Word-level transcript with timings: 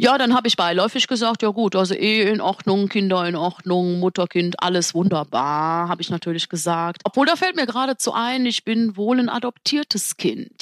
Ja, 0.00 0.16
dann 0.16 0.32
habe 0.32 0.46
ich 0.46 0.54
beiläufig 0.54 1.08
gesagt, 1.08 1.42
ja 1.42 1.48
gut, 1.48 1.74
also 1.74 1.92
Ehe 1.92 2.30
in 2.30 2.40
Ordnung, 2.40 2.88
Kinder 2.88 3.26
in 3.26 3.34
Ordnung, 3.34 3.98
Mutter, 3.98 4.28
Kind, 4.28 4.62
alles 4.62 4.94
wunderbar, 4.94 5.88
habe 5.88 6.00
ich 6.00 6.08
natürlich 6.08 6.48
gesagt. 6.48 7.00
Obwohl, 7.02 7.26
da 7.26 7.34
fällt 7.34 7.56
mir 7.56 7.66
geradezu 7.66 8.12
ein, 8.12 8.46
ich 8.46 8.64
bin 8.64 8.96
wohl 8.96 9.18
ein 9.18 9.28
adoptiertes 9.28 10.16
Kind. 10.16 10.52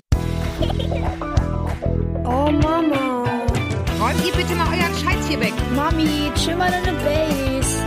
Oh 2.25 2.51
Mama. 2.51 3.25
Räumt 4.01 4.27
ihr 4.27 4.33
bitte 4.33 4.55
mal 4.55 4.69
euren 4.69 4.95
Scheiß 4.95 5.29
hier 5.29 5.41
weg. 5.41 5.53
Mami, 5.75 6.33
chill 6.35 6.57
mal 6.57 6.71
deine 6.71 6.97
Base. 7.01 7.87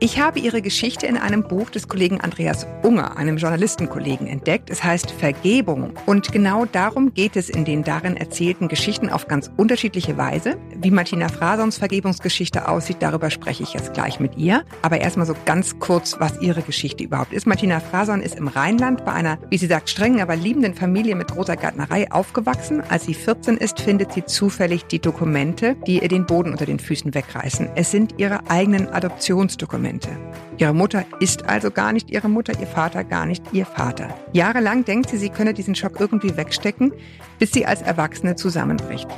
Ich 0.00 0.20
habe 0.20 0.38
ihre 0.38 0.62
Geschichte 0.62 1.08
in 1.08 1.16
einem 1.16 1.42
Buch 1.42 1.70
des 1.70 1.88
Kollegen 1.88 2.20
Andreas 2.20 2.68
Unger, 2.84 3.16
einem 3.16 3.36
Journalistenkollegen, 3.36 4.28
entdeckt. 4.28 4.70
Es 4.70 4.84
heißt 4.84 5.10
Vergebung. 5.10 5.92
Und 6.06 6.30
genau 6.30 6.66
darum 6.66 7.14
geht 7.14 7.34
es 7.34 7.50
in 7.50 7.64
den 7.64 7.82
darin 7.82 8.16
erzählten 8.16 8.68
Geschichten 8.68 9.10
auf 9.10 9.26
ganz 9.26 9.50
unterschiedliche 9.56 10.16
Weise. 10.16 10.56
Wie 10.76 10.92
Martina 10.92 11.28
Frasons 11.28 11.78
Vergebungsgeschichte 11.78 12.68
aussieht, 12.68 12.98
darüber 13.00 13.28
spreche 13.30 13.64
ich 13.64 13.74
jetzt 13.74 13.92
gleich 13.92 14.20
mit 14.20 14.38
ihr. 14.38 14.62
Aber 14.82 15.00
erstmal 15.00 15.26
so 15.26 15.34
ganz 15.44 15.80
kurz, 15.80 16.14
was 16.20 16.40
ihre 16.40 16.62
Geschichte 16.62 17.02
überhaupt 17.02 17.32
ist. 17.32 17.48
Martina 17.48 17.80
Frason 17.80 18.22
ist 18.22 18.36
im 18.36 18.46
Rheinland 18.46 19.04
bei 19.04 19.12
einer, 19.12 19.40
wie 19.50 19.58
sie 19.58 19.66
sagt, 19.66 19.90
strengen, 19.90 20.20
aber 20.20 20.36
liebenden 20.36 20.74
Familie 20.74 21.16
mit 21.16 21.32
großer 21.32 21.56
Gärtnerei 21.56 22.08
aufgewachsen. 22.12 22.84
Als 22.88 23.06
sie 23.06 23.14
14 23.14 23.56
ist, 23.56 23.80
findet 23.80 24.12
sie 24.12 24.24
zufällig 24.24 24.84
die 24.84 25.00
Dokumente, 25.00 25.74
die 25.88 26.00
ihr 26.00 26.08
den 26.08 26.24
Boden 26.24 26.52
unter 26.52 26.66
den 26.66 26.78
Füßen 26.78 27.14
wegreißen. 27.14 27.70
Es 27.74 27.90
sind 27.90 28.14
ihre 28.18 28.48
eigenen 28.48 28.88
Adoptionsdokumente. 28.90 29.87
Dokumente. 29.88 30.10
Ihre 30.58 30.74
Mutter 30.74 31.04
ist 31.20 31.48
also 31.48 31.70
gar 31.70 31.92
nicht 31.92 32.10
ihre 32.10 32.28
Mutter, 32.28 32.52
ihr 32.60 32.66
Vater 32.66 33.04
gar 33.04 33.26
nicht 33.26 33.42
ihr 33.52 33.64
Vater. 33.64 34.08
Jahrelang 34.32 34.84
denkt 34.84 35.10
sie, 35.10 35.16
sie 35.16 35.30
könne 35.30 35.54
diesen 35.54 35.74
Schock 35.74 36.00
irgendwie 36.00 36.36
wegstecken, 36.36 36.92
bis 37.38 37.52
sie 37.52 37.64
als 37.64 37.82
Erwachsene 37.82 38.36
zusammenbricht. 38.36 39.08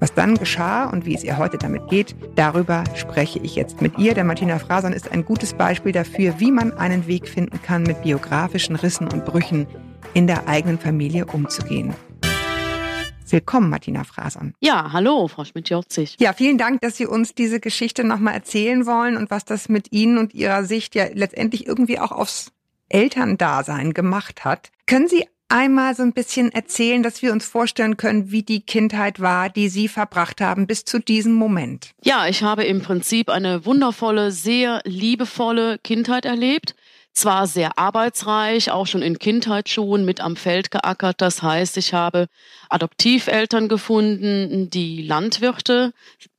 Was 0.00 0.14
dann 0.14 0.36
geschah 0.36 0.84
und 0.88 1.04
wie 1.04 1.14
es 1.14 1.24
ihr 1.24 1.36
heute 1.36 1.58
damit 1.58 1.88
geht, 1.88 2.16
darüber 2.34 2.84
spreche 2.94 3.38
ich 3.38 3.54
jetzt 3.54 3.82
mit 3.82 3.98
ihr. 3.98 4.14
Der 4.14 4.24
Martina 4.24 4.58
Frason 4.58 4.92
ist 4.92 5.12
ein 5.12 5.24
gutes 5.24 5.52
Beispiel 5.52 5.92
dafür, 5.92 6.34
wie 6.38 6.50
man 6.50 6.72
einen 6.72 7.06
Weg 7.06 7.28
finden 7.28 7.60
kann, 7.62 7.82
mit 7.82 8.02
biografischen 8.02 8.76
Rissen 8.76 9.08
und 9.08 9.26
Brüchen 9.26 9.66
in 10.14 10.26
der 10.26 10.48
eigenen 10.48 10.78
Familie 10.78 11.26
umzugehen. 11.26 11.94
Willkommen, 13.32 13.70
Martina 13.70 14.04
Frason. 14.04 14.54
Ja, 14.60 14.92
hallo, 14.92 15.28
Frau 15.28 15.44
Schmidt-Jorzig. 15.44 16.16
Ja, 16.18 16.32
vielen 16.32 16.58
Dank, 16.58 16.80
dass 16.80 16.96
Sie 16.96 17.06
uns 17.06 17.34
diese 17.34 17.60
Geschichte 17.60 18.02
nochmal 18.04 18.34
erzählen 18.34 18.86
wollen 18.86 19.16
und 19.16 19.30
was 19.30 19.44
das 19.44 19.68
mit 19.68 19.92
Ihnen 19.92 20.18
und 20.18 20.34
Ihrer 20.34 20.64
Sicht 20.64 20.94
ja 20.94 21.06
letztendlich 21.12 21.66
irgendwie 21.66 21.98
auch 21.98 22.12
aufs 22.12 22.52
Elterndasein 22.88 23.94
gemacht 23.94 24.44
hat. 24.44 24.70
Können 24.86 25.08
Sie 25.08 25.26
einmal 25.48 25.94
so 25.94 26.02
ein 26.02 26.12
bisschen 26.12 26.52
erzählen, 26.52 27.02
dass 27.02 27.22
wir 27.22 27.32
uns 27.32 27.44
vorstellen 27.44 27.96
können, 27.96 28.30
wie 28.30 28.42
die 28.42 28.62
Kindheit 28.62 29.20
war, 29.20 29.48
die 29.48 29.68
Sie 29.68 29.88
verbracht 29.88 30.40
haben 30.40 30.66
bis 30.66 30.84
zu 30.84 30.98
diesem 30.98 31.34
Moment? 31.34 31.92
Ja, 32.02 32.26
ich 32.26 32.42
habe 32.42 32.64
im 32.64 32.82
Prinzip 32.82 33.28
eine 33.28 33.64
wundervolle, 33.64 34.32
sehr 34.32 34.80
liebevolle 34.84 35.78
Kindheit 35.78 36.24
erlebt 36.24 36.74
zwar 37.12 37.46
sehr 37.46 37.78
arbeitsreich, 37.78 38.70
auch 38.70 38.86
schon 38.86 39.02
in 39.02 39.18
Kindheitsschuhen 39.18 40.04
mit 40.04 40.20
am 40.20 40.36
Feld 40.36 40.70
geackert. 40.70 41.20
Das 41.20 41.42
heißt, 41.42 41.76
ich 41.76 41.94
habe 41.94 42.28
Adoptiveltern 42.68 43.68
gefunden, 43.68 44.70
die 44.70 45.02
Landwirte 45.02 45.92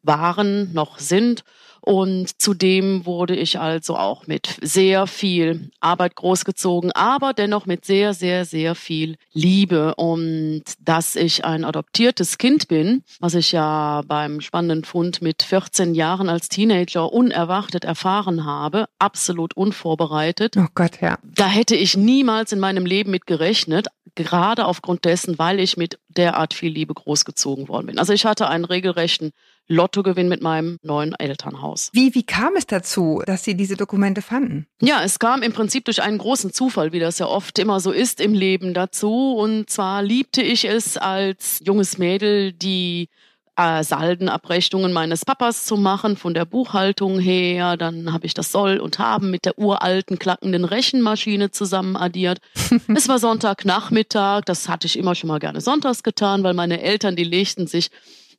waren, 0.03 0.73
noch 0.73 0.99
sind 0.99 1.43
und 1.81 2.39
zudem 2.39 3.07
wurde 3.07 3.35
ich 3.35 3.59
also 3.59 3.97
auch 3.97 4.27
mit 4.27 4.57
sehr 4.61 5.07
viel 5.07 5.71
Arbeit 5.79 6.15
großgezogen, 6.15 6.91
aber 6.91 7.33
dennoch 7.33 7.65
mit 7.65 7.85
sehr, 7.85 8.13
sehr, 8.13 8.45
sehr 8.45 8.75
viel 8.75 9.17
Liebe. 9.33 9.95
Und 9.95 10.63
dass 10.79 11.15
ich 11.15 11.43
ein 11.43 11.65
adoptiertes 11.65 12.37
Kind 12.37 12.67
bin, 12.67 13.03
was 13.19 13.33
ich 13.33 13.51
ja 13.51 14.03
beim 14.07 14.41
spannenden 14.41 14.83
Fund 14.83 15.23
mit 15.23 15.41
14 15.41 15.95
Jahren 15.95 16.29
als 16.29 16.49
Teenager 16.49 17.11
unerwartet 17.11 17.83
erfahren 17.83 18.45
habe, 18.45 18.85
absolut 18.99 19.55
unvorbereitet. 19.57 20.55
Oh 20.57 20.67
Gott, 20.75 21.01
ja. 21.01 21.17
Da 21.23 21.47
hätte 21.47 21.75
ich 21.75 21.97
niemals 21.97 22.51
in 22.51 22.59
meinem 22.59 22.85
Leben 22.85 23.09
mit 23.09 23.25
gerechnet, 23.25 23.87
gerade 24.13 24.65
aufgrund 24.65 25.05
dessen, 25.05 25.39
weil 25.39 25.59
ich 25.59 25.77
mit 25.77 25.97
derart 26.09 26.53
viel 26.53 26.71
Liebe 26.71 26.93
großgezogen 26.93 27.67
worden 27.69 27.87
bin. 27.87 27.99
Also 27.99 28.13
ich 28.13 28.25
hatte 28.25 28.47
einen 28.47 28.65
regelrechten 28.65 29.31
Lottogewinn 29.67 30.27
mit 30.27 30.41
meinem 30.41 30.77
neuen 30.81 31.13
Elternhaus. 31.17 31.89
Wie, 31.93 32.13
wie 32.13 32.23
kam 32.23 32.55
es 32.55 32.67
dazu, 32.67 33.21
dass 33.25 33.43
Sie 33.43 33.55
diese 33.55 33.77
Dokumente 33.77 34.21
fanden? 34.21 34.67
Ja, 34.81 35.03
es 35.03 35.19
kam 35.19 35.43
im 35.43 35.53
Prinzip 35.53 35.85
durch 35.85 36.01
einen 36.01 36.17
großen 36.17 36.51
Zufall, 36.51 36.91
wie 36.91 36.99
das 36.99 37.19
ja 37.19 37.27
oft 37.27 37.57
immer 37.59 37.79
so 37.79 37.91
ist 37.91 38.19
im 38.19 38.33
Leben 38.33 38.73
dazu. 38.73 39.33
Und 39.33 39.69
zwar 39.69 40.03
liebte 40.03 40.41
ich 40.41 40.65
es 40.65 40.97
als 40.97 41.61
junges 41.63 41.97
Mädel, 41.97 42.51
die 42.53 43.07
äh, 43.55 43.83
Saldenabrechnungen 43.83 44.93
meines 44.93 45.25
Papas 45.25 45.65
zu 45.65 45.77
machen, 45.77 46.17
von 46.17 46.33
der 46.33 46.45
Buchhaltung 46.45 47.19
her. 47.19 47.77
Dann 47.77 48.13
habe 48.13 48.25
ich 48.25 48.33
das 48.33 48.51
Soll 48.51 48.77
und 48.77 48.99
Haben 48.99 49.31
mit 49.31 49.45
der 49.45 49.57
uralten, 49.57 50.19
klackenden 50.19 50.65
Rechenmaschine 50.65 51.51
zusammen 51.51 51.95
addiert. 51.95 52.39
es 52.95 53.07
war 53.07 53.19
Sonntagnachmittag, 53.19 54.41
das 54.45 54.69
hatte 54.69 54.87
ich 54.87 54.97
immer 54.97 55.15
schon 55.15 55.27
mal 55.27 55.39
gerne 55.39 55.61
sonntags 55.61 56.03
getan, 56.03 56.43
weil 56.43 56.53
meine 56.53 56.81
Eltern, 56.81 57.15
die 57.15 57.23
legten 57.23 57.67
sich 57.67 57.89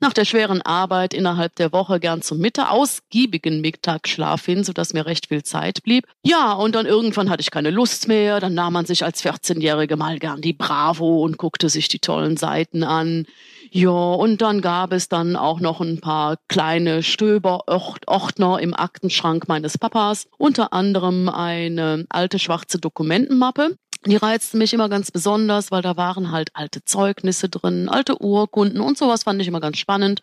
nach 0.02 0.12
der 0.12 0.24
schweren 0.24 0.60
Arbeit 0.62 1.14
innerhalb 1.14 1.54
der 1.56 1.72
Woche 1.72 2.00
gern 2.00 2.20
zum 2.22 2.38
Mittag, 2.38 2.70
ausgiebigen 2.70 3.60
Mittagsschlaf 3.60 4.44
hin, 4.44 4.64
sodass 4.64 4.92
mir 4.92 5.06
recht 5.06 5.28
viel 5.28 5.42
Zeit 5.42 5.82
blieb. 5.82 6.06
Ja, 6.22 6.52
und 6.52 6.74
dann 6.74 6.86
irgendwann 6.86 7.30
hatte 7.30 7.40
ich 7.40 7.50
keine 7.50 7.70
Lust 7.70 8.08
mehr. 8.08 8.40
Dann 8.40 8.54
nahm 8.54 8.74
man 8.74 8.84
sich 8.84 9.04
als 9.04 9.24
14-Jährige 9.24 9.96
mal 9.96 10.18
gern 10.18 10.40
die 10.40 10.52
Bravo 10.52 11.22
und 11.22 11.38
guckte 11.38 11.68
sich 11.68 11.88
die 11.88 12.00
tollen 12.00 12.36
Seiten 12.36 12.82
an. 12.82 13.26
Ja, 13.70 13.90
und 13.90 14.42
dann 14.42 14.60
gab 14.60 14.92
es 14.92 15.08
dann 15.08 15.36
auch 15.36 15.60
noch 15.60 15.80
ein 15.80 16.00
paar 16.00 16.36
kleine 16.48 17.02
Stöberordner 17.02 18.58
im 18.60 18.74
Aktenschrank 18.74 19.48
meines 19.48 19.78
Papas, 19.78 20.26
unter 20.36 20.74
anderem 20.74 21.30
eine 21.30 22.04
alte 22.10 22.38
schwarze 22.38 22.78
Dokumentenmappe 22.78 23.76
die 24.04 24.16
reizten 24.16 24.58
mich 24.58 24.72
immer 24.72 24.88
ganz 24.88 25.10
besonders, 25.10 25.70
weil 25.70 25.82
da 25.82 25.96
waren 25.96 26.32
halt 26.32 26.50
alte 26.54 26.84
Zeugnisse 26.84 27.48
drin, 27.48 27.88
alte 27.88 28.20
Urkunden 28.20 28.80
und 28.80 28.98
sowas 28.98 29.24
fand 29.24 29.40
ich 29.40 29.48
immer 29.48 29.60
ganz 29.60 29.78
spannend. 29.78 30.22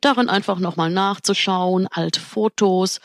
Darin 0.00 0.28
einfach 0.28 0.58
nochmal 0.58 0.90
nachzuschauen, 0.90 1.88
alte 1.90 2.20
Fotos. 2.20 3.00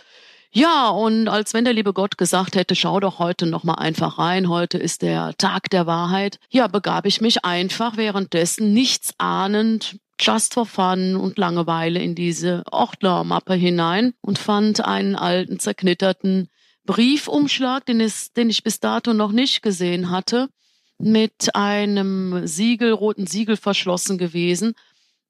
Ja, 0.53 0.89
und 0.89 1.29
als 1.29 1.53
wenn 1.53 1.63
der 1.63 1.73
liebe 1.73 1.93
Gott 1.93 2.17
gesagt 2.17 2.55
hätte, 2.55 2.75
schau 2.75 2.99
doch 2.99 3.19
heute 3.19 3.45
nochmal 3.45 3.77
einfach 3.79 4.19
rein, 4.19 4.49
heute 4.49 4.77
ist 4.77 5.01
der 5.01 5.33
Tag 5.37 5.69
der 5.69 5.87
Wahrheit. 5.87 6.39
Ja, 6.49 6.67
begab 6.67 7.05
ich 7.05 7.21
mich 7.21 7.45
einfach 7.45 7.95
währenddessen 7.95 8.73
nichts 8.73 9.13
ahnend, 9.17 9.97
just 10.19 10.53
for 10.53 10.65
fun 10.65 11.15
und 11.15 11.37
Langeweile 11.37 11.99
in 11.99 12.15
diese 12.15 12.63
Ordnermappe 12.69 13.53
hinein 13.53 14.13
und 14.21 14.37
fand 14.37 14.83
einen 14.83 15.15
alten, 15.15 15.57
zerknitterten 15.57 16.49
Briefumschlag, 16.85 17.85
den, 17.85 18.01
es, 18.01 18.33
den 18.33 18.49
ich 18.49 18.63
bis 18.63 18.79
dato 18.79 19.13
noch 19.13 19.31
nicht 19.31 19.61
gesehen 19.61 20.09
hatte, 20.09 20.49
mit 20.97 21.55
einem 21.55 22.45
Siegel, 22.47 22.91
roten 22.91 23.27
Siegel 23.27 23.57
verschlossen 23.57 24.17
gewesen. 24.17 24.73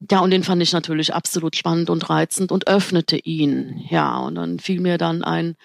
Ja, 0.10 0.20
und 0.20 0.32
den 0.32 0.44
fand 0.44 0.62
ich 0.62 0.74
natürlich 0.74 1.14
absolut 1.14 1.56
spannend 1.56 1.90
und 1.90 2.10
reizend 2.10 2.52
und 2.52 2.68
öffnete 2.68 3.18
ihn. 3.18 3.86
Ja, 3.90 4.18
und 4.18 4.36
dann 4.36 4.60
fiel 4.60 4.80
mir 4.80 4.98
dann 4.98 5.24
ein 5.24 5.56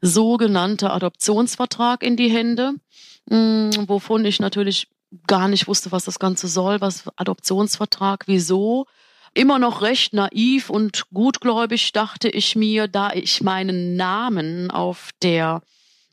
sogenannter 0.00 0.92
Adoptionsvertrag 0.92 2.02
in 2.02 2.16
die 2.16 2.30
Hände, 2.30 2.74
hm, 3.28 3.70
wovon 3.86 4.24
ich 4.24 4.40
natürlich 4.40 4.88
gar 5.26 5.48
nicht 5.48 5.68
wusste, 5.68 5.92
was 5.92 6.04
das 6.04 6.18
Ganze 6.18 6.48
soll, 6.48 6.80
was 6.80 7.04
Adoptionsvertrag, 7.16 8.24
wieso. 8.26 8.86
Immer 9.34 9.58
noch 9.58 9.80
recht 9.82 10.12
naiv 10.12 10.68
und 10.68 11.04
gutgläubig 11.12 11.92
dachte 11.92 12.28
ich 12.28 12.54
mir, 12.54 12.86
da 12.88 13.12
ich 13.12 13.42
meinen 13.42 13.96
Namen 13.96 14.70
auf 14.70 15.10
der 15.22 15.62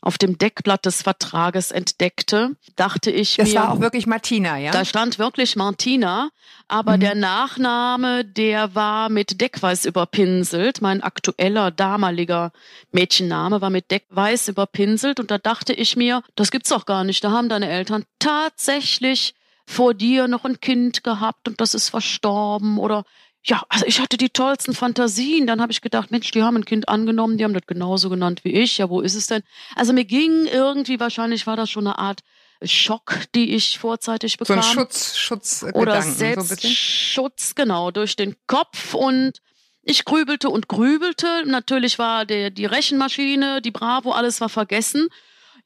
auf 0.01 0.17
dem 0.17 0.37
Deckblatt 0.37 0.85
des 0.85 1.01
Vertrages 1.01 1.71
entdeckte, 1.71 2.55
dachte 2.75 3.11
ich 3.11 3.35
das 3.35 3.49
mir. 3.49 3.53
Das 3.55 3.63
war 3.63 3.73
auch 3.73 3.79
wirklich 3.81 4.07
Martina, 4.07 4.57
ja? 4.57 4.71
Da 4.71 4.85
stand 4.85 5.19
wirklich 5.19 5.55
Martina, 5.55 6.29
aber 6.67 6.95
mhm. 6.95 7.01
der 7.01 7.15
Nachname, 7.15 8.23
der 8.23 8.75
war 8.75 9.09
mit 9.09 9.41
Deckweiß 9.41 9.85
überpinselt. 9.85 10.81
Mein 10.81 11.03
aktueller, 11.03 11.71
damaliger 11.71 12.51
Mädchenname 12.91 13.59
war 13.61 13.69
mit 13.69 13.91
Deckweiß 13.91 14.47
überpinselt 14.47 15.19
und 15.19 15.31
da 15.31 15.37
dachte 15.37 15.73
ich 15.73 15.97
mir, 15.97 16.23
das 16.35 16.51
gibt's 16.51 16.69
doch 16.69 16.85
gar 16.85 17.03
nicht. 17.03 17.23
Da 17.23 17.31
haben 17.31 17.49
deine 17.49 17.69
Eltern 17.69 18.05
tatsächlich 18.19 19.33
vor 19.69 19.93
dir 19.93 20.27
noch 20.27 20.45
ein 20.45 20.59
Kind 20.59 21.03
gehabt 21.03 21.47
und 21.47 21.61
das 21.61 21.75
ist 21.75 21.89
verstorben 21.89 22.79
oder 22.79 23.03
ja, 23.43 23.61
also 23.69 23.85
ich 23.85 24.01
hatte 24.01 24.17
die 24.17 24.29
tollsten 24.31 24.73
Fantasien. 24.73 25.45
Dann 25.45 25.61
habe 25.61 25.71
ich 25.71 25.81
gedacht, 25.81 26.09
Mensch, 26.09 26.31
die 26.31 26.41
haben 26.41 26.57
ein 26.57 26.65
Kind 26.65 26.89
angenommen, 26.89 27.37
die 27.37 27.43
haben 27.43 27.53
das 27.53 27.67
genauso 27.67 28.09
genannt 28.09 28.43
wie 28.43 28.51
ich. 28.51 28.79
Ja, 28.79 28.89
wo 28.89 28.99
ist 28.99 29.13
es 29.13 29.27
denn? 29.27 29.43
Also 29.75 29.93
mir 29.93 30.05
ging 30.05 30.45
irgendwie, 30.45 30.99
wahrscheinlich 30.99 31.45
war 31.45 31.55
das 31.55 31.69
schon 31.69 31.85
eine 31.85 31.99
Art 31.99 32.21
Schock, 32.63 33.13
die 33.35 33.53
ich 33.55 33.77
vorzeitig 33.77 34.37
So 34.41 34.53
ein 34.53 34.59
bekam. 34.59 34.73
Schutz, 34.73 35.17
Schutzgedanken. 35.17 35.81
oder 35.81 36.01
so. 36.01 36.11
Selbstschutz, 36.11 37.53
genau, 37.55 37.91
durch 37.91 38.15
den 38.15 38.35
Kopf 38.47 38.95
und 38.95 39.33
ich 39.83 40.03
grübelte 40.03 40.49
und 40.49 40.67
grübelte. 40.67 41.43
Natürlich 41.45 41.99
war 41.99 42.25
der, 42.25 42.49
die 42.49 42.65
Rechenmaschine, 42.65 43.61
die 43.61 43.71
Bravo, 43.71 44.11
alles 44.11 44.41
war 44.41 44.49
vergessen. 44.49 45.07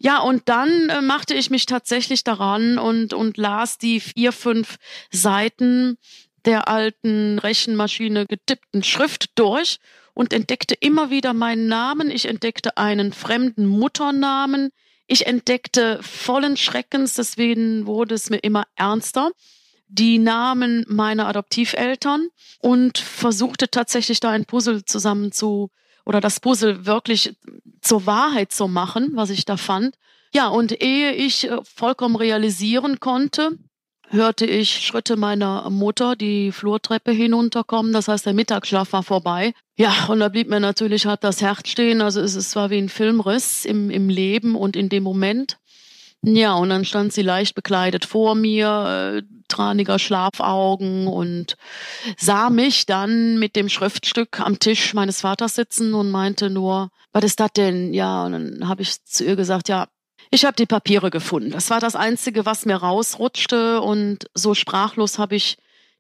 Ja, 0.04 0.20
und 0.20 0.50
dann 0.50 0.90
äh, 0.90 1.02
machte 1.02 1.34
ich 1.34 1.50
mich 1.50 1.66
tatsächlich 1.66 2.26
daran 2.26 2.78
und, 2.78 3.14
und 3.14 3.38
las 3.38 3.78
die 3.78 4.02
vier, 4.02 4.34
fünf 4.34 4.76
Seiten 5.12 5.98
der 6.44 6.68
alten 6.68 7.40
Rechenmaschine 7.40 8.26
getippten 8.26 8.84
Schrift 8.84 9.32
durch 9.36 9.78
und 10.14 10.34
entdeckte 10.34 10.76
immer 10.76 11.10
wieder 11.10 11.34
meinen 11.34 11.68
Namen. 11.68 12.12
Ich 12.12 12.26
entdeckte 12.26 12.76
einen 12.76 13.14
fremden 13.14 13.66
Mutternamen. 13.66 14.72
Ich 15.08 15.26
entdeckte 15.26 16.00
vollen 16.04 16.58
Schreckens, 16.58 17.14
deswegen 17.14 17.86
wurde 17.86 18.16
es 18.16 18.30
mir 18.30 18.40
immer 18.40 18.66
ernster, 18.76 19.32
die 19.88 20.20
Namen 20.20 20.86
meiner 20.90 21.28
Adoptiveltern 21.28 22.28
und 22.60 22.98
versuchte 22.98 23.70
tatsächlich 23.70 24.20
da 24.20 24.32
ein 24.32 24.44
Puzzle 24.44 24.84
zusammen 24.84 25.32
zu 25.32 25.70
oder 26.06 26.20
das 26.20 26.42
Puzzle 26.42 26.86
wirklich 26.86 27.38
zur 27.84 28.06
Wahrheit 28.06 28.52
zu 28.52 28.68
machen, 28.68 29.12
was 29.14 29.30
ich 29.30 29.46
da 29.46 29.58
fand. 29.58 29.96
Ja, 30.34 30.48
und 30.48 30.82
ehe 30.82 31.14
ich 31.14 31.50
äh, 31.50 31.58
vollkommen 31.64 32.16
realisieren 32.16 33.00
konnte, 33.00 33.52
hörte 34.10 34.46
ich 34.46 34.86
Schritte 34.86 35.16
meiner 35.16 35.70
Mutter 35.70 36.16
die 36.16 36.52
Flurtreppe 36.52 37.12
hinunterkommen. 37.12 37.94
Das 37.94 38.08
heißt, 38.08 38.26
der 38.26 38.34
Mittagsschlaf 38.34 38.94
war 38.94 39.04
vorbei. 39.04 39.54
Ja, 39.76 40.06
und 40.08 40.20
da 40.20 40.30
blieb 40.30 40.50
mir 40.50 40.60
natürlich 40.60 41.06
halt 41.06 41.24
das 41.24 41.42
Herz 41.42 41.70
stehen. 41.70 42.02
Also 42.02 42.22
es, 42.22 42.56
war 42.56 42.70
wie 42.70 42.78
ein 42.78 42.90
Filmriss 42.90 43.66
im, 43.66 43.90
im 43.90 44.10
Leben 44.10 44.56
und 44.56 44.76
in 44.76 44.90
dem 44.90 45.04
Moment. 45.04 45.58
Ja, 46.26 46.54
und 46.54 46.70
dann 46.70 46.86
stand 46.86 47.12
sie 47.12 47.22
leicht 47.22 47.54
bekleidet 47.54 48.06
vor 48.06 48.34
mir, 48.34 49.18
äh, 49.18 49.22
traniger 49.50 50.00
Schlafaugen 50.00 51.08
und 51.08 51.58
sah 52.18 52.50
mich 52.50 52.86
dann 52.86 53.40
mit 53.40 53.56
dem 53.56 53.68
Schriftstück 53.68 54.40
am 54.40 54.58
Tisch 54.58 54.94
meines 54.94 55.22
Vaters 55.22 55.56
sitzen 55.56 55.94
und 55.94 56.12
meinte 56.12 56.50
nur, 56.50 56.90
was 57.14 57.24
ist 57.24 57.40
das 57.40 57.54
denn? 57.54 57.94
Ja, 57.94 58.26
und 58.26 58.34
dann 58.34 58.68
habe 58.68 58.82
ich 58.82 59.04
zu 59.06 59.24
ihr 59.24 59.36
gesagt, 59.36 59.70
ja, 59.70 59.88
ich 60.32 60.46
habe 60.46 60.56
die 60.56 60.66
Papiere 60.66 61.12
gefunden. 61.12 61.52
Das 61.52 61.70
war 61.70 61.80
das 61.80 61.96
Einzige, 61.96 62.46
was 62.46 62.66
mir 62.66 62.76
rausrutschte 62.76 63.82
und 63.82 64.26
so 64.34 64.54
sprachlos 64.54 65.20
habe 65.20 65.36
ich 65.36 65.58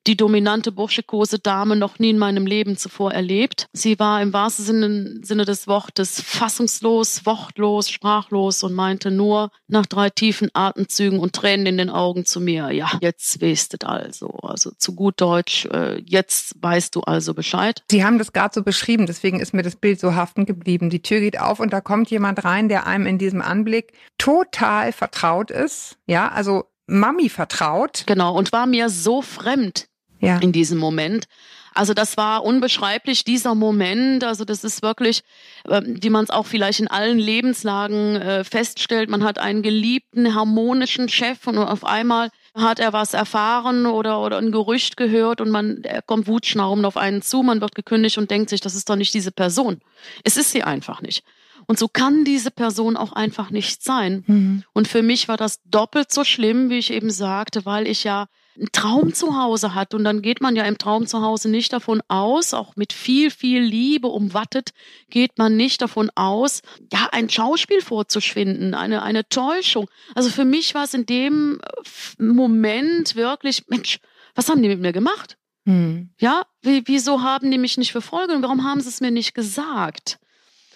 die 0.07 0.17
dominante 0.17 0.71
burschikose 0.71 1.39
Dame 1.39 1.75
noch 1.75 2.00
nie 2.00 2.09
in 2.09 2.17
meinem 2.17 2.45
Leben 2.45 2.77
zuvor 2.77 3.13
erlebt. 3.13 3.67
Sie 3.73 4.00
war 4.00 4.21
im 4.21 4.33
wahrsten 4.33 4.65
Sinne, 4.65 5.19
Sinne 5.23 5.45
des 5.45 5.67
Wortes 5.67 6.21
fassungslos, 6.21 7.25
wortlos, 7.25 7.89
sprachlos 7.89 8.63
und 8.63 8.73
meinte 8.73 9.11
nur 9.11 9.51
nach 9.67 9.85
drei 9.85 10.09
tiefen 10.09 10.50
Atemzügen 10.53 11.19
und 11.19 11.33
Tränen 11.33 11.65
in 11.65 11.77
den 11.77 11.89
Augen 11.89 12.25
zu 12.25 12.41
mir, 12.41 12.71
ja, 12.71 12.91
jetzt 13.01 13.41
weißt 13.41 13.81
du 13.81 13.88
also. 13.88 14.27
Also 14.41 14.71
zu 14.77 14.94
gut 14.94 15.21
Deutsch, 15.21 15.65
äh, 15.67 16.01
jetzt 16.05 16.55
weißt 16.61 16.95
du 16.95 17.01
also 17.01 17.33
Bescheid. 17.33 17.83
Sie 17.89 18.03
haben 18.03 18.17
das 18.17 18.33
gerade 18.33 18.53
so 18.53 18.63
beschrieben, 18.63 19.05
deswegen 19.05 19.39
ist 19.39 19.53
mir 19.53 19.63
das 19.63 19.75
Bild 19.75 20.00
so 20.00 20.15
haften 20.15 20.45
geblieben. 20.45 20.89
Die 20.89 21.01
Tür 21.01 21.19
geht 21.19 21.39
auf 21.39 21.59
und 21.59 21.71
da 21.71 21.81
kommt 21.81 22.09
jemand 22.11 22.44
rein, 22.44 22.69
der 22.69 22.88
einem 22.88 23.05
in 23.05 23.17
diesem 23.17 23.41
Anblick 23.41 23.94
total 24.17 24.91
vertraut 24.91 25.51
ist. 25.51 25.97
Ja, 26.07 26.29
also 26.29 26.65
Mami 26.88 27.29
vertraut. 27.29 28.03
Genau, 28.05 28.35
und 28.38 28.51
war 28.51 28.65
mir 28.65 28.89
so 28.89 29.21
fremd 29.21 29.88
Ja. 30.24 30.38
in 30.38 30.52
diesem 30.52 30.78
Moment. 30.78 31.28
Also 31.74 31.94
das 31.94 32.18
war 32.18 32.44
unbeschreiblich, 32.44 33.24
dieser 33.24 33.56
Moment. 33.56 34.24
Also 34.24 34.46
das 34.46 34.64
ist 34.64 34.81
wirklich, 34.81 35.24
ähm, 35.68 35.98
wie 36.02 36.10
man 36.10 36.24
es 36.24 36.30
auch 36.30 36.46
vielleicht 36.46 36.80
in 36.80 36.88
allen 36.88 37.18
Lebenslagen 37.18 38.16
äh, 38.16 38.44
feststellt. 38.44 39.10
Man 39.10 39.24
hat 39.24 39.40
einen 39.40 39.64
geliebten, 39.64 40.36
harmonischen 40.36 41.10
Chef 41.10 41.48
und 41.48 41.58
auf 41.58 41.84
einmal 41.84 42.30
hat 42.56 42.80
er 42.80 42.94
was 42.94 43.16
erfahren 43.16 43.88
oder, 43.88 44.22
oder 44.22 44.38
ein 44.38 44.52
Gerücht 44.52 44.96
gehört 44.98 45.42
und 45.42 45.50
man, 45.50 45.84
er 45.84 46.04
kommt 46.04 46.28
wutschnaubend 46.28 46.86
auf 46.86 46.98
einen 46.98 47.24
zu, 47.24 47.42
man 47.42 47.62
wird 47.62 47.74
gekündigt 47.74 48.20
und 48.20 48.30
denkt 48.30 48.50
sich, 48.50 48.62
das 48.62 48.75
ist 48.75 48.90
doch 48.90 48.96
nicht 48.96 49.14
diese 49.14 49.31
Person. 49.31 49.81
Es 50.24 50.38
ist 50.38 50.52
sie 50.52 50.64
einfach 50.64 51.02
nicht. 51.02 51.24
Und 51.66 51.80
so 51.80 51.88
kann 51.88 52.25
diese 52.25 52.52
Person 52.52 52.98
auch 52.98 53.14
einfach 53.14 53.50
nicht 53.50 53.84
sein. 53.84 54.24
Mhm. 54.28 54.64
Und 54.74 54.88
für 54.88 55.02
mich 55.02 55.28
war 55.28 55.38
das 55.38 55.62
doppelt 55.64 56.12
so 56.12 56.24
schlimm, 56.24 56.70
wie 56.70 56.78
ich 56.78 56.92
eben 56.92 57.10
sagte, 57.10 57.66
weil 57.66 57.88
ich 57.88 58.04
ja 58.04 58.28
einen 58.55 58.71
Traum 58.71 59.13
zu 59.13 59.38
Hause 59.38 59.73
hatte. 59.73 59.97
Und 59.97 60.03
dann 60.03 60.21
geht 60.21 60.41
man 60.41 60.55
ja 60.55 60.63
im 60.63 60.77
Traum 60.77 61.07
zu 61.07 61.21
Hause 61.21 61.50
nicht 61.50 61.73
davon 61.73 62.01
aus, 62.07 62.53
auch 62.53 62.75
mit 62.75 62.94
viel, 62.94 63.31
viel 63.31 63.61
Liebe 63.61 64.07
umwattet, 64.07 64.71
geht 65.09 65.38
man 65.38 65.55
nicht 65.55 65.81
davon 65.81 66.11
aus, 66.15 66.61
ja, 66.91 67.09
ein 67.11 67.29
Schauspiel 67.29 67.81
vorzuschwinden, 67.81 68.73
eine, 68.73 69.03
eine 69.03 69.27
Täuschung. 69.27 69.89
Also 70.15 70.29
für 70.29 70.45
mich 70.45 70.75
war 70.75 70.83
es 70.83 70.94
in 70.94 71.05
dem 71.05 71.59
äh, 71.61 72.23
Moment 72.23 73.15
wirklich, 73.15 73.63
Mensch, 73.67 74.00
was 74.35 74.50
haben 74.50 74.61
die 74.61 74.69
mit 74.69 74.79
mir 74.79 74.94
gemacht? 74.94 75.38
Mhm. 75.65 76.09
Ja, 76.19 76.44
wie, 76.61 76.83
wieso 76.85 77.21
haben 77.21 77.50
die 77.50 77.57
mich 77.57 77.77
nicht 77.77 77.91
verfolgt 77.91 78.31
und 78.31 78.44
warum 78.44 78.63
haben 78.63 78.81
sie 78.81 78.89
es 78.89 79.01
mir 79.01 79.11
nicht 79.11 79.33
gesagt? 79.33 80.19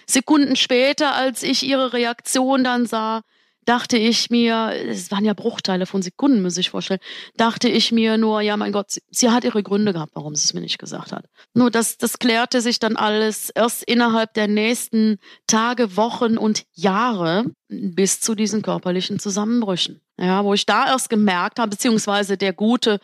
Sekunden 0.10 0.56
später, 0.56 1.14
als 1.16 1.44
ich 1.44 1.64
ihre 1.64 1.92
Reaktion 1.92 2.64
dann 2.64 2.86
sah, 2.86 3.24
dachte 3.68 3.98
ich 3.98 4.30
mir, 4.30 4.72
es 4.88 5.12
waren 5.12 5.26
ja 5.26 5.34
Bruchteile 5.34 5.86
von 5.86 6.02
Sekunden, 6.02 6.42
muss 6.42 6.58
ich 6.58 6.70
vorstellen, 6.70 7.02
dachte 7.36 7.68
ich 7.68 7.92
mir 7.92 8.18
nur, 8.18 8.42
ja, 8.42 8.56
mein 8.56 8.72
Gott, 8.72 8.92
sie, 8.92 9.02
sie 9.10 9.30
hat 9.30 9.44
ihre 9.44 9.62
Gründe 9.62 9.94
gehabt, 9.94 10.14
warum 10.16 10.36
sie 10.36 10.46
es 10.46 10.54
mir 10.54 10.62
nicht 10.62 10.80
gesagt 10.80 11.12
hat. 11.12 11.26
Nur 11.54 11.70
das, 11.70 11.98
das 11.98 12.18
klärte 12.18 12.62
sich 12.62 12.80
dann 12.80 12.96
alles 12.96 13.50
erst 13.50 13.84
innerhalb 13.84 14.34
der 14.34 14.48
nächsten 14.48 15.20
Tage, 15.48 15.98
Wochen 15.98 16.38
und 16.38 16.64
Jahre 16.74 17.46
bis 17.68 18.22
zu 18.22 18.36
diesen 18.36 18.62
körperlichen 18.62 19.20
Zusammenbrüchen. 19.20 20.02
Ja, 20.18 20.44
wo 20.46 20.54
ich 20.54 20.66
da 20.66 20.88
erst 20.88 21.10
gemerkt 21.10 21.60
habe, 21.60 21.72
beziehungsweise 21.72 22.38
der 22.38 22.54
gute 22.54 23.00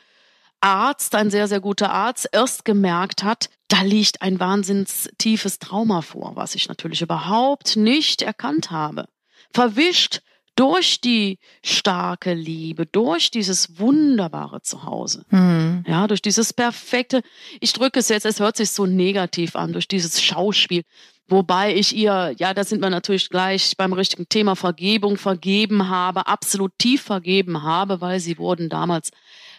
Arzt, 0.61 1.13
ein 1.15 1.29
sehr, 1.29 1.49
sehr 1.49 1.59
guter 1.59 1.91
Arzt, 1.91 2.29
erst 2.31 2.63
gemerkt 2.63 3.23
hat, 3.23 3.49
da 3.67 3.81
liegt 3.81 4.21
ein 4.21 4.39
wahnsinns 4.39 5.09
tiefes 5.17 5.59
Trauma 5.59 6.01
vor, 6.01 6.35
was 6.35 6.55
ich 6.55 6.69
natürlich 6.69 7.01
überhaupt 7.01 7.75
nicht 7.75 8.21
erkannt 8.21 8.71
habe. 8.71 9.09
Verwischt 9.53 10.21
durch 10.55 11.01
die 11.01 11.39
starke 11.63 12.33
Liebe, 12.33 12.85
durch 12.85 13.31
dieses 13.31 13.79
wunderbare 13.79 14.61
Zuhause. 14.61 15.25
Mhm. 15.29 15.83
Ja, 15.87 16.07
durch 16.07 16.21
dieses 16.21 16.53
perfekte, 16.53 17.21
ich 17.59 17.73
drücke 17.73 17.99
es 17.99 18.09
jetzt, 18.09 18.25
es 18.25 18.39
hört 18.39 18.57
sich 18.57 18.71
so 18.71 18.85
negativ 18.85 19.55
an, 19.55 19.73
durch 19.73 19.87
dieses 19.87 20.21
Schauspiel. 20.21 20.83
Wobei 21.27 21.73
ich 21.73 21.95
ihr, 21.95 22.35
ja, 22.37 22.53
da 22.53 22.63
sind 22.63 22.81
wir 22.81 22.89
natürlich 22.89 23.29
gleich 23.29 23.75
beim 23.77 23.93
richtigen 23.93 24.27
Thema 24.27 24.55
Vergebung 24.55 25.17
vergeben 25.17 25.89
habe, 25.89 26.27
absolut 26.27 26.73
tief 26.77 27.01
vergeben 27.01 27.63
habe, 27.63 28.01
weil 28.01 28.19
sie 28.19 28.37
wurden 28.37 28.69
damals 28.69 29.11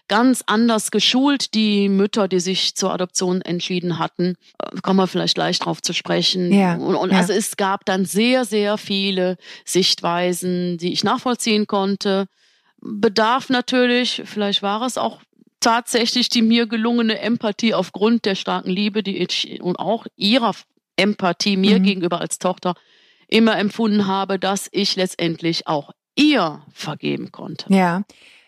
ganz 0.08 0.42
anders 0.46 0.90
geschult, 0.90 1.54
die 1.54 1.88
Mütter, 1.88 2.28
die 2.28 2.40
sich 2.40 2.74
zur 2.74 2.92
Adoption 2.92 3.40
entschieden 3.42 3.98
hatten. 3.98 4.36
Äh, 4.58 4.80
Kommen 4.82 4.98
wir 4.98 5.06
vielleicht 5.06 5.34
gleich 5.34 5.58
drauf 5.58 5.80
zu 5.82 5.92
sprechen. 5.92 6.52
Ja, 6.52 6.74
Und, 6.74 6.94
und 6.96 7.10
ja. 7.12 7.18
also 7.18 7.32
es 7.32 7.56
gab 7.56 7.84
dann 7.86 8.04
sehr, 8.04 8.44
sehr 8.44 8.76
viele 8.78 9.36
Sichtweisen, 9.64 10.78
die 10.78 10.92
ich 10.92 11.04
nachvollziehen 11.04 11.66
konnte. 11.66 12.26
Bedarf 12.80 13.48
natürlich, 13.48 14.22
vielleicht 14.24 14.62
war 14.62 14.82
es 14.82 14.98
auch 14.98 15.20
tatsächlich 15.60 16.28
die 16.28 16.42
mir 16.42 16.66
gelungene 16.66 17.18
Empathie 17.20 17.72
aufgrund 17.74 18.24
der 18.26 18.34
starken 18.34 18.68
Liebe, 18.70 19.02
die 19.02 19.18
ich 19.18 19.60
und 19.62 19.78
auch 19.78 20.06
ihrer 20.16 20.52
Empathie 20.96 21.56
mir 21.56 21.78
Mhm. 21.78 21.84
gegenüber 21.84 22.20
als 22.20 22.38
Tochter 22.38 22.74
immer 23.28 23.56
empfunden 23.58 24.06
habe, 24.06 24.38
dass 24.38 24.68
ich 24.72 24.96
letztendlich 24.96 25.66
auch 25.66 25.90
ihr 26.14 26.62
vergeben 26.72 27.32
konnte. 27.32 27.72
Ja. 27.72 28.02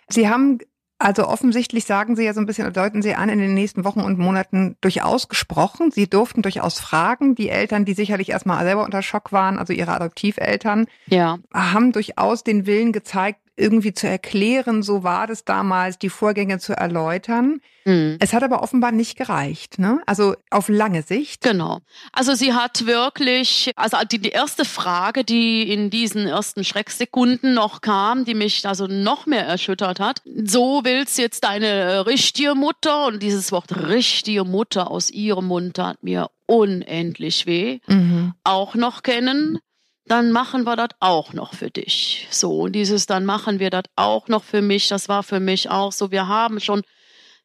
Sie 0.08 0.28
haben, 0.28 0.58
also 0.98 1.28
offensichtlich 1.28 1.84
sagen 1.84 2.16
Sie 2.16 2.24
ja 2.24 2.32
so 2.32 2.40
ein 2.40 2.46
bisschen, 2.46 2.72
deuten 2.72 3.02
Sie 3.02 3.14
an, 3.14 3.28
in 3.28 3.38
den 3.38 3.52
nächsten 3.52 3.84
Wochen 3.84 4.00
und 4.00 4.18
Monaten 4.18 4.76
durchaus 4.80 5.28
gesprochen. 5.28 5.90
Sie 5.90 6.08
durften 6.08 6.42
durchaus 6.42 6.80
fragen. 6.80 7.34
Die 7.34 7.50
Eltern, 7.50 7.84
die 7.84 7.92
sicherlich 7.92 8.30
erstmal 8.30 8.64
selber 8.64 8.84
unter 8.84 9.02
Schock 9.02 9.30
waren, 9.32 9.58
also 9.58 9.72
Ihre 9.72 9.92
Adoptiveltern, 9.92 10.86
Ja, 11.06 11.38
haben 11.52 11.92
durchaus 11.92 12.44
den 12.44 12.66
Willen 12.66 12.92
gezeigt, 12.92 13.40
irgendwie 13.56 13.94
zu 13.94 14.06
erklären, 14.06 14.82
so 14.82 15.02
war 15.02 15.26
das 15.26 15.44
damals, 15.44 15.98
die 15.98 16.10
Vorgänge 16.10 16.58
zu 16.58 16.74
erläutern. 16.74 17.60
mhm. 17.84 18.16
Es 18.20 18.32
hat 18.32 18.42
aber 18.42 18.62
offenbar 18.62 18.92
nicht 18.92 19.16
gereicht, 19.16 19.78
ne? 19.78 20.00
Also 20.06 20.34
auf 20.50 20.68
lange 20.68 21.02
Sicht. 21.02 21.42
Genau. 21.42 21.80
Also 22.12 22.34
sie 22.34 22.52
hat 22.52 22.86
wirklich, 22.86 23.72
also 23.76 23.96
die, 24.10 24.18
die 24.18 24.30
erste 24.30 24.64
Frage, 24.64 25.24
die 25.24 25.72
in 25.72 25.90
diesen 25.90 26.26
ersten 26.26 26.64
Schrecksekunden 26.64 27.54
noch 27.54 27.80
kam, 27.80 28.24
die 28.24 28.34
mich 28.34 28.66
also 28.66 28.86
noch 28.86 29.26
mehr 29.26 29.46
erschüttert 29.46 30.00
hat. 30.00 30.22
So 30.44 30.82
willst 30.84 31.18
jetzt 31.18 31.44
deine 31.44 32.06
richtige 32.06 32.54
Mutter 32.54 33.06
und 33.06 33.22
dieses 33.22 33.52
Wort 33.52 33.74
richtige 33.88 34.44
Mutter 34.44 34.90
aus 34.90 35.10
ihrem 35.10 35.46
Mund 35.46 35.76
tat 35.76 36.02
mir 36.02 36.28
unendlich 36.46 37.46
weh. 37.46 37.80
Mhm. 37.86 38.34
auch 38.44 38.74
noch 38.74 39.02
kennen, 39.02 39.58
dann 40.06 40.32
machen 40.32 40.64
wir 40.64 40.76
das 40.76 40.90
auch 41.00 41.32
noch 41.32 41.54
für 41.54 41.70
dich. 41.70 42.26
So, 42.30 42.60
und 42.60 42.72
dieses 42.72 43.06
dann 43.06 43.24
machen 43.24 43.58
wir 43.58 43.70
das 43.70 43.84
auch 43.96 44.28
noch 44.28 44.44
für 44.44 44.62
mich, 44.62 44.88
das 44.88 45.08
war 45.08 45.22
für 45.22 45.40
mich 45.40 45.70
auch 45.70 45.92
so, 45.92 46.10
wir 46.10 46.28
haben 46.28 46.60
schon 46.60 46.82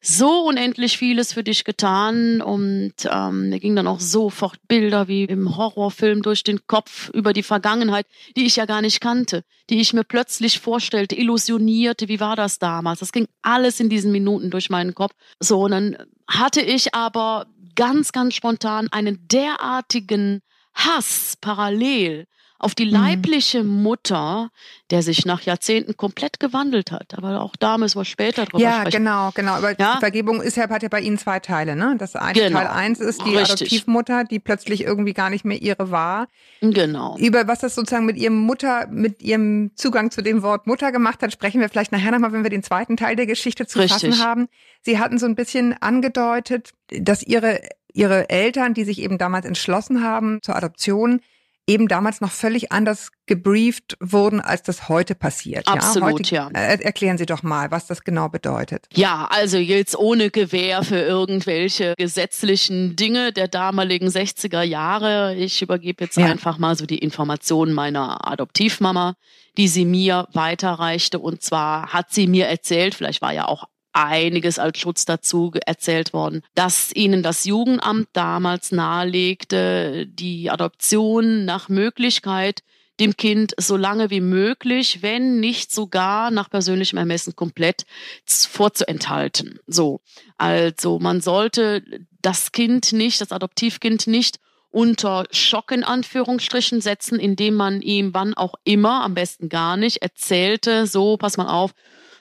so 0.04 0.46
unendlich 0.46 0.98
vieles 0.98 1.32
für 1.32 1.44
dich 1.44 1.62
getan 1.62 2.40
und 2.40 2.92
ähm, 3.08 3.50
mir 3.50 3.60
gingen 3.60 3.76
dann 3.76 3.86
auch 3.86 4.00
sofort 4.00 4.58
Bilder 4.66 5.06
wie 5.06 5.24
im 5.24 5.56
Horrorfilm 5.56 6.22
durch 6.22 6.42
den 6.42 6.66
Kopf 6.66 7.08
über 7.10 7.32
die 7.32 7.44
Vergangenheit, 7.44 8.06
die 8.36 8.44
ich 8.44 8.56
ja 8.56 8.66
gar 8.66 8.82
nicht 8.82 9.00
kannte, 9.00 9.44
die 9.70 9.80
ich 9.80 9.92
mir 9.92 10.02
plötzlich 10.02 10.58
vorstellte, 10.58 11.14
illusionierte, 11.14 12.08
wie 12.08 12.18
war 12.18 12.34
das 12.34 12.58
damals? 12.58 12.98
Das 12.98 13.12
ging 13.12 13.28
alles 13.42 13.78
in 13.78 13.88
diesen 13.88 14.10
Minuten 14.10 14.50
durch 14.50 14.70
meinen 14.70 14.92
Kopf. 14.92 15.14
So, 15.38 15.60
und 15.62 15.70
dann 15.70 15.96
hatte 16.26 16.60
ich 16.60 16.96
aber 16.96 17.46
ganz, 17.76 18.10
ganz 18.10 18.34
spontan 18.34 18.88
einen 18.90 19.28
derartigen 19.28 20.42
Hass 20.74 21.36
parallel 21.40 22.26
auf 22.62 22.74
die 22.74 22.86
mhm. 22.86 22.92
leibliche 22.92 23.64
Mutter, 23.64 24.50
der 24.90 25.02
sich 25.02 25.26
nach 25.26 25.42
Jahrzehnten 25.42 25.96
komplett 25.96 26.38
gewandelt 26.38 26.92
hat. 26.92 27.14
Aber 27.16 27.42
auch 27.42 27.56
da 27.56 27.76
müssen 27.76 27.98
wir 27.98 28.04
später 28.04 28.44
drüber 28.44 28.62
ja, 28.62 28.80
sprechen. 28.80 29.04
Ja, 29.04 29.30
genau, 29.30 29.30
genau. 29.34 29.52
Aber 29.54 29.78
ja? 29.78 29.94
die 29.94 29.98
Vergebung 29.98 30.40
ist 30.40 30.56
ja, 30.56 30.68
hat 30.68 30.82
ja 30.82 30.88
bei 30.88 31.00
Ihnen 31.00 31.18
zwei 31.18 31.40
Teile, 31.40 31.74
ne? 31.74 31.96
Das 31.98 32.14
eine 32.14 32.32
genau. 32.32 32.60
Teil 32.60 32.68
eins 32.68 33.00
ist 33.00 33.24
die 33.26 33.36
Richtig. 33.36 33.62
Adoptivmutter, 33.62 34.24
die 34.24 34.38
plötzlich 34.38 34.84
irgendwie 34.84 35.12
gar 35.12 35.28
nicht 35.28 35.44
mehr 35.44 35.60
ihre 35.60 35.90
war. 35.90 36.28
Genau. 36.60 37.16
Über 37.18 37.48
was 37.48 37.58
das 37.58 37.74
sozusagen 37.74 38.06
mit 38.06 38.16
ihrem 38.16 38.38
Mutter, 38.38 38.86
mit 38.88 39.22
ihrem 39.22 39.72
Zugang 39.74 40.12
zu 40.12 40.22
dem 40.22 40.42
Wort 40.42 40.66
Mutter 40.68 40.92
gemacht 40.92 41.22
hat, 41.22 41.32
sprechen 41.32 41.60
wir 41.60 41.68
vielleicht 41.68 41.90
nachher 41.90 42.12
nochmal, 42.12 42.32
wenn 42.32 42.44
wir 42.44 42.50
den 42.50 42.62
zweiten 42.62 42.96
Teil 42.96 43.16
der 43.16 43.26
Geschichte 43.26 43.66
zu 43.66 43.80
Richtig. 43.80 44.10
fassen 44.10 44.24
haben. 44.24 44.48
Sie 44.82 45.00
hatten 45.00 45.18
so 45.18 45.26
ein 45.26 45.34
bisschen 45.34 45.74
angedeutet, 45.80 46.70
dass 46.90 47.22
ihre 47.22 47.60
ihre 47.94 48.30
Eltern, 48.30 48.72
die 48.72 48.84
sich 48.84 49.00
eben 49.02 49.18
damals 49.18 49.44
entschlossen 49.44 50.02
haben 50.02 50.38
zur 50.40 50.56
Adoption, 50.56 51.20
eben 51.66 51.88
damals 51.88 52.20
noch 52.20 52.30
völlig 52.30 52.72
anders 52.72 53.10
gebrieft 53.26 53.96
wurden, 54.00 54.40
als 54.40 54.62
das 54.62 54.88
heute 54.88 55.14
passiert. 55.14 55.68
Absolut, 55.68 56.30
ja. 56.30 56.46
Heute, 56.46 56.54
ja. 56.56 56.60
Äh, 56.60 56.82
erklären 56.82 57.18
Sie 57.18 57.26
doch 57.26 57.42
mal, 57.42 57.70
was 57.70 57.86
das 57.86 58.02
genau 58.02 58.28
bedeutet. 58.28 58.86
Ja, 58.92 59.28
also 59.30 59.58
jetzt 59.58 59.96
ohne 59.96 60.30
Gewähr 60.30 60.82
für 60.82 60.98
irgendwelche 60.98 61.94
gesetzlichen 61.96 62.96
Dinge 62.96 63.32
der 63.32 63.48
damaligen 63.48 64.08
60er 64.08 64.62
Jahre. 64.62 65.36
Ich 65.36 65.62
übergebe 65.62 66.04
jetzt 66.04 66.16
ja. 66.16 66.26
einfach 66.26 66.58
mal 66.58 66.76
so 66.76 66.84
die 66.84 66.98
Informationen 66.98 67.72
meiner 67.72 68.26
Adoptivmama, 68.26 69.14
die 69.56 69.68
sie 69.68 69.84
mir 69.84 70.28
weiterreichte. 70.32 71.20
Und 71.20 71.42
zwar 71.42 71.92
hat 71.92 72.12
sie 72.12 72.26
mir 72.26 72.46
erzählt, 72.46 72.94
vielleicht 72.94 73.22
war 73.22 73.32
ja 73.32 73.46
auch 73.46 73.68
einiges 73.92 74.58
als 74.58 74.78
Schutz 74.78 75.04
dazu 75.04 75.52
erzählt 75.66 76.12
worden, 76.12 76.42
dass 76.54 76.92
ihnen 76.94 77.22
das 77.22 77.44
Jugendamt 77.44 78.08
damals 78.12 78.72
nahelegte, 78.72 80.06
die 80.06 80.50
Adoption 80.50 81.44
nach 81.44 81.68
Möglichkeit 81.68 82.62
dem 83.00 83.16
Kind 83.16 83.54
so 83.58 83.76
lange 83.76 84.10
wie 84.10 84.20
möglich, 84.20 85.02
wenn 85.02 85.40
nicht 85.40 85.72
sogar 85.72 86.30
nach 86.30 86.50
persönlichem 86.50 86.98
Ermessen 86.98 87.34
komplett 87.34 87.84
vorzuenthalten. 88.26 89.58
So. 89.66 90.00
Also 90.36 90.98
man 90.98 91.20
sollte 91.20 91.82
das 92.20 92.52
Kind 92.52 92.92
nicht, 92.92 93.20
das 93.20 93.32
Adoptivkind 93.32 94.06
nicht 94.06 94.38
unter 94.70 95.24
Schock 95.30 95.70
in 95.72 95.84
Anführungsstrichen 95.84 96.80
setzen, 96.80 97.18
indem 97.18 97.54
man 97.54 97.82
ihm 97.82 98.14
wann 98.14 98.34
auch 98.34 98.54
immer, 98.64 99.02
am 99.02 99.14
besten 99.14 99.48
gar 99.48 99.76
nicht, 99.76 99.98
erzählte, 99.98 100.86
so, 100.86 101.16
pass 101.16 101.36
mal 101.36 101.48
auf, 101.48 101.72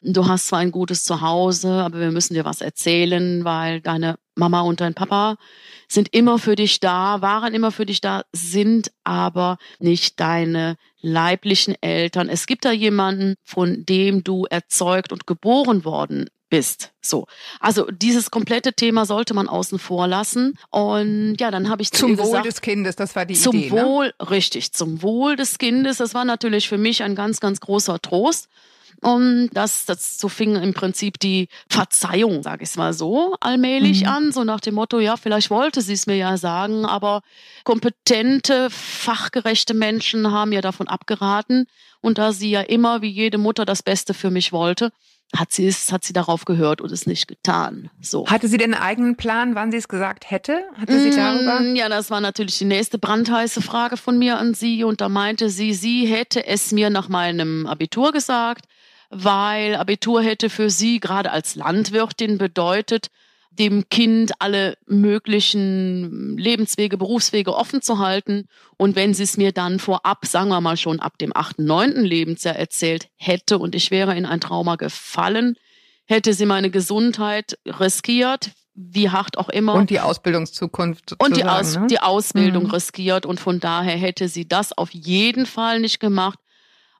du 0.01 0.27
hast 0.27 0.47
zwar 0.47 0.59
ein 0.59 0.71
gutes 0.71 1.03
Zuhause, 1.03 1.71
aber 1.71 1.99
wir 1.99 2.11
müssen 2.11 2.33
dir 2.33 2.45
was 2.45 2.61
erzählen, 2.61 3.43
weil 3.45 3.81
deine 3.81 4.17
Mama 4.35 4.61
und 4.61 4.81
dein 4.81 4.93
Papa 4.93 5.37
sind 5.87 6.13
immer 6.13 6.39
für 6.39 6.55
dich 6.55 6.79
da, 6.79 7.21
waren 7.21 7.53
immer 7.53 7.71
für 7.71 7.85
dich 7.85 8.01
da, 8.01 8.23
sind 8.33 8.91
aber 9.03 9.57
nicht 9.79 10.19
deine 10.19 10.77
leiblichen 11.01 11.75
Eltern. 11.81 12.29
Es 12.29 12.47
gibt 12.47 12.65
da 12.65 12.71
jemanden, 12.71 13.35
von 13.43 13.85
dem 13.85 14.23
du 14.23 14.45
erzeugt 14.45 15.11
und 15.11 15.27
geboren 15.27 15.83
worden 15.83 16.29
bist. 16.49 16.91
So. 17.01 17.27
Also 17.59 17.87
dieses 17.91 18.29
komplette 18.29 18.73
Thema 18.73 19.05
sollte 19.05 19.33
man 19.33 19.47
außen 19.47 19.79
vor 19.79 20.07
lassen. 20.07 20.57
Und 20.69 21.37
ja, 21.39 21.49
dann 21.49 21.69
habe 21.69 21.81
ich 21.81 21.91
zum 21.91 22.17
Wohl 22.17 22.25
gesagt, 22.25 22.45
des 22.45 22.61
Kindes, 22.61 22.95
das 22.95 23.15
war 23.15 23.25
die 23.25 23.33
zum 23.33 23.55
Idee. 23.55 23.69
Zum 23.69 23.79
Wohl, 23.79 24.13
ne? 24.19 24.29
richtig, 24.29 24.71
zum 24.73 25.01
Wohl 25.01 25.35
des 25.35 25.57
Kindes. 25.57 25.97
Das 25.97 26.13
war 26.13 26.25
natürlich 26.25 26.69
für 26.69 26.77
mich 26.77 27.03
ein 27.03 27.15
ganz, 27.15 27.39
ganz 27.39 27.59
großer 27.59 27.99
Trost. 28.01 28.49
Und 29.01 29.49
das, 29.53 29.85
das 29.85 30.19
so 30.19 30.29
fing 30.29 30.55
im 30.55 30.75
Prinzip 30.75 31.19
die 31.19 31.47
Verzeihung, 31.67 32.43
sage 32.43 32.63
ich 32.63 32.75
mal 32.75 32.93
so, 32.93 33.35
allmählich 33.39 34.01
mhm. 34.01 34.07
an, 34.07 34.31
so 34.31 34.43
nach 34.43 34.59
dem 34.59 34.75
Motto, 34.75 34.99
ja, 34.99 35.17
vielleicht 35.17 35.49
wollte 35.49 35.81
sie 35.81 35.93
es 35.93 36.05
mir 36.05 36.17
ja 36.17 36.37
sagen, 36.37 36.85
aber 36.85 37.21
kompetente, 37.63 38.69
fachgerechte 38.69 39.73
Menschen 39.73 40.31
haben 40.31 40.49
mir 40.49 40.61
davon 40.61 40.87
abgeraten. 40.87 41.65
Und 42.01 42.19
da 42.19 42.31
sie 42.31 42.51
ja 42.51 42.61
immer 42.61 43.01
wie 43.01 43.09
jede 43.09 43.39
Mutter 43.39 43.65
das 43.65 43.81
Beste 43.81 44.13
für 44.13 44.29
mich 44.29 44.51
wollte, 44.51 44.91
hat 45.35 45.51
sie 45.51 45.65
es, 45.65 45.91
hat 45.91 46.03
sie 46.03 46.13
darauf 46.13 46.45
gehört 46.45 46.81
und 46.81 46.91
es 46.91 47.07
nicht 47.07 47.27
getan. 47.27 47.89
So. 48.01 48.27
Hatte 48.27 48.47
sie 48.47 48.57
denn 48.57 48.73
einen 48.73 48.83
eigenen 48.83 49.15
Plan, 49.15 49.55
wann 49.55 49.71
sie 49.71 49.77
es 49.77 49.87
gesagt 49.87 50.29
hätte? 50.29 50.63
Hatte 50.79 50.99
sie 50.99 51.15
darüber? 51.15 51.59
Mm, 51.61 51.75
ja, 51.75 51.89
das 51.89 52.11
war 52.11 52.21
natürlich 52.21 52.57
die 52.57 52.65
nächste 52.65 52.99
brandheiße 52.99 53.61
Frage 53.61 53.97
von 53.97 54.19
mir 54.19 54.37
an 54.37 54.53
sie 54.53 54.83
und 54.83 55.01
da 55.01 55.09
meinte 55.09 55.49
sie, 55.49 55.73
sie 55.73 56.05
hätte 56.05 56.45
es 56.45 56.71
mir 56.71 56.89
nach 56.89 57.07
meinem 57.07 57.65
Abitur 57.65 58.11
gesagt 58.11 58.65
weil 59.11 59.75
Abitur 59.75 60.21
hätte 60.21 60.49
für 60.49 60.69
sie 60.69 60.99
gerade 60.99 61.31
als 61.31 61.55
Landwirtin 61.55 62.37
bedeutet, 62.37 63.07
dem 63.51 63.89
Kind 63.89 64.31
alle 64.39 64.77
möglichen 64.87 66.37
Lebenswege, 66.37 66.97
Berufswege 66.97 67.53
offen 67.53 67.81
zu 67.81 67.99
halten. 67.99 68.45
Und 68.77 68.95
wenn 68.95 69.13
sie 69.13 69.23
es 69.23 69.35
mir 69.35 69.51
dann 69.51 69.79
vorab, 69.79 70.25
sagen 70.25 70.49
wir 70.49 70.61
mal 70.61 70.77
schon 70.77 70.99
ab 71.01 71.17
dem 71.17 71.35
achten, 71.35 71.65
neunten 71.65 72.05
Lebensjahr 72.05 72.55
erzählt 72.55 73.09
hätte 73.17 73.57
und 73.59 73.75
ich 73.75 73.91
wäre 73.91 74.15
in 74.15 74.25
ein 74.25 74.39
Trauma 74.39 74.77
gefallen, 74.77 75.57
hätte 76.05 76.33
sie 76.33 76.45
meine 76.45 76.69
Gesundheit 76.69 77.57
riskiert, 77.65 78.51
wie 78.73 79.09
hart 79.09 79.37
auch 79.37 79.49
immer. 79.49 79.73
Und 79.73 79.89
die 79.89 79.99
Ausbildungszukunft. 79.99 81.15
Und 81.21 81.35
die, 81.35 81.43
Aus, 81.43 81.75
ne? 81.77 81.87
die 81.87 81.99
Ausbildung 81.99 82.63
Mhm. 82.65 82.71
riskiert. 82.71 83.25
Und 83.25 83.39
von 83.41 83.59
daher 83.59 83.97
hätte 83.97 84.29
sie 84.29 84.47
das 84.47 84.71
auf 84.77 84.91
jeden 84.91 85.45
Fall 85.45 85.81
nicht 85.81 85.99
gemacht. 85.99 86.39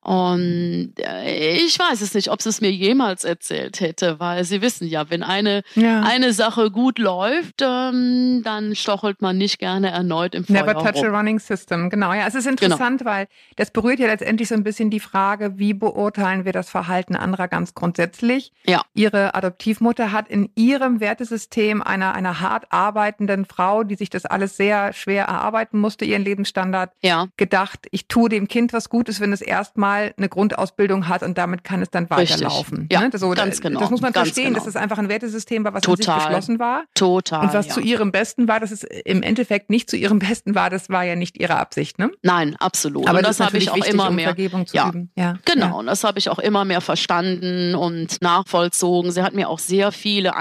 Und 0.04 0.94
äh, 0.98 1.56
ich 1.58 1.78
weiß 1.78 2.02
es 2.02 2.16
nicht, 2.16 2.30
ob 2.32 2.42
sie 2.42 2.50
es 2.50 2.60
mir 2.60 2.72
jemals 2.72 3.24
erzählt 3.24 3.80
hätte, 3.82 4.20
weil 4.20 4.44
Sie 4.44 4.62
wissen 4.64 4.88
ja, 4.88 5.10
wenn 5.12 5.22
eine, 5.22 5.62
Ja. 5.76 6.02
eine 6.02 6.34
Sache 6.34 6.72
gut 6.72 6.98
läuft, 6.98 7.62
ähm, 7.62 8.42
dann 8.44 8.76
stochelt 8.76 9.22
man 9.22 9.38
nicht 9.38 9.60
gerne 9.60 9.92
erneut 9.92 10.34
im 10.34 10.44
Feuer 10.44 10.64
Never 10.66 10.74
touch 10.74 11.04
a 11.04 11.08
rum. 11.08 11.16
running 11.16 11.40
system, 11.40 11.92
genau. 11.92 12.14
Ja, 12.14 12.26
es 12.28 12.34
ist 12.34 12.48
interessant, 12.48 13.06
weil 13.06 13.28
das 13.58 13.70
berührt 13.70 14.00
ja 14.00 14.08
letztendlich 14.08 14.48
so 14.50 14.56
ein 14.56 14.64
bisschen 14.64 14.90
die 14.90 15.00
Frage, 15.00 15.60
wie 15.60 15.76
beurteilen 15.76 16.46
wir 16.46 16.52
das 16.54 16.70
Verhalten 16.72 17.16
anderer 17.16 17.48
ganz 17.48 17.76
grundsätzlich. 17.76 18.52
Ja. 18.66 18.82
Ihre 18.96 19.36
Adoptivmutter 19.36 20.12
hat 20.12 20.28
in 20.30 20.50
ihrem 20.56 21.00
Wertesystem 21.00 21.84
einer, 21.84 22.16
einer 22.16 22.40
hart 22.40 22.66
arbeitenden 22.72 23.46
Frau, 23.46 23.84
die 23.84 23.96
sich 23.96 24.10
das 24.10 24.26
alles 24.26 24.58
sehr 24.58 24.94
schwer 24.94 25.26
erarbeiten 25.26 25.80
musste, 25.80 26.06
ihren 26.06 26.24
Lebensstandard, 26.24 26.92
Ja, 27.04 27.28
gedacht, 27.38 27.88
ich 27.92 28.08
tue 28.08 28.30
dem 28.30 28.48
Kind 28.48 28.74
was 28.74 28.90
Gutes, 28.90 29.20
wenn 29.20 29.32
es 29.32 29.42
erstmal 29.42 29.91
eine 29.92 30.30
Grundausbildung 30.30 31.08
hat 31.08 31.24
und 31.24 31.38
damit 31.38 31.64
kann 31.64 31.82
es 31.82 31.90
dann 31.90 32.06
Richtig. 32.06 32.42
weiterlaufen. 32.42 32.88
Ja, 32.92 33.02
ne? 33.02 33.10
das, 33.10 33.22
so, 33.22 33.30
ganz 33.30 33.62
genau, 33.62 33.80
das 33.80 33.90
muss 33.90 34.02
man 34.02 34.14
verstehen, 34.14 34.46
genau. 34.46 34.60
dass 34.60 34.68
es 34.68 34.76
einfach 34.76 34.98
ein 34.98 35.10
Wertesystem 35.10 35.64
war, 35.64 35.74
was 35.74 35.84
in 35.86 35.96
sich 35.96 36.06
Total. 36.06 36.26
geschlossen 36.28 36.60
war. 36.60 36.84
total. 36.96 37.46
Und 37.46 37.54
was 37.54 37.68
ja. 37.68 37.74
zu 37.74 37.80
ihrem 37.82 38.12
Besten 38.12 38.48
war, 38.48 38.60
dass 38.60 38.72
es 38.72 38.84
im 38.84 39.24
Endeffekt 39.24 39.70
nicht 39.70 39.90
zu 39.90 39.98
ihrem 39.98 40.20
Besten 40.32 40.56
war, 40.56 40.70
das 40.70 40.90
war 40.90 41.04
ja 41.04 41.16
nicht 41.16 41.40
ihre 41.40 41.56
Absicht, 41.56 42.00
ne? 42.00 42.12
Nein, 42.22 42.56
absolut. 42.58 43.08
Aber 43.08 43.20
und 43.20 43.26
das, 43.28 43.38
das, 43.38 43.48
habe 43.48 43.58
ich 43.58 43.70
auch 43.70 43.76
wichtig, 43.76 43.94
immer 43.94 44.10
um 44.10 44.16
mehr. 44.16 44.26
Vergebung 44.26 44.68
zu 44.68 44.76
Ja. 44.76 44.90
üben. 44.90 45.12
Ja, 45.16 45.38
Genau, 45.46 45.80
und 45.80 45.88
das 45.88 46.04
habe 46.04 46.20
ich 46.20 46.30
auch 46.30 46.40
immer 46.40 46.66
mehr 46.66 46.82
verstanden 46.82 47.76
und 47.76 48.22
nachvollzogen. 48.22 49.12
Sie 49.12 49.22
hat 49.24 49.34
mir 49.34 49.50
auch 49.50 49.60
sehr 49.60 49.92
viele 49.92 50.36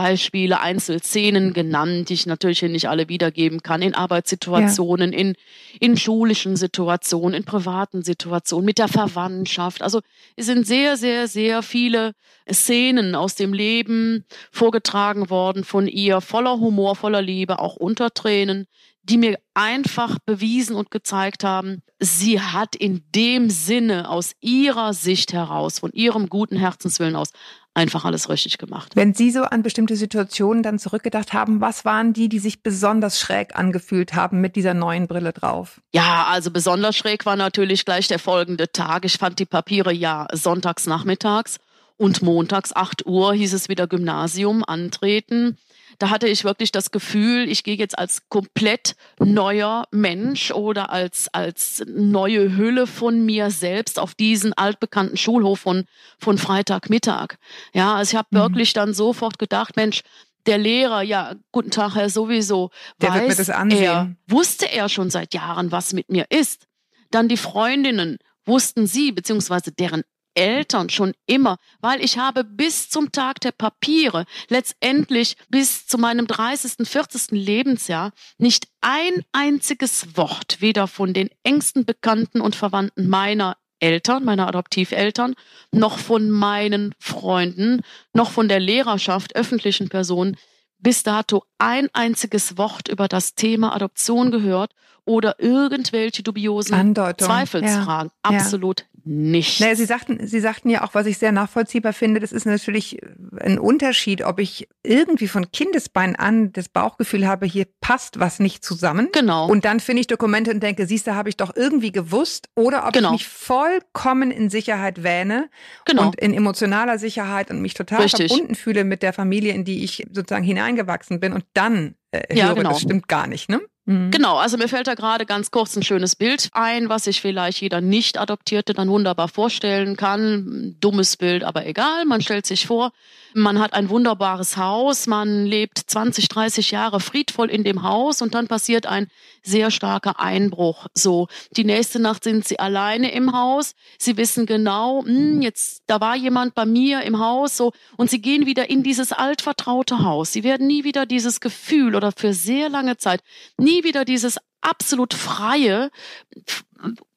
Einzelbeispiele, 0.00 0.60
Einzelszenen 0.60 1.52
genannt, 1.52 2.08
die 2.08 2.14
ich 2.14 2.26
natürlich 2.26 2.60
hier 2.60 2.68
nicht 2.68 2.88
alle 2.88 3.08
wiedergeben 3.08 3.62
kann, 3.62 3.82
in 3.82 3.94
Arbeitssituationen, 3.94 5.12
in, 5.12 5.34
in 5.78 5.96
schulischen 5.96 6.56
Situationen, 6.56 7.34
in 7.34 7.44
privaten 7.44 8.02
Situationen, 8.02 8.64
mit 8.64 8.78
der 8.78 8.88
Verwandtschaft. 8.88 9.82
Also 9.82 10.00
es 10.36 10.46
sind 10.46 10.66
sehr, 10.66 10.96
sehr, 10.96 11.28
sehr 11.28 11.62
viele 11.62 12.12
Szenen 12.50 13.14
aus 13.14 13.34
dem 13.34 13.52
Leben 13.52 14.24
vorgetragen 14.50 15.30
worden 15.30 15.64
von 15.64 15.86
ihr, 15.86 16.20
voller 16.20 16.58
Humor, 16.58 16.96
voller 16.96 17.22
Liebe, 17.22 17.58
auch 17.58 17.76
unter 17.76 18.12
Tränen 18.12 18.66
die 19.02 19.16
mir 19.16 19.38
einfach 19.54 20.18
bewiesen 20.24 20.76
und 20.76 20.90
gezeigt 20.90 21.42
haben, 21.42 21.82
sie 21.98 22.40
hat 22.40 22.76
in 22.76 23.02
dem 23.14 23.50
Sinne 23.50 24.08
aus 24.08 24.32
ihrer 24.40 24.92
Sicht 24.92 25.32
heraus, 25.32 25.78
von 25.78 25.90
ihrem 25.92 26.28
guten 26.28 26.56
Herzenswillen 26.56 27.16
aus, 27.16 27.32
einfach 27.74 28.04
alles 28.04 28.28
richtig 28.28 28.58
gemacht. 28.58 28.92
Wenn 28.94 29.14
Sie 29.14 29.30
so 29.30 29.42
an 29.42 29.62
bestimmte 29.62 29.96
Situationen 29.96 30.62
dann 30.62 30.78
zurückgedacht 30.78 31.32
haben, 31.32 31.60
was 31.60 31.84
waren 31.84 32.12
die, 32.12 32.28
die 32.28 32.38
sich 32.38 32.62
besonders 32.62 33.20
schräg 33.20 33.56
angefühlt 33.56 34.14
haben 34.14 34.40
mit 34.40 34.56
dieser 34.56 34.74
neuen 34.74 35.06
Brille 35.06 35.32
drauf? 35.32 35.80
Ja, 35.94 36.26
also 36.28 36.50
besonders 36.50 36.96
schräg 36.96 37.26
war 37.26 37.36
natürlich 37.36 37.84
gleich 37.84 38.08
der 38.08 38.18
folgende 38.18 38.72
Tag. 38.72 39.04
Ich 39.04 39.18
fand 39.18 39.38
die 39.38 39.46
Papiere 39.46 39.92
ja 39.92 40.26
sonntags 40.32 40.86
nachmittags 40.86 41.58
und 41.96 42.22
montags 42.22 42.74
8 42.74 43.06
Uhr 43.06 43.34
hieß 43.34 43.52
es 43.52 43.68
wieder 43.68 43.86
Gymnasium 43.86 44.64
antreten. 44.64 45.58
Da 46.00 46.08
hatte 46.08 46.26
ich 46.26 46.44
wirklich 46.44 46.72
das 46.72 46.92
Gefühl, 46.92 47.46
ich 47.46 47.62
gehe 47.62 47.76
jetzt 47.76 47.98
als 47.98 48.22
komplett 48.30 48.96
neuer 49.18 49.84
Mensch 49.90 50.50
oder 50.50 50.90
als, 50.90 51.28
als 51.34 51.84
neue 51.86 52.56
Hülle 52.56 52.86
von 52.86 53.22
mir 53.26 53.50
selbst 53.50 53.98
auf 53.98 54.14
diesen 54.14 54.54
altbekannten 54.54 55.18
Schulhof 55.18 55.60
von, 55.60 55.84
von 56.18 56.38
Freitagmittag. 56.38 57.36
Ja, 57.74 57.96
also 57.96 58.12
ich 58.12 58.16
habe 58.16 58.28
mhm. 58.30 58.38
wirklich 58.38 58.72
dann 58.72 58.94
sofort 58.94 59.38
gedacht, 59.38 59.76
Mensch, 59.76 60.00
der 60.46 60.56
Lehrer, 60.56 61.02
ja, 61.02 61.34
guten 61.52 61.70
Tag, 61.70 61.94
Herr 61.94 62.08
sowieso, 62.08 62.70
der 63.02 63.10
weiß 63.10 63.18
wird 63.18 63.28
mir 63.28 63.36
das 63.36 63.48
er, 63.82 64.16
wusste 64.26 64.72
er 64.72 64.88
schon 64.88 65.10
seit 65.10 65.34
Jahren, 65.34 65.70
was 65.70 65.92
mit 65.92 66.08
mir 66.08 66.24
ist. 66.30 66.66
Dann 67.10 67.28
die 67.28 67.36
Freundinnen, 67.36 68.16
wussten 68.46 68.86
sie, 68.86 69.12
beziehungsweise 69.12 69.70
deren 69.70 70.02
Eltern 70.34 70.88
schon 70.90 71.12
immer, 71.26 71.58
weil 71.80 72.02
ich 72.02 72.18
habe 72.18 72.44
bis 72.44 72.88
zum 72.88 73.12
Tag 73.12 73.40
der 73.40 73.52
Papiere, 73.52 74.24
letztendlich 74.48 75.36
bis 75.48 75.86
zu 75.86 75.98
meinem 75.98 76.26
30., 76.26 76.88
40. 76.88 77.32
Lebensjahr, 77.32 78.12
nicht 78.38 78.68
ein 78.80 79.24
einziges 79.32 80.16
Wort 80.16 80.60
weder 80.60 80.86
von 80.86 81.12
den 81.12 81.30
engsten 81.42 81.84
Bekannten 81.84 82.40
und 82.40 82.56
Verwandten 82.56 83.08
meiner 83.08 83.56
Eltern, 83.80 84.24
meiner 84.24 84.46
Adoptiveltern, 84.46 85.34
noch 85.72 85.98
von 85.98 86.30
meinen 86.30 86.94
Freunden, 86.98 87.80
noch 88.12 88.30
von 88.30 88.48
der 88.48 88.60
Lehrerschaft, 88.60 89.34
öffentlichen 89.34 89.88
Personen 89.88 90.36
bis 90.82 91.02
dato 91.02 91.44
ein 91.58 91.88
einziges 91.92 92.56
Wort 92.56 92.88
über 92.88 93.08
das 93.08 93.34
Thema 93.34 93.74
Adoption 93.74 94.30
gehört 94.30 94.72
oder 95.04 95.36
irgendwelche 95.38 96.22
dubiosen 96.22 96.74
Andeutung. 96.74 97.26
Zweifelsfragen. 97.26 98.10
Ja. 98.24 98.30
Absolut 98.30 98.86
nicht. 99.04 99.60
Naja, 99.60 99.74
Sie 99.74 99.84
sagten, 99.84 100.26
Sie 100.26 100.40
sagten 100.40 100.70
ja 100.70 100.84
auch, 100.84 100.94
was 100.94 101.06
ich 101.06 101.18
sehr 101.18 101.32
nachvollziehbar 101.32 101.92
finde, 101.92 102.20
das 102.20 102.32
ist 102.32 102.46
natürlich 102.46 102.98
ein 103.38 103.58
Unterschied, 103.58 104.22
ob 104.22 104.38
ich 104.38 104.68
irgendwie 104.82 105.28
von 105.28 105.50
Kindesbein 105.50 106.16
an 106.16 106.52
das 106.52 106.68
Bauchgefühl 106.68 107.26
habe, 107.26 107.46
hier 107.46 107.66
passt 107.80 108.20
was 108.20 108.38
nicht 108.38 108.64
zusammen. 108.64 109.08
Genau. 109.12 109.48
Und 109.48 109.64
dann 109.64 109.80
finde 109.80 110.00
ich 110.00 110.06
Dokumente 110.06 110.50
und 110.50 110.62
denke, 110.62 110.86
siehst 110.86 111.06
du, 111.06 111.14
habe 111.14 111.28
ich 111.28 111.36
doch 111.36 111.54
irgendwie 111.54 111.92
gewusst. 111.92 112.48
Oder 112.54 112.86
ob 112.86 112.92
genau. 112.92 113.08
ich 113.08 113.20
mich 113.20 113.28
vollkommen 113.28 114.30
in 114.30 114.50
Sicherheit 114.50 115.02
wähne 115.02 115.50
genau. 115.84 116.06
und 116.06 116.16
in 116.20 116.34
emotionaler 116.34 116.98
Sicherheit 116.98 117.50
und 117.50 117.60
mich 117.60 117.74
total 117.74 118.02
Richtig. 118.02 118.28
verbunden 118.28 118.54
fühle 118.54 118.84
mit 118.84 119.02
der 119.02 119.12
Familie, 119.12 119.52
in 119.52 119.64
die 119.64 119.84
ich 119.84 120.06
sozusagen 120.12 120.44
hineingewachsen 120.44 121.20
bin 121.20 121.32
und 121.32 121.44
dann 121.54 121.94
äh, 122.12 122.36
ja, 122.36 122.48
höre, 122.48 122.56
genau. 122.56 122.70
das 122.70 122.80
stimmt 122.80 123.08
gar 123.08 123.26
nicht, 123.26 123.48
ne? 123.48 123.60
Mhm. 123.90 124.12
Genau, 124.12 124.36
also 124.36 124.56
mir 124.56 124.68
fällt 124.68 124.86
da 124.86 124.94
gerade 124.94 125.26
ganz 125.26 125.50
kurz 125.50 125.74
ein 125.74 125.82
schönes 125.82 126.14
Bild 126.14 126.48
ein, 126.52 126.88
was 126.88 127.04
sich 127.04 127.20
vielleicht 127.20 127.60
jeder 127.60 127.80
Nicht-Adoptierte 127.80 128.72
dann 128.72 128.88
wunderbar 128.88 129.26
vorstellen 129.26 129.96
kann. 129.96 130.76
Dummes 130.80 131.16
Bild, 131.16 131.42
aber 131.42 131.66
egal. 131.66 132.04
Man 132.04 132.20
stellt 132.20 132.46
sich 132.46 132.68
vor, 132.68 132.92
man 133.34 133.58
hat 133.58 133.74
ein 133.74 133.88
wunderbares 133.90 134.56
Haus, 134.56 135.06
man 135.06 135.44
lebt 135.44 135.78
20, 135.78 136.28
30 136.28 136.70
Jahre 136.70 137.00
friedvoll 137.00 137.50
in 137.50 137.64
dem 137.64 137.82
Haus 137.82 138.22
und 138.22 138.34
dann 138.34 138.46
passiert 138.46 138.86
ein 138.86 139.08
sehr 139.42 139.70
starker 139.70 140.20
Einbruch. 140.20 140.86
So, 140.94 141.28
die 141.56 141.64
nächste 141.64 141.98
Nacht 142.00 142.24
sind 142.24 142.46
sie 142.46 142.58
alleine 142.58 143.12
im 143.12 143.32
Haus. 143.32 143.74
Sie 143.98 144.16
wissen 144.16 144.46
genau, 144.46 145.04
hm, 145.04 145.42
jetzt 145.42 145.82
da 145.86 146.00
war 146.00 146.16
jemand 146.16 146.54
bei 146.54 146.66
mir 146.66 147.02
im 147.02 147.18
Haus, 147.18 147.56
so 147.56 147.72
und 147.96 148.10
sie 148.10 148.20
gehen 148.20 148.46
wieder 148.46 148.70
in 148.70 148.82
dieses 148.82 149.12
altvertraute 149.12 150.04
Haus. 150.04 150.32
Sie 150.32 150.44
werden 150.44 150.66
nie 150.66 150.84
wieder 150.84 151.06
dieses 151.06 151.40
Gefühl 151.40 151.94
oder 151.96 152.12
für 152.12 152.32
sehr 152.32 152.68
lange 152.68 152.96
Zeit 152.96 153.20
nie 153.56 153.79
wieder 153.84 154.04
dieses 154.04 154.38
absolut 154.60 155.14
freie, 155.14 155.90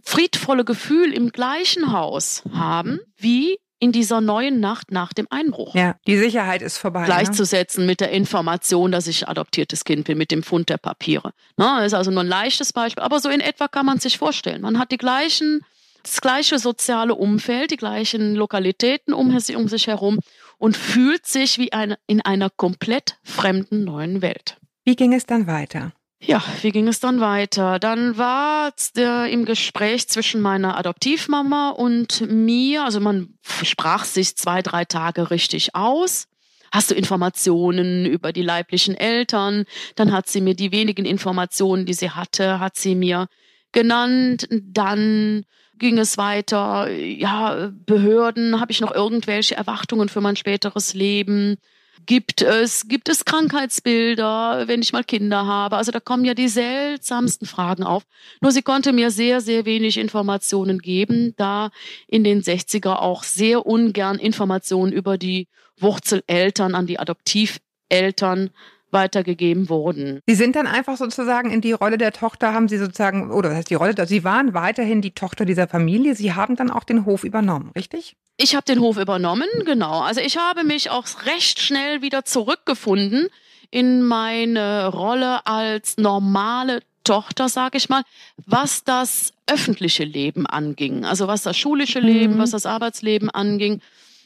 friedvolle 0.04 0.66
Gefühl 0.66 1.14
im 1.14 1.32
gleichen 1.32 1.92
Haus 1.92 2.44
haben 2.54 3.00
wie 3.18 3.58
in 3.84 3.92
dieser 3.92 4.22
neuen 4.22 4.62
Nacht 4.62 4.92
nach 4.92 5.12
dem 5.12 5.28
Einbruch. 5.30 5.76
Ja, 5.76 5.98
die 6.08 6.18
Sicherheit 6.18 6.62
ist 6.62 6.78
vorbei. 6.78 7.02
Ne? 7.02 7.06
Gleichzusetzen 7.06 7.82
ne? 7.82 7.88
mit 7.88 8.00
der 8.00 8.12
Information, 8.12 8.94
dass 8.94 9.08
ich 9.08 9.28
adoptiertes 9.28 9.84
Kind 9.84 10.06
bin, 10.06 10.18
mit 10.18 10.32
dem 10.32 10.42
Fund 10.42 10.70
der 10.70 10.78
Papiere. 10.78 11.34
Na, 11.58 11.84
ist 11.84 11.94
also 11.94 12.10
nur 12.10 12.22
ein 12.22 12.28
leichtes 12.28 12.72
Beispiel, 12.72 13.04
aber 13.04 13.20
so 13.20 13.28
in 13.28 13.42
etwa 13.42 13.68
kann 13.68 13.86
man 13.86 14.00
sich 14.00 14.18
vorstellen. 14.18 14.62
Man 14.62 14.80
hat 14.80 14.92
die 14.92 14.98
gleichen, 14.98 15.66
das 16.02 16.22
gleiche 16.22 16.60
soziale 16.60 17.14
Umfeld, 17.14 17.72
die 17.72 17.78
gleichen 17.78 18.36
Lokalitäten 18.36 19.14
um, 19.14 19.36
um 19.36 19.68
sich 19.68 19.88
herum 19.88 20.20
und 20.58 20.78
fühlt 20.78 21.26
sich 21.26 21.58
wie 21.58 21.74
eine, 21.74 21.98
in 22.08 22.22
einer 22.22 22.50
komplett 22.50 23.18
fremden 23.22 23.84
neuen 23.84 24.22
Welt. 24.22 24.56
Wie 24.86 24.96
ging 24.96 25.14
es 25.14 25.26
dann 25.26 25.46
weiter? 25.46 25.92
Ja, 26.26 26.42
wie 26.62 26.72
ging 26.72 26.88
es 26.88 27.02
dann 27.02 27.20
weiter? 27.20 27.80
Dann 27.80 28.18
war 28.18 28.72
äh, 28.98 29.32
im 29.32 29.44
Gespräch 29.44 30.08
zwischen 30.08 30.40
meiner 30.40 30.78
Adoptivmama 30.78 31.72
und 31.72 32.22
mir, 32.30 32.86
also 32.86 33.02
man 33.02 33.34
sprach 33.42 34.06
sich 34.06 34.38
zwei, 34.38 34.62
drei 34.62 34.86
Tage 34.86 35.32
richtig 35.32 35.76
aus. 35.76 36.28
Hast 36.72 36.92
du 36.92 36.96
Informationen 36.96 38.06
über 38.06 38.32
die 38.32 38.42
leiblichen 38.42 38.96
Eltern? 38.96 39.66
Dann 39.96 40.14
hat 40.14 40.30
sie 40.30 40.40
mir 40.40 40.56
die 40.56 40.72
wenigen 40.72 41.06
Informationen, 41.06 41.86
die 41.86 41.94
sie 41.94 42.12
hatte, 42.12 42.60
hat 42.62 42.78
sie 42.78 42.96
mir 42.96 43.28
genannt. 43.74 44.48
Dann 44.50 45.44
ging 45.78 46.00
es 46.00 46.18
weiter. 46.18 46.90
Ja, 46.90 47.70
Behörden, 47.86 48.62
habe 48.62 48.72
ich 48.72 48.80
noch 48.80 48.96
irgendwelche 48.96 49.56
Erwartungen 49.56 50.08
für 50.08 50.22
mein 50.22 50.38
späteres 50.38 50.94
Leben? 50.94 51.58
Gibt 52.06 52.42
es, 52.42 52.88
gibt 52.88 53.08
es 53.08 53.24
Krankheitsbilder, 53.24 54.68
wenn 54.68 54.82
ich 54.82 54.92
mal 54.92 55.04
Kinder 55.04 55.46
habe? 55.46 55.78
Also 55.78 55.92
da 55.92 56.00
kommen 56.00 56.26
ja 56.26 56.34
die 56.34 56.50
seltsamsten 56.50 57.48
Fragen 57.48 57.84
auf. 57.84 58.04
Nur 58.42 58.52
sie 58.52 58.62
konnte 58.62 58.92
mir 58.92 59.10
sehr, 59.10 59.40
sehr 59.42 59.66
wenig 59.66 59.98
Informationen 59.98 60.80
geben, 60.80 61.34
da 61.38 61.72
in 62.08 62.24
den 62.24 62.42
60er 62.42 62.98
auch 62.98 63.24
sehr 63.24 63.66
ungern 63.66 64.20
Informationen 64.20 64.92
über 64.92 65.18
die 65.18 65.48
Wurzeleltern 65.78 66.76
an 66.76 66.88
die 66.88 67.00
Adoptiveltern 67.00 68.50
weitergegeben 68.94 69.70
wurden. 69.70 70.20
Sie 70.28 70.36
sind 70.36 70.56
dann 70.56 70.68
einfach 70.68 70.98
sozusagen 70.98 71.52
in 71.52 71.62
die 71.62 71.74
Rolle 71.74 71.98
der 71.98 72.14
Tochter, 72.14 72.54
haben 72.54 72.68
Sie 72.68 72.78
sozusagen, 72.78 73.32
oder 73.32 73.50
das 73.50 73.60
heißt 73.60 73.70
die 73.70 73.76
Rolle, 73.76 73.94
Sie 74.08 74.24
waren 74.24 74.54
weiterhin 74.54 75.02
die 75.02 75.12
Tochter 75.12 75.46
dieser 75.46 75.68
Familie, 75.68 76.16
Sie 76.16 76.34
haben 76.34 76.56
dann 76.56 76.72
auch 76.72 76.84
den 76.84 77.06
Hof 77.06 77.24
übernommen, 77.24 77.72
richtig? 77.76 78.16
Ich 78.38 78.56
habe 78.56 78.66
den 78.66 78.80
Hof 78.80 78.98
übernommen, 78.98 79.48
genau. 79.66 80.02
Also 80.02 80.22
ich 80.22 80.38
habe 80.38 80.64
mich 80.64 80.90
auch 80.90 81.06
recht 81.26 81.60
schnell 81.60 82.02
wieder 82.02 82.26
zurückgefunden 82.26 83.28
in 83.70 84.04
meine 84.04 84.88
Rolle 84.88 85.46
als 85.46 85.98
normale 85.98 86.82
Tochter, 87.04 87.50
sage 87.50 87.78
ich 87.78 87.90
mal, 87.90 88.04
was 88.46 88.84
das 88.84 89.34
öffentliche 89.48 90.04
Leben 90.04 90.48
anging, 90.48 91.06
also 91.06 91.28
was 91.28 91.44
das 91.44 91.58
schulische 91.58 92.00
Leben, 92.00 92.36
mhm. 92.36 92.40
was 92.40 92.52
das 92.52 92.66
Arbeitsleben 92.66 93.30
anging. 93.30 93.82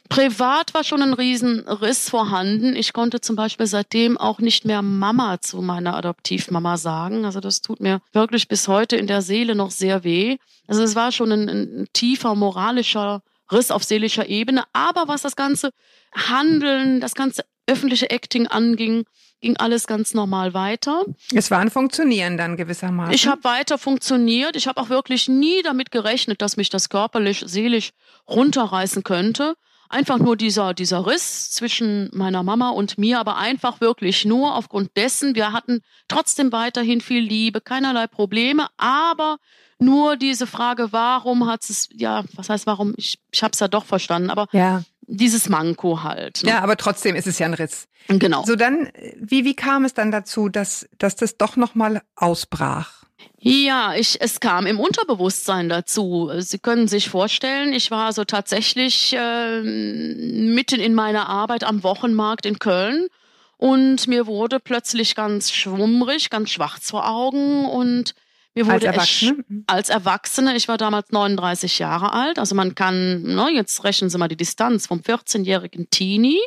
Privat 0.08 0.72
war 0.74 0.84
schon 0.84 1.02
ein 1.02 1.12
Riesenriss 1.12 2.08
vorhanden. 2.08 2.74
Ich 2.74 2.92
konnte 2.92 3.20
zum 3.20 3.36
Beispiel 3.36 3.66
seitdem 3.66 4.16
auch 4.16 4.38
nicht 4.38 4.64
mehr 4.64 4.80
Mama 4.82 5.40
zu 5.40 5.60
meiner 5.60 5.94
Adoptivmama 5.96 6.76
sagen. 6.78 7.24
Also 7.24 7.40
das 7.40 7.60
tut 7.60 7.80
mir 7.80 8.00
wirklich 8.12 8.48
bis 8.48 8.68
heute 8.68 8.96
in 8.96 9.06
der 9.06 9.22
Seele 9.22 9.54
noch 9.54 9.70
sehr 9.70 10.04
weh. 10.04 10.38
Also 10.66 10.82
es 10.82 10.94
war 10.96 11.12
schon 11.12 11.32
ein, 11.32 11.48
ein 11.48 11.88
tiefer 11.92 12.34
moralischer 12.34 13.22
Riss 13.52 13.70
auf 13.70 13.84
seelischer 13.84 14.28
Ebene. 14.28 14.64
Aber 14.72 15.08
was 15.08 15.22
das 15.22 15.36
ganze 15.36 15.70
Handeln, 16.12 17.00
das 17.00 17.14
ganze 17.14 17.44
öffentliche 17.66 18.10
Acting 18.10 18.46
anging, 18.46 19.04
ging 19.40 19.56
alles 19.56 19.86
ganz 19.86 20.14
normal 20.14 20.54
weiter. 20.54 21.04
Es 21.32 21.50
war 21.50 21.58
ein 21.60 21.70
Funktionieren 21.70 22.36
dann 22.36 22.56
gewissermaßen. 22.56 23.12
Ich 23.14 23.26
habe 23.28 23.44
weiter 23.44 23.78
funktioniert. 23.78 24.56
Ich 24.56 24.66
habe 24.66 24.80
auch 24.80 24.88
wirklich 24.88 25.28
nie 25.28 25.62
damit 25.62 25.90
gerechnet, 25.90 26.42
dass 26.42 26.56
mich 26.56 26.70
das 26.70 26.88
körperlich, 26.88 27.44
seelisch 27.46 27.90
runterreißen 28.28 29.04
könnte. 29.04 29.54
Einfach 29.88 30.18
nur 30.18 30.36
dieser, 30.36 30.74
dieser 30.74 31.06
Riss 31.06 31.50
zwischen 31.50 32.10
meiner 32.12 32.42
Mama 32.42 32.70
und 32.70 32.98
mir, 32.98 33.18
aber 33.18 33.36
einfach 33.36 33.80
wirklich 33.80 34.24
nur 34.24 34.54
aufgrund 34.54 34.96
dessen, 34.96 35.34
wir 35.34 35.52
hatten 35.52 35.80
trotzdem 36.08 36.52
weiterhin 36.52 37.00
viel 37.00 37.22
Liebe, 37.22 37.60
keinerlei 37.60 38.06
Probleme, 38.06 38.66
aber 38.76 39.38
nur 39.78 40.16
diese 40.16 40.46
Frage, 40.46 40.92
warum 40.92 41.46
hat 41.46 41.62
es, 41.68 41.88
ja, 41.92 42.24
was 42.34 42.50
heißt 42.50 42.66
warum, 42.66 42.94
ich, 42.96 43.18
ich 43.30 43.42
habe 43.42 43.52
es 43.52 43.60
ja 43.60 43.68
doch 43.68 43.84
verstanden, 43.84 44.30
aber 44.30 44.48
ja. 44.52 44.82
dieses 45.02 45.48
Manko 45.48 46.02
halt. 46.02 46.42
Ne? 46.42 46.50
Ja, 46.50 46.60
aber 46.60 46.76
trotzdem 46.76 47.16
ist 47.16 47.26
es 47.26 47.38
ja 47.38 47.46
ein 47.46 47.54
Riss. 47.54 47.88
Genau. 48.08 48.44
So 48.44 48.56
dann, 48.56 48.88
wie, 49.16 49.44
wie 49.44 49.54
kam 49.54 49.84
es 49.84 49.94
dann 49.94 50.10
dazu, 50.10 50.48
dass, 50.48 50.88
dass 50.98 51.16
das 51.16 51.36
doch 51.36 51.56
nochmal 51.56 52.02
ausbrach? 52.16 52.97
Ja, 53.40 53.94
ich, 53.94 54.20
es 54.20 54.40
kam 54.40 54.66
im 54.66 54.80
Unterbewusstsein 54.80 55.68
dazu. 55.68 56.30
Sie 56.38 56.58
können 56.58 56.88
sich 56.88 57.08
vorstellen, 57.08 57.72
ich 57.72 57.90
war 57.90 58.12
so 58.12 58.24
tatsächlich 58.24 59.14
äh, 59.16 59.60
mitten 59.62 60.80
in 60.80 60.94
meiner 60.94 61.28
Arbeit 61.28 61.64
am 61.64 61.82
Wochenmarkt 61.82 62.46
in 62.46 62.58
Köln 62.58 63.08
und 63.56 64.06
mir 64.08 64.26
wurde 64.26 64.60
plötzlich 64.60 65.14
ganz 65.14 65.52
schwummrig, 65.52 66.30
ganz 66.30 66.50
schwarz 66.50 66.90
vor 66.90 67.08
Augen 67.08 67.66
und 67.66 68.14
mir 68.54 68.66
wurde 68.66 68.88
als 68.88 68.96
Erwachsene? 68.96 69.44
Es, 69.48 69.56
als 69.66 69.88
Erwachsene, 69.88 70.56
ich 70.56 70.66
war 70.66 70.78
damals 70.78 71.10
39 71.10 71.78
Jahre 71.78 72.12
alt, 72.12 72.38
also 72.40 72.56
man 72.56 72.74
kann, 72.74 73.22
ne, 73.22 73.50
jetzt 73.52 73.84
rechnen 73.84 74.10
Sie 74.10 74.18
mal 74.18 74.28
die 74.28 74.36
Distanz 74.36 74.86
vom 74.86 75.00
14-jährigen 75.00 75.90
Teenie, 75.90 76.40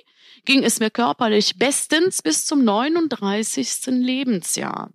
ging 0.44 0.64
es 0.64 0.80
mir 0.80 0.90
körperlich 0.90 1.58
bestens 1.58 2.22
bis 2.22 2.46
zum 2.46 2.66
39. 2.66 3.86
Lebensjahr. 3.88 4.90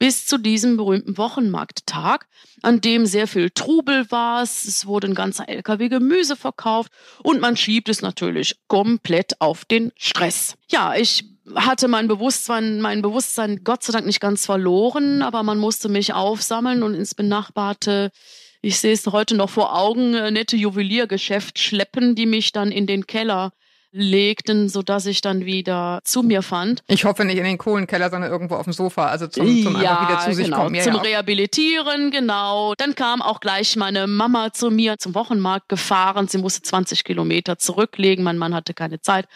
Bis 0.00 0.26
zu 0.26 0.38
diesem 0.38 0.78
berühmten 0.78 1.18
Wochenmarkttag, 1.18 2.26
an 2.62 2.80
dem 2.80 3.04
sehr 3.04 3.28
viel 3.28 3.50
Trubel 3.50 4.10
war. 4.10 4.42
Es 4.42 4.86
wurde 4.86 5.08
ein 5.08 5.14
ganzer 5.14 5.46
LKW 5.46 5.90
Gemüse 5.90 6.36
verkauft 6.36 6.90
und 7.22 7.42
man 7.42 7.54
schiebt 7.54 7.90
es 7.90 8.00
natürlich 8.00 8.56
komplett 8.66 9.38
auf 9.42 9.66
den 9.66 9.92
Stress. 9.98 10.56
Ja, 10.70 10.94
ich 10.96 11.26
hatte 11.54 11.86
mein 11.86 12.08
Bewusstsein, 12.08 12.80
mein 12.80 13.02
Bewusstsein 13.02 13.62
Gott 13.62 13.82
sei 13.82 13.92
Dank 13.92 14.06
nicht 14.06 14.20
ganz 14.20 14.46
verloren, 14.46 15.20
aber 15.20 15.42
man 15.42 15.58
musste 15.58 15.90
mich 15.90 16.14
aufsammeln 16.14 16.82
und 16.82 16.94
ins 16.94 17.14
benachbarte, 17.14 18.10
ich 18.62 18.78
sehe 18.78 18.92
es 18.92 19.06
heute 19.06 19.36
noch 19.36 19.50
vor 19.50 19.76
Augen, 19.78 20.14
äh, 20.14 20.30
nette 20.30 20.56
Juweliergeschäft 20.56 21.58
schleppen, 21.58 22.14
die 22.14 22.26
mich 22.26 22.52
dann 22.52 22.72
in 22.72 22.86
den 22.86 23.06
Keller 23.06 23.52
legten, 23.92 24.68
so 24.68 24.82
dass 24.82 25.06
ich 25.06 25.20
dann 25.20 25.44
wieder 25.44 26.00
zu 26.04 26.22
mir 26.22 26.42
fand. 26.42 26.82
Ich 26.86 27.04
hoffe 27.04 27.24
nicht 27.24 27.38
in 27.38 27.44
den 27.44 27.58
Kohlenkeller, 27.58 28.10
sondern 28.10 28.30
irgendwo 28.30 28.54
auf 28.54 28.64
dem 28.64 28.72
Sofa, 28.72 29.06
also 29.06 29.26
zum, 29.26 29.46
zum 29.62 29.80
ja, 29.80 29.98
einfach 29.98 30.08
wieder 30.08 30.20
zu 30.20 30.34
sich 30.34 30.44
genau, 30.46 30.56
kommen. 30.58 30.74
Ja, 30.74 30.82
zum 30.82 30.94
ja. 30.94 31.00
Rehabilitieren, 31.00 32.10
genau. 32.10 32.74
Dann 32.76 32.94
kam 32.94 33.22
auch 33.22 33.40
gleich 33.40 33.76
meine 33.76 34.06
Mama 34.06 34.52
zu 34.52 34.70
mir 34.70 34.98
zum 34.98 35.14
Wochenmarkt 35.14 35.68
gefahren. 35.68 36.28
Sie 36.28 36.38
musste 36.38 36.62
20 36.62 37.04
Kilometer 37.04 37.58
zurücklegen. 37.58 38.24
Mein 38.24 38.38
Mann 38.38 38.54
hatte 38.54 38.74
keine 38.74 39.00
Zeit. 39.00 39.26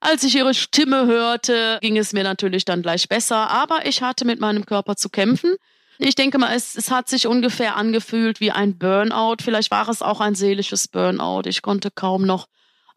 Als 0.00 0.22
ich 0.24 0.34
ihre 0.36 0.54
Stimme 0.54 1.06
hörte, 1.06 1.78
ging 1.80 1.96
es 1.96 2.12
mir 2.12 2.24
natürlich 2.24 2.64
dann 2.64 2.82
gleich 2.82 3.08
besser. 3.08 3.50
Aber 3.50 3.86
ich 3.86 4.02
hatte 4.02 4.24
mit 4.24 4.40
meinem 4.40 4.66
Körper 4.66 4.96
zu 4.96 5.08
kämpfen. 5.08 5.54
Ich 5.98 6.16
denke 6.16 6.38
mal, 6.38 6.54
es, 6.54 6.76
es 6.76 6.90
hat 6.90 7.08
sich 7.08 7.26
ungefähr 7.26 7.76
angefühlt 7.76 8.40
wie 8.40 8.50
ein 8.50 8.76
Burnout. 8.76 9.36
Vielleicht 9.40 9.70
war 9.70 9.88
es 9.88 10.02
auch 10.02 10.20
ein 10.20 10.34
seelisches 10.34 10.88
Burnout. 10.88 11.42
Ich 11.46 11.62
konnte 11.62 11.90
kaum 11.90 12.26
noch 12.26 12.48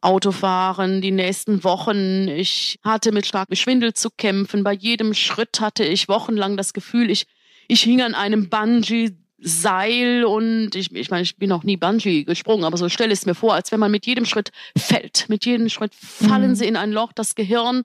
Autofahren 0.02 1.02
die 1.02 1.12
nächsten 1.12 1.64
Wochen. 1.64 2.28
Ich 2.28 2.80
hatte 2.84 3.12
mit 3.12 3.26
starkem 3.26 3.56
Schwindel 3.56 3.94
zu 3.94 4.10
kämpfen. 4.10 4.64
Bei 4.64 4.74
jedem 4.74 5.14
Schritt 5.14 5.60
hatte 5.60 5.84
ich 5.84 6.08
wochenlang 6.08 6.56
das 6.58 6.74
Gefühl, 6.74 7.10
ich, 7.10 7.26
ich 7.68 7.82
hing 7.82 8.02
an 8.02 8.14
einem 8.16 8.50
Bungee-Seil 8.50 10.26
und 10.26 10.76
ich, 10.76 10.94
ich 10.94 11.10
meine, 11.10 11.24
ich 11.24 11.38
bin 11.38 11.50
noch 11.50 11.64
nie 11.64 11.78
Bungee 11.78 12.24
gesprungen, 12.24 12.64
aber 12.64 12.78
so 12.78 12.90
stelle 12.90 13.14
ich 13.14 13.20
es 13.20 13.26
mir 13.26 13.36
vor, 13.36 13.54
als 13.54 13.72
wenn 13.72 13.80
man 13.80 13.92
mit 13.92 14.06
jedem 14.06 14.26
Schritt 14.26 14.52
fällt. 14.78 15.30
Mit 15.30 15.46
jedem 15.46 15.70
Schritt 15.70 15.94
fallen 15.96 16.52
Mhm. 16.52 16.56
sie 16.56 16.66
in 16.66 16.76
ein 16.76 16.92
Loch. 16.92 17.12
Das 17.14 17.36
Gehirn 17.36 17.84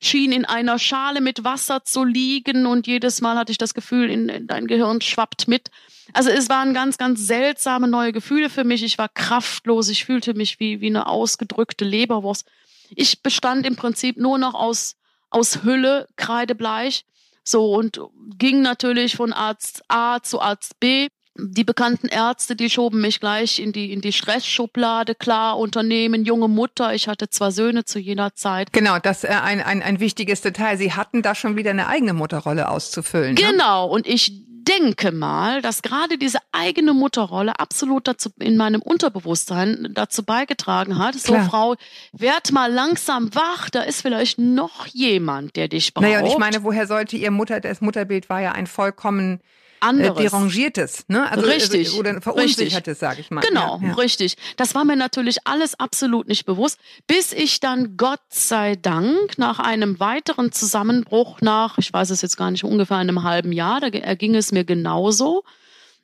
schien 0.00 0.32
in 0.32 0.44
einer 0.44 0.78
Schale 0.78 1.20
mit 1.20 1.44
Wasser 1.44 1.84
zu 1.84 2.04
liegen 2.04 2.66
und 2.66 2.86
jedes 2.86 3.20
Mal 3.20 3.36
hatte 3.36 3.52
ich 3.52 3.58
das 3.58 3.74
Gefühl, 3.74 4.10
in, 4.10 4.28
in 4.28 4.46
dein 4.46 4.66
Gehirn 4.66 5.00
schwappt 5.00 5.48
mit. 5.48 5.70
Also 6.12 6.30
es 6.30 6.48
waren 6.48 6.74
ganz, 6.74 6.98
ganz 6.98 7.26
seltsame 7.26 7.88
neue 7.88 8.12
Gefühle 8.12 8.50
für 8.50 8.64
mich. 8.64 8.82
Ich 8.82 8.98
war 8.98 9.08
kraftlos, 9.08 9.88
ich 9.88 10.04
fühlte 10.04 10.34
mich 10.34 10.60
wie, 10.60 10.80
wie 10.80 10.88
eine 10.88 11.06
ausgedrückte 11.06 11.84
Leberwurst. 11.84 12.46
Ich 12.90 13.22
bestand 13.22 13.66
im 13.66 13.76
Prinzip 13.76 14.16
nur 14.16 14.38
noch 14.38 14.54
aus, 14.54 14.96
aus 15.30 15.62
Hülle, 15.62 16.06
kreidebleich. 16.16 17.04
So 17.42 17.74
und 17.74 18.00
ging 18.38 18.62
natürlich 18.62 19.16
von 19.16 19.32
Arzt 19.32 19.82
A 19.88 20.20
zu 20.20 20.40
Arzt 20.40 20.80
B. 20.80 21.08
Die 21.36 21.64
bekannten 21.64 22.06
Ärzte, 22.06 22.54
die 22.54 22.70
schoben 22.70 23.00
mich 23.00 23.18
gleich 23.18 23.58
in 23.58 23.72
die, 23.72 23.92
in 23.92 24.00
die 24.00 24.12
Stressschublade. 24.12 25.16
Klar, 25.16 25.58
Unternehmen, 25.58 26.24
junge 26.24 26.46
Mutter. 26.46 26.94
Ich 26.94 27.08
hatte 27.08 27.28
zwei 27.28 27.50
Söhne 27.50 27.84
zu 27.84 27.98
jener 27.98 28.34
Zeit. 28.34 28.72
Genau, 28.72 29.00
das 29.00 29.24
äh, 29.24 29.28
ein, 29.28 29.60
ein, 29.60 29.82
ein 29.82 29.98
wichtiges 29.98 30.42
Detail. 30.42 30.76
Sie 30.76 30.92
hatten 30.92 31.22
da 31.22 31.34
schon 31.34 31.56
wieder 31.56 31.70
eine 31.70 31.88
eigene 31.88 32.12
Mutterrolle 32.12 32.68
auszufüllen. 32.68 33.34
Ne? 33.34 33.40
Genau, 33.40 33.88
und 33.88 34.06
ich 34.06 34.44
denke 34.64 35.12
mal, 35.12 35.62
dass 35.62 35.82
gerade 35.82 36.18
diese 36.18 36.38
eigene 36.52 36.94
Mutterrolle 36.94 37.58
absolut 37.58 38.08
dazu 38.08 38.30
in 38.38 38.56
meinem 38.56 38.82
Unterbewusstsein 38.82 39.88
dazu 39.92 40.22
beigetragen 40.22 40.98
hat. 40.98 41.14
So, 41.14 41.34
Klar. 41.34 41.48
Frau, 41.48 41.74
werd 42.12 42.52
mal 42.52 42.72
langsam 42.72 43.34
wach, 43.34 43.70
da 43.70 43.82
ist 43.82 44.02
vielleicht 44.02 44.38
noch 44.38 44.86
jemand, 44.86 45.56
der 45.56 45.68
dich 45.68 45.94
braucht. 45.94 46.04
Naja, 46.04 46.20
und 46.20 46.26
ich 46.26 46.38
meine, 46.38 46.64
woher 46.64 46.86
sollte 46.86 47.16
ihr 47.16 47.30
Mutter, 47.30 47.60
das 47.60 47.80
Mutterbild 47.80 48.28
war 48.28 48.40
ja 48.40 48.52
ein 48.52 48.66
vollkommen 48.66 49.40
äh, 49.84 49.88
anderes. 49.88 50.16
derangiertes, 50.30 51.04
ne? 51.08 51.30
Also, 51.30 51.46
Richtig, 51.46 51.88
Also, 51.88 51.98
oder 52.00 52.20
verunsichertes, 52.20 52.98
sage 52.98 53.20
ich 53.20 53.30
mal. 53.30 53.40
Genau, 53.40 53.78
Ja, 53.82 53.88
ja. 53.88 53.94
richtig. 53.94 54.36
Das 54.56 54.74
war 54.74 54.84
mir 54.84 54.96
natürlich 54.96 55.38
alles 55.44 55.78
absolut 55.78 56.28
nicht 56.28 56.46
bewusst, 56.46 56.78
bis 57.06 57.32
ich 57.32 57.60
dann 57.60 57.96
Gott 57.96 58.20
sei 58.28 58.76
Dank 58.76 59.38
nach 59.38 59.58
einem 59.58 60.00
weiteren 60.00 60.52
Zusammenbruch 60.52 61.40
nach, 61.40 61.78
ich 61.78 61.92
weiß 61.92 62.10
es 62.10 62.22
jetzt 62.22 62.36
gar 62.36 62.50
nicht, 62.50 62.64
ungefähr 62.64 62.96
einem 62.96 63.22
halben 63.22 63.52
Jahr, 63.52 63.80
da 63.80 63.88
erging 63.88 64.34
es 64.34 64.52
mir 64.52 64.64
genauso. 64.64 65.44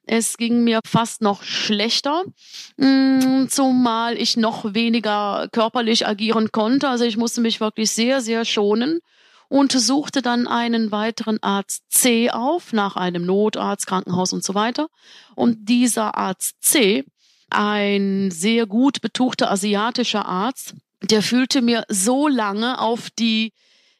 Es 0.06 0.38
ging 0.38 0.64
mir 0.64 0.80
fast 0.84 1.22
noch 1.22 1.44
schlechter, 1.44 2.24
mm, 2.78 3.46
zumal 3.48 4.16
ich 4.16 4.36
noch 4.36 4.74
weniger 4.74 5.48
körperlich 5.52 6.06
agieren 6.06 6.50
konnte. 6.50 6.88
Also 6.88 7.04
ich 7.04 7.16
musste 7.16 7.40
mich 7.40 7.60
wirklich 7.60 7.92
sehr, 7.92 8.20
sehr 8.20 8.44
schonen 8.44 9.00
und 9.50 9.72
suchte 9.72 10.22
dann 10.22 10.46
einen 10.46 10.92
weiteren 10.92 11.42
Arzt 11.42 11.82
C 11.90 12.30
auf, 12.30 12.72
nach 12.72 12.94
einem 12.94 13.26
Notarzt, 13.26 13.86
Krankenhaus 13.86 14.32
und 14.32 14.44
so 14.44 14.54
weiter. 14.54 14.88
Und 15.34 15.68
dieser 15.68 16.16
Arzt 16.16 16.54
C, 16.60 17.04
ein 17.50 18.30
sehr 18.30 18.66
gut 18.66 19.00
betuchter 19.00 19.50
asiatischer 19.50 20.24
Arzt, 20.24 20.74
der 21.02 21.20
fühlte 21.20 21.62
mir 21.62 21.84
so 21.88 22.28
lange 22.28 22.78
auf 22.78 23.10
die 23.10 23.52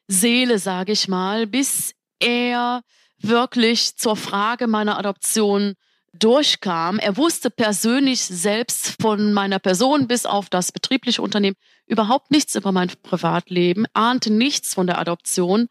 Seele, 0.07 0.61
sage 0.61 0.93
ich 0.93 1.09
mal, 1.09 1.49
bis 1.49 1.95
er 2.21 2.83
wirklich 3.19 3.97
zur 3.97 4.15
Frage 4.15 4.69
meiner 4.69 4.99
Adoption 4.99 5.75
durchkam. 6.13 6.99
Er 6.99 7.17
wusste 7.17 7.51
persönlich 7.51 8.21
selbst 8.21 8.97
von 9.01 9.33
meiner 9.33 9.59
Person 9.59 10.09
bis 10.09 10.27
auf 10.27 10.49
das 10.49 10.73
betriebliche 10.73 11.23
Unternehmen 11.23 11.57
überhaupt 11.87 12.31
nichts 12.31 12.55
über 12.55 12.73
mein 12.73 12.91
Privatleben, 13.03 13.87
ahnte 13.95 14.33
nichts 14.33 14.75
von 14.75 14.87
der 14.87 14.99
Adoption. 14.99 15.69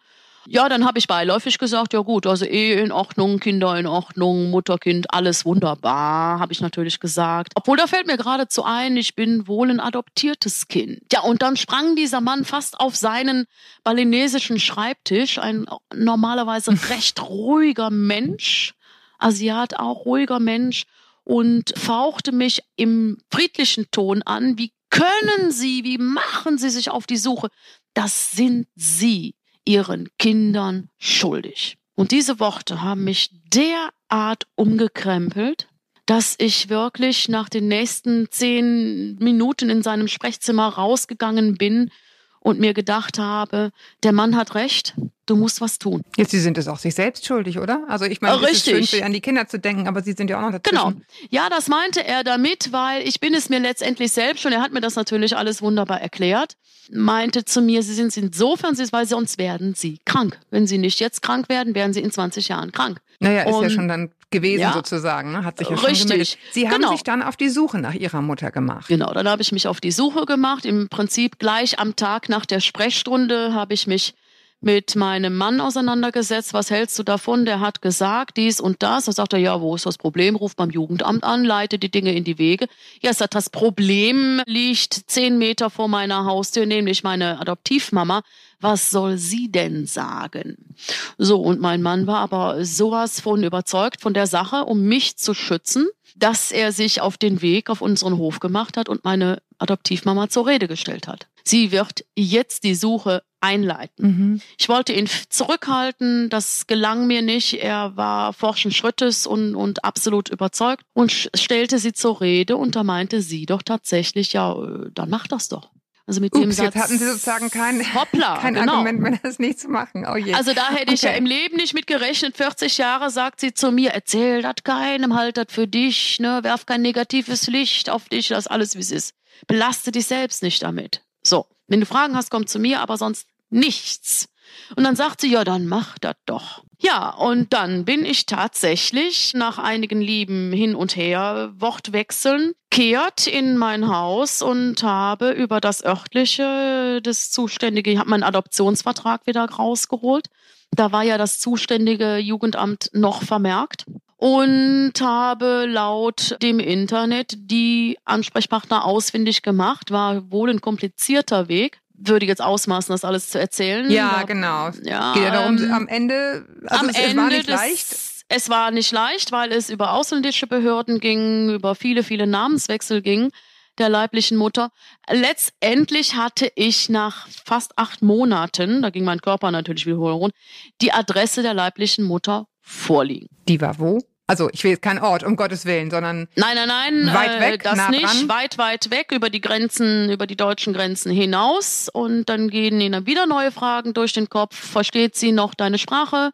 Ja, 0.47 0.67
dann 0.69 0.85
habe 0.85 0.97
ich 0.97 1.07
beiläufig 1.07 1.57
gesagt, 1.59 1.93
ja 1.93 1.99
gut, 1.99 2.25
also 2.25 2.45
Ehe 2.45 2.79
in 2.79 2.91
Ordnung, 2.91 3.39
Kinder 3.39 3.77
in 3.77 3.85
Ordnung, 3.85 4.49
Mutterkind, 4.49 5.13
alles 5.13 5.45
wunderbar, 5.45 6.39
habe 6.39 6.53
ich 6.53 6.61
natürlich 6.61 6.99
gesagt. 6.99 7.51
Obwohl, 7.55 7.77
da 7.77 7.87
fällt 7.87 8.07
mir 8.07 8.17
geradezu 8.17 8.63
ein, 8.63 8.97
ich 8.97 9.15
bin 9.15 9.47
wohl 9.47 9.69
ein 9.69 9.79
adoptiertes 9.79 10.67
Kind. 10.67 11.01
Ja, 11.11 11.21
und 11.21 11.41
dann 11.41 11.57
sprang 11.57 11.95
dieser 11.95 12.21
Mann 12.21 12.45
fast 12.45 12.79
auf 12.79 12.95
seinen 12.95 13.45
balinesischen 13.83 14.59
Schreibtisch, 14.59 15.37
ein 15.37 15.65
normalerweise 15.93 16.71
recht 16.89 17.21
ruhiger 17.21 17.91
Mensch, 17.91 18.73
Asiat 19.19 19.77
auch 19.77 20.05
ruhiger 20.05 20.39
Mensch, 20.39 20.85
und 21.29 21.77
fauchte 21.77 22.31
mich 22.31 22.63
im 22.75 23.19
friedlichen 23.29 23.91
Ton 23.91 24.23
an, 24.23 24.57
wie 24.57 24.71
können 24.89 25.51
Sie, 25.51 25.83
wie 25.83 25.99
machen 25.99 26.57
Sie 26.57 26.71
sich 26.71 26.89
auf 26.89 27.05
die 27.05 27.17
Suche? 27.17 27.49
Das 27.93 28.31
sind 28.31 28.67
Sie 28.75 29.35
ihren 29.63 30.09
Kindern 30.17 30.89
schuldig. 30.97 31.77
Und 31.93 32.09
diese 32.09 32.39
Worte 32.39 32.81
haben 32.81 33.03
mich 33.03 33.29
derart 33.53 34.47
umgekrempelt, 34.55 35.67
dass 36.07 36.33
ich 36.39 36.69
wirklich 36.69 37.29
nach 37.29 37.47
den 37.47 37.67
nächsten 37.67 38.31
zehn 38.31 39.15
Minuten 39.19 39.69
in 39.69 39.83
seinem 39.83 40.07
Sprechzimmer 40.07 40.69
rausgegangen 40.69 41.59
bin 41.59 41.91
und 42.39 42.59
mir 42.59 42.73
gedacht 42.73 43.19
habe, 43.19 43.71
der 44.01 44.13
Mann 44.13 44.35
hat 44.35 44.55
recht, 44.55 44.95
du 45.29 45.35
musst 45.35 45.61
was 45.61 45.77
tun. 45.79 46.01
Jetzt, 46.17 46.31
Sie 46.31 46.39
sind 46.39 46.57
es 46.57 46.67
auch 46.67 46.79
sich 46.79 46.95
selbst 46.95 47.25
schuldig, 47.25 47.59
oder? 47.59 47.83
Also 47.87 48.05
ich 48.05 48.21
meine, 48.21 48.35
es 48.45 48.51
ist 48.51 48.65
schön, 48.65 48.75
Richtig. 48.77 48.99
für- 48.99 49.05
an 49.05 49.13
die 49.13 49.21
Kinder 49.21 49.47
zu 49.47 49.59
denken, 49.59 49.87
aber 49.87 50.01
Sie 50.01 50.13
sind 50.13 50.29
ja 50.29 50.37
auch 50.37 50.41
noch 50.51 50.59
dazwischen. 50.59 50.89
Genau. 50.89 51.01
Ja, 51.29 51.49
das 51.49 51.67
meinte 51.67 52.05
er 52.05 52.23
damit, 52.23 52.71
weil 52.71 53.07
ich 53.07 53.19
bin 53.19 53.33
es 53.33 53.49
mir 53.49 53.59
letztendlich 53.59 54.11
selbst 54.11 54.41
schon, 54.41 54.51
er 54.51 54.61
hat 54.61 54.73
mir 54.73 54.81
das 54.81 54.95
natürlich 54.95 55.35
alles 55.37 55.61
wunderbar 55.61 56.01
erklärt, 56.01 56.53
meinte 56.91 57.45
zu 57.45 57.61
mir, 57.61 57.83
Sie 57.83 57.93
sind 57.93 58.15
insofern, 58.17 58.75
Sie- 58.75 58.91
weil 58.91 59.05
sonst 59.05 59.37
werden 59.37 59.73
Sie 59.75 59.99
krank. 60.05 60.39
Wenn 60.49 60.65
Sie 60.67 60.77
nicht 60.77 60.99
jetzt 60.99 61.21
krank 61.21 61.49
werden, 61.49 61.75
werden 61.75 61.93
Sie 61.93 62.01
in 62.01 62.11
20 62.11 62.47
Jahren 62.47 62.71
krank. 62.71 62.99
Naja, 63.19 63.41
ist 63.43 63.49
ja 63.49 63.55
Und- 63.57 63.71
schon 63.71 63.87
dann 63.87 64.11
gewesen 64.31 64.61
Ja. 64.61 64.73
sozusagen, 64.73 65.31
ne? 65.31 65.43
hat 65.43 65.57
sich 65.57 65.67
ja 65.69 65.75
schon 65.75 65.85
Richtig. 65.87 66.07
gemeldet. 66.07 66.37
Sie 66.51 66.67
haben 66.69 66.75
Genau. 66.81 66.91
sich 66.91 67.03
dann 67.03 67.21
auf 67.23 67.35
die 67.35 67.49
Suche 67.49 67.79
nach 67.79 67.93
Ihrer 67.95 68.21
Mutter 68.21 68.51
gemacht. 68.51 68.87
Genau, 68.87 69.11
dann 69.13 69.27
habe 69.27 69.41
ich 69.41 69.51
mich 69.51 69.67
auf 69.67 69.81
die 69.81 69.91
Suche 69.91 70.25
gemacht. 70.25 70.65
Im 70.65 70.87
Prinzip 70.87 71.39
gleich 71.39 71.79
am 71.79 71.95
Tag 71.95 72.29
nach 72.29 72.45
der 72.45 72.59
Sprechstunde 72.59 73.53
habe 73.53 73.73
ich 73.73 73.87
mich 73.87 74.13
mit 74.61 74.95
meinem 74.95 75.35
Mann 75.35 75.61
auseinandergesetzt. 75.61 76.53
Was 76.53 76.69
hältst 76.69 76.99
du 76.99 77.03
davon? 77.03 77.45
Der 77.45 77.59
hat 77.59 77.81
gesagt, 77.81 78.37
dies 78.37 78.59
und 78.59 78.83
das. 78.83 79.05
Da 79.05 79.11
sagt 79.11 79.33
er, 79.33 79.39
ja, 79.39 79.61
wo 79.61 79.75
ist 79.75 79.85
das 79.85 79.97
Problem? 79.97 80.35
Ruf 80.35 80.55
beim 80.55 80.69
Jugendamt 80.69 81.23
an, 81.23 81.45
leite 81.45 81.79
die 81.79 81.91
Dinge 81.91 82.13
in 82.13 82.23
die 82.23 82.37
Wege. 82.37 82.67
Ja, 83.01 83.13
sagt, 83.13 83.35
das 83.35 83.49
Problem 83.49 84.41
liegt 84.45 84.93
zehn 84.93 85.37
Meter 85.37 85.69
vor 85.69 85.87
meiner 85.87 86.25
Haustür, 86.25 86.65
nämlich 86.65 87.03
meine 87.03 87.39
Adoptivmama. 87.39 88.21
Was 88.61 88.89
soll 88.89 89.17
sie 89.17 89.49
denn 89.49 89.85
sagen? 89.85 90.75
So, 91.17 91.41
und 91.41 91.61
mein 91.61 91.81
Mann 91.81 92.07
war 92.07 92.19
aber 92.19 92.65
sowas 92.65 93.21
von 93.21 93.43
überzeugt 93.43 94.01
von 94.01 94.13
der 94.13 94.27
Sache, 94.27 94.65
um 94.65 94.81
mich 94.81 95.15
zu 95.15 95.33
schützen, 95.33 95.87
dass 96.17 96.51
er 96.51 96.73
sich 96.73 96.99
auf 96.99 97.17
den 97.17 97.41
Weg 97.41 97.69
auf 97.69 97.81
unseren 97.81 98.17
Hof 98.17 98.41
gemacht 98.41 98.75
hat 98.75 98.89
und 98.89 99.05
meine 99.05 99.41
Adoptivmama 99.59 100.27
zur 100.27 100.47
Rede 100.47 100.67
gestellt 100.67 101.07
hat. 101.07 101.27
Sie 101.45 101.71
wird 101.71 102.05
jetzt 102.15 102.65
die 102.65 102.75
Suche 102.75 103.23
einleiten. 103.41 104.05
Mhm. 104.05 104.41
Ich 104.57 104.69
wollte 104.69 104.93
ihn 104.93 105.07
zurückhalten, 105.29 106.29
das 106.29 106.67
gelang 106.67 107.07
mir 107.07 107.21
nicht. 107.21 107.53
Er 107.55 107.95
war 107.95 108.33
forschen 108.33 108.71
Schrittes 108.71 109.25
und, 109.25 109.55
und 109.55 109.83
absolut 109.83 110.29
überzeugt 110.29 110.83
und 110.93 111.29
stellte 111.33 111.79
sie 111.79 111.93
zur 111.93 112.21
Rede 112.21 112.57
und 112.57 112.75
da 112.75 112.83
meinte 112.83 113.21
sie 113.21 113.45
doch 113.45 113.61
tatsächlich, 113.63 114.33
ja, 114.33 114.53
äh, 114.53 114.89
dann 114.93 115.09
mach 115.09 115.27
das 115.27 115.49
doch. 115.49 115.69
Also 116.05 116.21
mit 116.21 116.33
dem 116.33 116.45
Ups, 116.45 116.55
Satz. 116.55 116.65
jetzt 116.73 116.83
hatten 116.83 116.97
Sie 116.97 117.05
sozusagen 117.05 117.51
kein, 117.51 117.81
Hoppla, 117.93 118.37
kein 118.41 118.55
genau. 118.55 118.73
Argument 118.77 118.99
mehr, 118.99 119.19
das 119.21 119.37
nicht 119.37 119.59
zu 119.59 119.67
machen. 119.69 120.07
Oh 120.11 120.15
je. 120.17 120.33
Also 120.33 120.53
da 120.53 120.71
hätte 120.71 120.91
ich 120.91 121.03
ja 121.03 121.11
Okay. 121.11 121.19
im 121.19 121.27
Leben 121.27 121.57
nicht 121.57 121.75
mit 121.75 121.85
gerechnet. 121.85 122.35
40 122.35 122.79
Jahre 122.79 123.11
sagt 123.11 123.39
sie 123.39 123.53
zu 123.53 123.71
mir, 123.71 123.91
erzähl 123.91 124.41
das 124.41 124.55
keinem, 124.63 125.15
halt 125.15 125.37
das 125.37 125.45
für 125.49 125.67
dich, 125.67 126.19
ne, 126.19 126.39
werf 126.41 126.65
kein 126.65 126.81
negatives 126.81 127.45
Licht 127.47 127.91
auf 127.91 128.09
dich, 128.09 128.29
lass 128.29 128.47
alles 128.47 128.75
wie 128.75 128.79
es 128.79 128.89
ist. 128.91 129.13
Belaste 129.45 129.91
dich 129.91 130.07
selbst 130.07 130.41
nicht 130.41 130.63
damit. 130.63 131.03
So, 131.21 131.45
wenn 131.69 131.79
du 131.79 131.85
Fragen 131.85 132.15
hast, 132.15 132.29
komm 132.29 132.47
zu 132.47 132.59
mir, 132.59 132.81
aber 132.81 132.97
sonst 132.97 133.27
nichts. 133.49 134.27
Und 134.75 134.83
dann 134.83 134.95
sagt 134.95 135.21
sie, 135.21 135.31
ja, 135.31 135.43
dann 135.43 135.67
mach 135.67 135.97
das 135.99 136.15
doch. 136.25 136.63
Ja, 136.81 137.09
und 137.09 137.51
dann 137.53 137.85
bin 137.85 138.05
ich 138.05 138.25
tatsächlich 138.25 139.33
nach 139.33 139.57
einigen 139.57 140.01
lieben 140.01 140.51
Hin 140.53 140.75
und 140.75 140.95
Her 140.95 141.51
Wortwechseln 141.57 142.53
kehrt 142.71 143.27
in 143.27 143.57
mein 143.57 143.89
Haus 143.89 144.41
und 144.41 144.81
habe 144.83 145.31
über 145.31 145.59
das 145.59 145.83
örtliche, 145.83 147.01
das 147.03 147.31
zuständige, 147.31 147.91
ich 147.91 147.97
habe 147.97 148.09
meinen 148.09 148.23
Adoptionsvertrag 148.23 149.27
wieder 149.27 149.45
rausgeholt. 149.45 150.27
Da 150.71 150.91
war 150.91 151.03
ja 151.03 151.17
das 151.17 151.39
zuständige 151.39 152.17
Jugendamt 152.17 152.89
noch 152.93 153.23
vermerkt 153.23 153.85
und 154.19 154.91
habe 154.99 155.65
laut 155.65 156.35
dem 156.41 156.59
Internet 156.59 157.35
die 157.37 157.97
Ansprechpartner 158.03 158.83
ausfindig 158.83 159.43
gemacht. 159.43 159.91
War 159.91 160.29
wohl 160.29 160.49
ein 160.49 160.59
komplizierter 160.59 161.47
Weg. 161.47 161.79
Würde 161.93 162.25
jetzt 162.25 162.41
ausmaßen, 162.41 162.91
das 162.91 163.05
alles 163.05 163.29
zu 163.29 163.39
erzählen. 163.39 163.89
Ja, 163.89 164.11
Aber, 164.11 164.25
genau. 164.25 164.71
Ja, 164.83 165.13
Geht 165.13 165.23
ja 165.23 165.31
darum, 165.31 165.57
ähm, 165.57 165.71
am 165.71 165.87
Ende, 165.87 166.45
also 166.67 166.83
am 166.83 166.89
es, 166.89 166.97
Ende 166.97 167.09
es 167.09 167.15
war 167.15 167.27
nicht 167.29 167.47
des, 167.47 167.55
leicht. 167.55 167.85
Es 168.27 168.49
war 168.49 168.71
nicht 168.71 168.91
leicht, 168.91 169.31
weil 169.31 169.53
es 169.53 169.69
über 169.69 169.93
ausländische 169.93 170.47
Behörden 170.47 170.99
ging, 170.99 171.51
über 171.51 171.73
viele, 171.73 172.03
viele 172.03 172.27
Namenswechsel 172.27 173.01
ging 173.01 173.31
der 173.77 173.87
leiblichen 173.87 174.37
Mutter. 174.37 174.71
Letztendlich 175.09 176.15
hatte 176.15 176.51
ich 176.55 176.89
nach 176.89 177.27
fast 177.45 177.77
acht 177.77 178.01
Monaten, 178.01 178.81
da 178.81 178.89
ging 178.89 179.05
mein 179.05 179.21
Körper 179.21 179.51
natürlich 179.51 179.85
wieder 179.85 179.95
rund, 179.95 180.33
die 180.81 180.91
Adresse 180.91 181.41
der 181.41 181.53
leiblichen 181.53 182.03
Mutter 182.03 182.47
vorliegen. 182.69 183.27
Die 183.47 183.59
war 183.61 183.79
wo? 183.79 183.99
Also 184.27 184.47
ich 184.53 184.63
will 184.63 184.69
jetzt 184.71 184.83
keinen 184.83 184.99
Ort, 184.99 185.23
um 185.23 185.35
Gottes 185.35 185.65
Willen, 185.65 185.89
sondern 185.89 186.27
Nein, 186.35 186.55
nein, 186.55 186.67
nein, 186.67 187.13
Weit 187.15 187.37
äh, 187.37 187.39
weg, 187.53 187.63
das 187.63 187.75
nah 187.77 187.89
nicht. 187.89 188.03
dran? 188.03 188.29
Weit, 188.29 188.59
weit 188.59 188.91
weg 188.91 189.11
über 189.11 189.31
die 189.31 189.41
Grenzen, 189.41 190.11
über 190.11 190.27
die 190.27 190.35
deutschen 190.37 190.71
Grenzen 190.73 191.11
hinaus. 191.11 191.89
Und 191.91 192.29
dann 192.29 192.47
gehen 192.51 192.79
ihnen 192.79 193.07
wieder 193.07 193.25
neue 193.25 193.51
Fragen 193.51 193.93
durch 193.95 194.13
den 194.13 194.29
Kopf. 194.29 194.55
Versteht 194.55 195.15
sie 195.15 195.31
noch 195.31 195.55
deine 195.55 195.79
Sprache? 195.79 196.29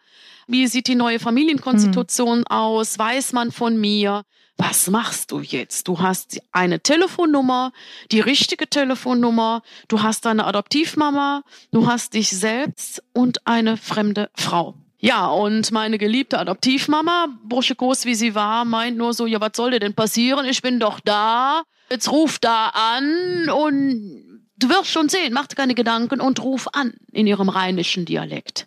Wie 0.45 0.67
sieht 0.67 0.87
die 0.87 0.95
neue 0.95 1.19
Familienkonstitution 1.19 2.39
Hm. 2.39 2.47
aus? 2.47 2.99
Weiß 2.99 3.31
man 3.31 3.53
von 3.53 3.77
mir? 3.79 4.23
Was 4.57 4.89
machst 4.89 5.31
du 5.31 5.39
jetzt? 5.39 5.87
Du 5.87 5.99
hast 6.01 6.41
eine 6.51 6.81
Telefonnummer, 6.81 7.71
die 8.11 8.19
richtige 8.21 8.69
Telefonnummer, 8.69 9.61
du 9.89 10.01
hast 10.01 10.25
deine 10.25 10.45
Adoptivmama, 10.45 11.43
du 11.71 11.87
hast 11.87 12.13
dich 12.13 12.29
selbst 12.29 13.01
und 13.13 13.45
eine 13.47 13.75
fremde 13.77 14.29
Frau. 14.33 14.75
Ja, 15.05 15.27
und 15.27 15.71
meine 15.71 15.99
geliebte 15.99 16.39
Adoptivmama, 16.39 17.27
burschikos 17.43 18.05
wie 18.05 18.15
sie 18.15 18.33
war, 18.33 18.65
meint 18.65 18.97
nur 18.97 19.13
so, 19.13 19.27
ja, 19.27 19.39
was 19.39 19.51
soll 19.53 19.69
dir 19.69 19.79
denn 19.79 19.93
passieren? 19.93 20.47
Ich 20.47 20.63
bin 20.63 20.79
doch 20.79 20.99
da. 20.99 21.61
Jetzt 21.91 22.11
ruf 22.11 22.39
da 22.39 22.69
an 22.69 23.47
und 23.49 24.41
du 24.57 24.67
wirst 24.67 24.89
schon 24.89 25.07
sehen, 25.07 25.31
mach 25.31 25.45
dir 25.45 25.57
keine 25.57 25.75
Gedanken 25.75 26.19
und 26.19 26.41
ruf 26.41 26.67
an 26.73 26.95
in 27.11 27.27
ihrem 27.27 27.49
rheinischen 27.49 28.05
Dialekt. 28.05 28.65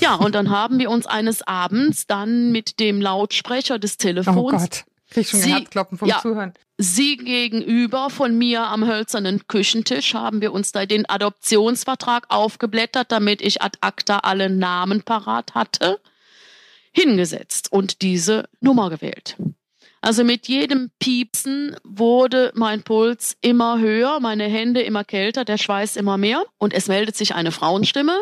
Ja, 0.00 0.16
und 0.16 0.34
dann 0.34 0.50
haben 0.50 0.80
wir 0.80 0.90
uns 0.90 1.06
eines 1.06 1.46
Abends 1.46 2.08
dann 2.08 2.50
mit 2.50 2.80
dem 2.80 3.00
Lautsprecher 3.00 3.78
des 3.78 3.94
oh 3.94 4.02
Telefons 4.02 4.50
Gott, 4.50 4.84
krieg 5.10 5.26
schon 5.26 5.40
Sie- 5.40 5.52
Herzklopfen 5.52 5.98
vom 5.98 6.08
ja. 6.08 6.20
Zuhören. 6.20 6.54
Sie 6.76 7.16
gegenüber 7.16 8.08
von 8.08 8.38
mir 8.38 8.62
am 8.62 8.86
hölzernen 8.86 9.48
Küchentisch 9.48 10.14
haben 10.14 10.40
wir 10.40 10.52
uns 10.52 10.70
da 10.70 10.86
den 10.86 11.08
Adoptionsvertrag 11.08 12.26
aufgeblättert, 12.28 13.10
damit 13.10 13.42
ich 13.42 13.62
ad 13.62 13.78
acta 13.80 14.18
alle 14.18 14.48
Namen 14.48 15.02
parat 15.02 15.54
hatte, 15.56 16.00
hingesetzt 16.92 17.72
und 17.72 18.02
diese 18.02 18.48
Nummer 18.60 18.90
gewählt. 18.90 19.36
Also 20.00 20.22
mit 20.22 20.46
jedem 20.46 20.90
Piepsen 21.00 21.74
wurde 21.82 22.52
mein 22.54 22.84
Puls 22.84 23.36
immer 23.40 23.80
höher, 23.80 24.20
meine 24.20 24.44
Hände 24.44 24.80
immer 24.82 25.02
kälter, 25.02 25.44
der 25.44 25.58
Schweiß 25.58 25.96
immer 25.96 26.16
mehr 26.16 26.44
und 26.58 26.72
es 26.72 26.86
meldet 26.86 27.16
sich 27.16 27.34
eine 27.34 27.50
Frauenstimme, 27.50 28.16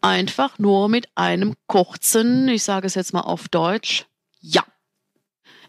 einfach 0.00 0.58
nur 0.58 0.88
mit 0.88 1.08
einem 1.14 1.54
kurzen, 1.66 2.48
ich 2.48 2.62
sage 2.62 2.86
es 2.86 2.94
jetzt 2.94 3.12
mal 3.12 3.20
auf 3.20 3.48
Deutsch, 3.48 4.06
ja. 4.40 4.64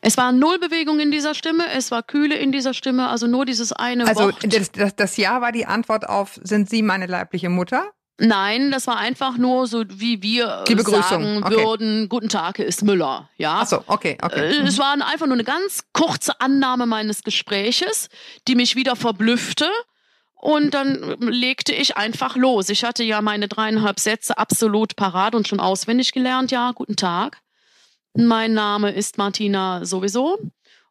Es 0.01 0.17
war 0.17 0.31
null 0.31 0.59
Bewegung 0.59 0.99
in 0.99 1.11
dieser 1.11 1.33
Stimme, 1.35 1.65
es 1.75 1.91
war 1.91 2.03
Kühle 2.03 2.35
in 2.35 2.51
dieser 2.51 2.73
Stimme, 2.73 3.07
also 3.09 3.27
nur 3.27 3.45
dieses 3.45 3.73
eine 3.73 4.07
Also 4.07 4.23
Wort. 4.25 4.37
das, 4.53 4.71
das, 4.71 4.95
das 4.95 5.17
Ja 5.17 5.41
war 5.41 5.51
die 5.51 5.65
Antwort 5.65 6.07
auf, 6.07 6.39
sind 6.43 6.69
Sie 6.69 6.81
meine 6.81 7.05
leibliche 7.05 7.49
Mutter? 7.49 7.91
Nein, 8.21 8.69
das 8.71 8.85
war 8.85 8.97
einfach 8.97 9.37
nur 9.37 9.65
so, 9.65 9.83
wie 9.87 10.21
wir 10.21 10.65
Die 10.67 10.75
Begrüßung, 10.75 11.01
sagen 11.03 11.43
okay. 11.43 11.55
würden, 11.55 12.09
guten 12.09 12.27
Tag, 12.27 12.57
hier 12.57 12.65
ist 12.65 12.83
Müller. 12.83 13.29
Ja? 13.37 13.59
Ach 13.61 13.67
so, 13.67 13.83
okay, 13.87 14.17
okay. 14.21 14.57
Äh, 14.57 14.61
Mhm. 14.61 14.67
Es 14.67 14.77
war 14.77 14.91
einfach 14.93 15.25
nur 15.25 15.35
eine 15.35 15.45
ganz 15.45 15.83
kurze 15.93 16.39
Annahme 16.41 16.85
meines 16.85 17.23
Gespräches, 17.23 18.09
die 18.47 18.55
mich 18.55 18.75
wieder 18.75 18.95
verblüffte. 18.97 19.69
Und 20.35 20.73
dann 20.73 21.17
legte 21.19 21.73
ich 21.73 21.97
einfach 21.97 22.35
los. 22.37 22.69
Ich 22.69 22.83
hatte 22.85 23.03
ja 23.03 23.21
meine 23.21 23.47
dreieinhalb 23.49 23.99
Sätze 23.99 24.37
absolut 24.37 24.95
parat 24.95 25.35
und 25.35 25.47
schon 25.49 25.59
auswendig 25.59 26.11
gelernt. 26.13 26.51
Ja, 26.51 26.71
guten 26.73 26.95
Tag. 26.95 27.39
Mein 28.13 28.53
Name 28.53 28.91
ist 28.91 29.17
Martina 29.17 29.85
sowieso. 29.85 30.37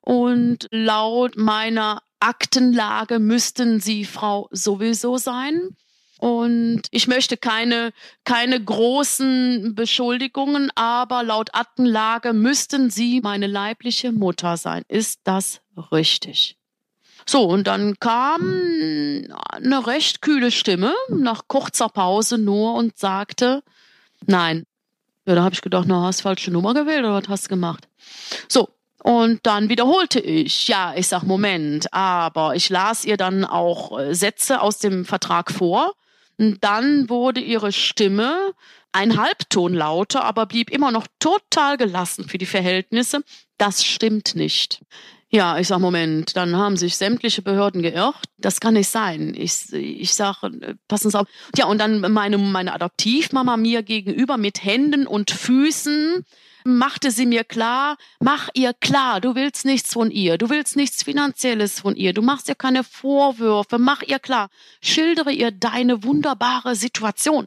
Und 0.00 0.66
laut 0.70 1.36
meiner 1.36 2.02
Aktenlage 2.20 3.18
müssten 3.18 3.80
Sie 3.80 4.04
Frau 4.04 4.48
sowieso 4.50 5.18
sein. 5.18 5.76
Und 6.18 6.82
ich 6.90 7.06
möchte 7.06 7.36
keine, 7.36 7.92
keine 8.24 8.62
großen 8.62 9.74
Beschuldigungen, 9.76 10.70
aber 10.74 11.22
laut 11.22 11.54
Aktenlage 11.54 12.32
müssten 12.32 12.90
Sie 12.90 13.20
meine 13.20 13.46
leibliche 13.46 14.10
Mutter 14.10 14.56
sein. 14.56 14.82
Ist 14.88 15.20
das 15.24 15.60
richtig? 15.92 16.56
So, 17.24 17.44
und 17.44 17.66
dann 17.66 17.98
kam 18.00 18.40
eine 19.52 19.86
recht 19.86 20.22
kühle 20.22 20.50
Stimme 20.50 20.94
nach 21.08 21.42
kurzer 21.46 21.88
Pause 21.88 22.38
nur 22.38 22.74
und 22.74 22.98
sagte, 22.98 23.62
nein. 24.26 24.64
Ja, 25.28 25.34
da 25.34 25.42
habe 25.42 25.54
ich 25.54 25.60
gedacht, 25.60 25.84
na, 25.86 26.04
hast 26.04 26.22
falsche 26.22 26.50
Nummer 26.50 26.72
gewählt 26.72 27.00
oder 27.00 27.12
was 27.12 27.28
hast 27.28 27.44
du 27.44 27.48
gemacht? 27.50 27.86
So, 28.48 28.70
und 29.02 29.40
dann 29.42 29.68
wiederholte 29.68 30.20
ich, 30.20 30.68
ja, 30.68 30.94
ich 30.96 31.06
sag, 31.06 31.22
Moment, 31.22 31.92
aber 31.92 32.56
ich 32.56 32.70
las 32.70 33.04
ihr 33.04 33.18
dann 33.18 33.44
auch 33.44 33.98
äh, 33.98 34.14
Sätze 34.14 34.62
aus 34.62 34.78
dem 34.78 35.04
Vertrag 35.04 35.50
vor. 35.50 35.92
Und 36.38 36.64
dann 36.64 37.10
wurde 37.10 37.40
ihre 37.40 37.72
Stimme 37.72 38.54
ein 38.92 39.18
Halbton 39.18 39.74
lauter, 39.74 40.24
aber 40.24 40.46
blieb 40.46 40.70
immer 40.70 40.92
noch 40.92 41.06
total 41.18 41.76
gelassen 41.76 42.26
für 42.26 42.38
die 42.38 42.46
Verhältnisse. 42.46 43.20
Das 43.58 43.84
stimmt 43.84 44.34
nicht. 44.34 44.80
Ja, 45.30 45.58
ich 45.58 45.68
sag, 45.68 45.78
Moment, 45.80 46.36
dann 46.36 46.56
haben 46.56 46.78
sich 46.78 46.96
sämtliche 46.96 47.42
Behörden 47.42 47.82
geirrt. 47.82 48.24
Das 48.38 48.60
kann 48.60 48.74
nicht 48.74 48.88
sein. 48.88 49.34
Ich, 49.36 49.70
ich 49.72 50.14
sage, 50.14 50.78
passen 50.88 51.10
Sie 51.10 51.20
auf. 51.20 51.26
Ja, 51.54 51.66
und 51.66 51.78
dann 51.78 52.00
meine, 52.12 52.38
meine 52.38 52.72
Adoptivmama 52.72 53.58
mir 53.58 53.82
gegenüber 53.82 54.38
mit 54.38 54.64
Händen 54.64 55.06
und 55.06 55.30
Füßen 55.30 56.24
machte 56.64 57.10
sie 57.10 57.26
mir 57.26 57.44
klar, 57.44 57.96
mach 58.20 58.48
ihr 58.54 58.74
klar, 58.74 59.20
du 59.20 59.34
willst 59.34 59.64
nichts 59.64 59.92
von 59.92 60.10
ihr, 60.10 60.38
du 60.38 60.50
willst 60.50 60.76
nichts 60.76 61.02
Finanzielles 61.02 61.80
von 61.80 61.96
ihr, 61.96 62.12
du 62.12 62.22
machst 62.22 62.48
ihr 62.48 62.54
keine 62.54 62.84
Vorwürfe, 62.84 63.78
mach 63.78 64.02
ihr 64.02 64.18
klar, 64.18 64.48
schildere 64.82 65.32
ihr 65.32 65.50
deine 65.50 66.04
wunderbare 66.04 66.74
Situation. 66.74 67.46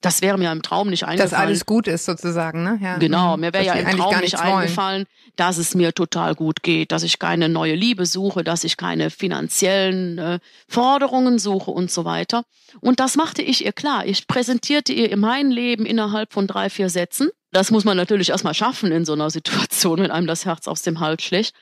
Das 0.00 0.22
wäre 0.22 0.38
mir 0.38 0.52
im 0.52 0.62
Traum 0.62 0.90
nicht 0.90 1.04
eingefallen. 1.04 1.30
Dass 1.30 1.38
alles 1.38 1.66
gut 1.66 1.88
ist 1.88 2.04
sozusagen, 2.04 2.62
ne? 2.62 2.78
Ja. 2.80 2.98
Genau, 2.98 3.34
Mhm. 3.36 3.40
mir 3.40 3.52
wäre 3.52 3.64
ja 3.64 3.72
im 3.74 3.86
Traum 3.96 4.12
gar 4.12 4.20
nicht 4.20 4.32
nichts 4.34 4.40
wollen. 4.46 4.54
eingefallen, 4.58 5.06
dass 5.34 5.58
es 5.58 5.74
mir 5.74 5.92
total 5.92 6.36
gut 6.36 6.62
geht, 6.62 6.92
dass 6.92 7.02
ich 7.02 7.18
keine 7.18 7.48
neue 7.48 7.74
Liebe 7.74 8.06
suche, 8.06 8.44
dass 8.44 8.62
ich 8.62 8.76
keine 8.76 9.10
finanziellen 9.10 10.18
äh, 10.18 10.38
Forderungen 10.68 11.38
suche 11.40 11.70
und 11.72 11.90
so 11.90 12.04
weiter. 12.04 12.44
Und 12.80 13.00
das 13.00 13.16
machte 13.16 13.42
ich 13.42 13.64
ihr 13.64 13.72
klar. 13.72 14.06
Ich 14.06 14.28
präsentierte 14.28 14.92
ihr 14.92 15.16
mein 15.16 15.50
Leben 15.50 15.84
innerhalb 15.84 16.32
von 16.32 16.46
drei, 16.46 16.70
vier 16.70 16.90
Sätzen. 16.90 17.30
Das 17.50 17.70
muss 17.72 17.84
man 17.84 17.96
natürlich 17.96 18.28
erstmal 18.30 18.54
schaffen 18.54 18.92
in 18.92 19.04
so 19.04 19.14
einer 19.14 19.30
Situation, 19.30 19.98
wenn 20.02 20.10
einem 20.12 20.26
das 20.28 20.44
Herz 20.44 20.68
aus 20.68 20.82
dem 20.82 21.00
Hals 21.00 21.22
schlägt. 21.24 21.52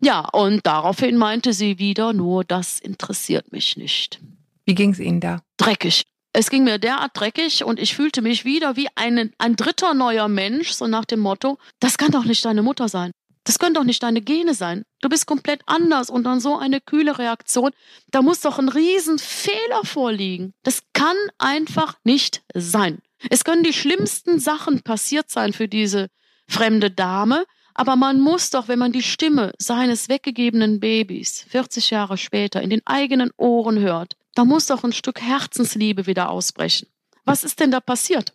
Ja, 0.00 0.28
und 0.32 0.66
daraufhin 0.66 1.16
meinte 1.16 1.52
sie 1.52 1.78
wieder 1.78 2.12
nur, 2.12 2.42
das 2.44 2.80
interessiert 2.80 3.52
mich 3.52 3.76
nicht. 3.76 4.20
Wie 4.64 4.74
ging 4.74 4.90
es 4.90 4.98
Ihnen 4.98 5.20
da? 5.20 5.40
Dreckig. 5.56 6.02
Es 6.38 6.50
ging 6.50 6.64
mir 6.64 6.76
derart 6.76 7.12
dreckig 7.14 7.64
und 7.64 7.80
ich 7.80 7.96
fühlte 7.96 8.20
mich 8.20 8.44
wieder 8.44 8.76
wie 8.76 8.88
ein, 8.94 9.32
ein 9.38 9.56
dritter 9.56 9.94
neuer 9.94 10.28
Mensch, 10.28 10.72
so 10.72 10.86
nach 10.86 11.06
dem 11.06 11.20
Motto, 11.20 11.56
das 11.80 11.96
kann 11.96 12.10
doch 12.10 12.26
nicht 12.26 12.44
deine 12.44 12.60
Mutter 12.60 12.90
sein. 12.90 13.12
Das 13.44 13.58
können 13.58 13.72
doch 13.72 13.84
nicht 13.84 14.02
deine 14.02 14.20
Gene 14.20 14.52
sein. 14.52 14.82
Du 15.00 15.08
bist 15.08 15.24
komplett 15.24 15.62
anders 15.64 16.10
und 16.10 16.24
dann 16.24 16.40
so 16.40 16.58
eine 16.58 16.82
kühle 16.82 17.18
Reaktion. 17.18 17.70
Da 18.10 18.20
muss 18.20 18.42
doch 18.42 18.58
ein 18.58 18.68
Riesenfehler 18.68 19.84
vorliegen. 19.84 20.52
Das 20.62 20.82
kann 20.92 21.16
einfach 21.38 21.94
nicht 22.04 22.42
sein. 22.52 22.98
Es 23.30 23.44
können 23.44 23.62
die 23.62 23.72
schlimmsten 23.72 24.38
Sachen 24.38 24.82
passiert 24.82 25.30
sein 25.30 25.54
für 25.54 25.68
diese 25.68 26.08
fremde 26.46 26.90
Dame, 26.90 27.46
aber 27.78 27.94
man 27.94 28.20
muss 28.20 28.48
doch, 28.48 28.68
wenn 28.68 28.78
man 28.78 28.92
die 28.92 29.02
Stimme 29.02 29.52
seines 29.58 30.08
weggegebenen 30.08 30.80
Babys 30.80 31.44
40 31.50 31.90
Jahre 31.90 32.16
später 32.16 32.62
in 32.62 32.70
den 32.70 32.80
eigenen 32.86 33.30
Ohren 33.36 33.78
hört, 33.78 34.16
da 34.34 34.46
muss 34.46 34.66
doch 34.66 34.82
ein 34.82 34.94
Stück 34.94 35.20
Herzensliebe 35.20 36.06
wieder 36.06 36.30
ausbrechen. 36.30 36.88
Was 37.26 37.44
ist 37.44 37.60
denn 37.60 37.70
da 37.70 37.80
passiert? 37.80 38.32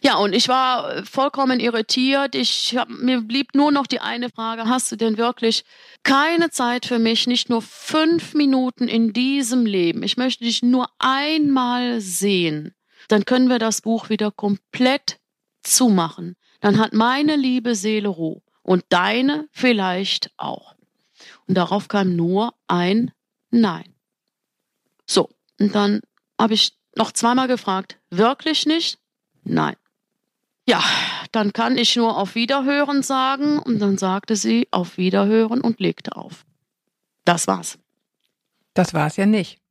Ja, 0.00 0.16
und 0.16 0.32
ich 0.32 0.46
war 0.46 0.94
äh, 0.94 1.04
vollkommen 1.04 1.58
irritiert. 1.58 2.36
Ich 2.36 2.76
hab, 2.76 2.88
mir 2.88 3.20
blieb 3.22 3.54
nur 3.56 3.72
noch 3.72 3.88
die 3.88 4.00
eine 4.00 4.30
Frage, 4.30 4.66
hast 4.66 4.92
du 4.92 4.96
denn 4.96 5.18
wirklich 5.18 5.64
keine 6.04 6.50
Zeit 6.50 6.86
für 6.86 7.00
mich, 7.00 7.26
nicht 7.26 7.50
nur 7.50 7.62
fünf 7.62 8.32
Minuten 8.32 8.86
in 8.86 9.12
diesem 9.12 9.66
Leben? 9.66 10.04
Ich 10.04 10.16
möchte 10.16 10.44
dich 10.44 10.62
nur 10.62 10.86
einmal 11.00 12.00
sehen. 12.00 12.74
dann 13.08 13.24
können 13.24 13.48
wir 13.48 13.58
das 13.58 13.80
Buch 13.80 14.08
wieder 14.08 14.30
komplett 14.30 15.18
zumachen. 15.64 16.36
Dann 16.60 16.78
hat 16.78 16.92
meine 16.92 17.34
liebe 17.34 17.74
Seele 17.74 18.08
Ruhe 18.08 18.40
und 18.62 18.84
deine 18.88 19.48
vielleicht 19.50 20.30
auch. 20.36 20.74
Und 21.46 21.56
darauf 21.56 21.88
kam 21.88 22.16
nur 22.16 22.54
ein 22.66 23.12
Nein. 23.50 23.94
So, 25.06 25.28
und 25.60 25.74
dann 25.74 26.00
habe 26.40 26.54
ich 26.54 26.72
noch 26.96 27.12
zweimal 27.12 27.48
gefragt, 27.48 27.98
wirklich 28.10 28.66
nicht? 28.66 28.98
Nein. 29.44 29.76
Ja, 30.66 30.82
dann 31.32 31.52
kann 31.52 31.76
ich 31.76 31.96
nur 31.96 32.16
auf 32.16 32.34
Wiederhören 32.34 33.02
sagen 33.02 33.58
und 33.58 33.78
dann 33.80 33.98
sagte 33.98 34.36
sie 34.36 34.68
auf 34.70 34.96
Wiederhören 34.96 35.60
und 35.60 35.80
legte 35.80 36.16
auf. 36.16 36.46
Das 37.24 37.46
war's. 37.46 37.78
Das 38.74 38.94
war's 38.94 39.16
ja 39.16 39.26
nicht. 39.26 39.61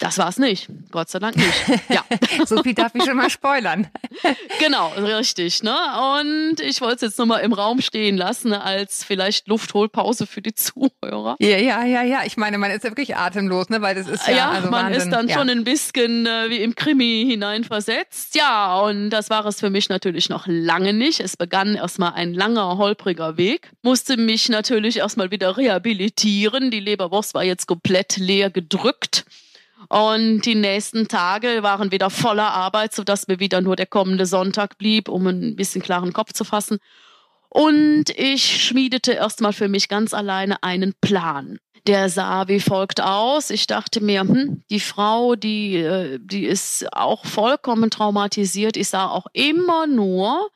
Das 0.00 0.16
war's 0.16 0.38
nicht. 0.38 0.68
Gott 0.90 1.10
sei 1.10 1.18
Dank 1.18 1.36
nicht. 1.36 1.48
Ja. 1.90 2.04
so 2.46 2.62
viel 2.62 2.74
darf 2.74 2.94
ich 2.94 3.04
schon 3.04 3.16
mal 3.16 3.30
spoilern. 3.30 3.88
genau, 4.58 4.88
richtig. 4.96 5.62
Ne? 5.62 5.76
Und 6.18 6.60
ich 6.60 6.80
wollte 6.80 6.96
es 6.96 7.00
jetzt 7.02 7.18
nochmal 7.18 7.42
im 7.42 7.52
Raum 7.52 7.80
stehen 7.80 8.16
lassen, 8.16 8.52
als 8.52 9.04
vielleicht 9.04 9.48
Luftholpause 9.48 10.26
für 10.26 10.40
die 10.40 10.54
Zuhörer. 10.54 11.36
Ja, 11.38 11.58
ja, 11.58 11.84
ja, 11.84 12.02
ja. 12.02 12.20
Ich 12.24 12.36
meine, 12.36 12.58
man 12.58 12.70
ist 12.70 12.84
ja 12.84 12.90
wirklich 12.90 13.16
atemlos, 13.16 13.68
ne? 13.68 13.82
Weil 13.82 13.94
das 13.94 14.08
ist 14.08 14.26
ja. 14.26 14.36
Ja, 14.36 14.50
also 14.50 14.70
man 14.70 14.86
Wahnsinn. 14.86 15.02
ist 15.02 15.10
dann 15.10 15.28
ja. 15.28 15.36
schon 15.36 15.50
ein 15.50 15.64
bisschen 15.64 16.26
äh, 16.26 16.48
wie 16.48 16.58
im 16.58 16.74
Krimi 16.74 17.26
hineinversetzt. 17.28 18.34
Ja, 18.34 18.80
und 18.80 19.10
das 19.10 19.28
war 19.30 19.44
es 19.46 19.60
für 19.60 19.70
mich 19.70 19.88
natürlich 19.88 20.28
noch 20.28 20.46
lange 20.46 20.92
nicht. 20.92 21.20
Es 21.20 21.36
begann 21.36 21.74
erstmal 21.74 22.12
ein 22.12 22.32
langer, 22.32 22.78
holpriger 22.78 23.36
Weg. 23.36 23.70
Musste 23.82 24.16
mich 24.16 24.48
natürlich 24.48 24.98
erstmal 24.98 25.30
wieder 25.30 25.56
rehabilitieren. 25.56 26.70
Die 26.70 26.80
Leberwurst 26.80 27.34
war 27.34 27.44
jetzt 27.44 27.66
komplett 27.66 28.16
leer 28.16 28.50
gedrückt. 28.50 29.24
Und 29.88 30.42
die 30.42 30.54
nächsten 30.54 31.08
Tage 31.08 31.62
waren 31.62 31.90
wieder 31.90 32.10
voller 32.10 32.52
Arbeit, 32.52 32.94
sodass 32.94 33.28
mir 33.28 33.40
wieder 33.40 33.60
nur 33.60 33.76
der 33.76 33.86
kommende 33.86 34.26
Sonntag 34.26 34.78
blieb, 34.78 35.08
um 35.08 35.26
ein 35.26 35.56
bisschen 35.56 35.82
klaren 35.82 36.12
Kopf 36.12 36.32
zu 36.32 36.44
fassen. 36.44 36.78
Und 37.48 38.10
ich 38.10 38.64
schmiedete 38.64 39.12
erstmal 39.12 39.52
für 39.52 39.68
mich 39.68 39.88
ganz 39.88 40.14
alleine 40.14 40.62
einen 40.62 40.94
Plan. 41.00 41.58
Der 41.86 42.08
sah 42.08 42.46
wie 42.46 42.60
folgt 42.60 43.00
aus. 43.00 43.50
Ich 43.50 43.66
dachte 43.66 44.00
mir, 44.00 44.20
hm, 44.20 44.62
die 44.70 44.80
Frau, 44.80 45.34
die, 45.34 45.76
äh, 45.76 46.18
die 46.22 46.44
ist 46.44 46.86
auch 46.92 47.24
vollkommen 47.24 47.90
traumatisiert. 47.90 48.76
Ich 48.76 48.88
sah 48.88 49.08
auch 49.08 49.26
immer 49.32 49.86
nur 49.86 50.50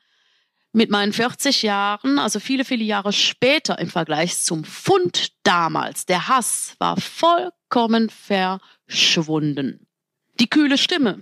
mit 0.71 0.91
meinen 0.91 1.13
40 1.13 1.63
Jahren, 1.63 2.19
also 2.19 2.39
viele, 2.39 2.65
viele 2.65 2.83
Jahre 2.83 3.13
später 3.13 3.79
im 3.79 3.89
Vergleich 3.89 4.37
zum 4.39 4.65
Fund 4.65 5.29
damals, 5.43 6.05
der 6.05 6.27
Hass 6.27 6.75
war 6.79 6.97
vollkommen 6.97 7.51
verschwunden. 8.11 9.87
Die 10.39 10.47
kühle 10.47 10.77
Stimme, 10.77 11.21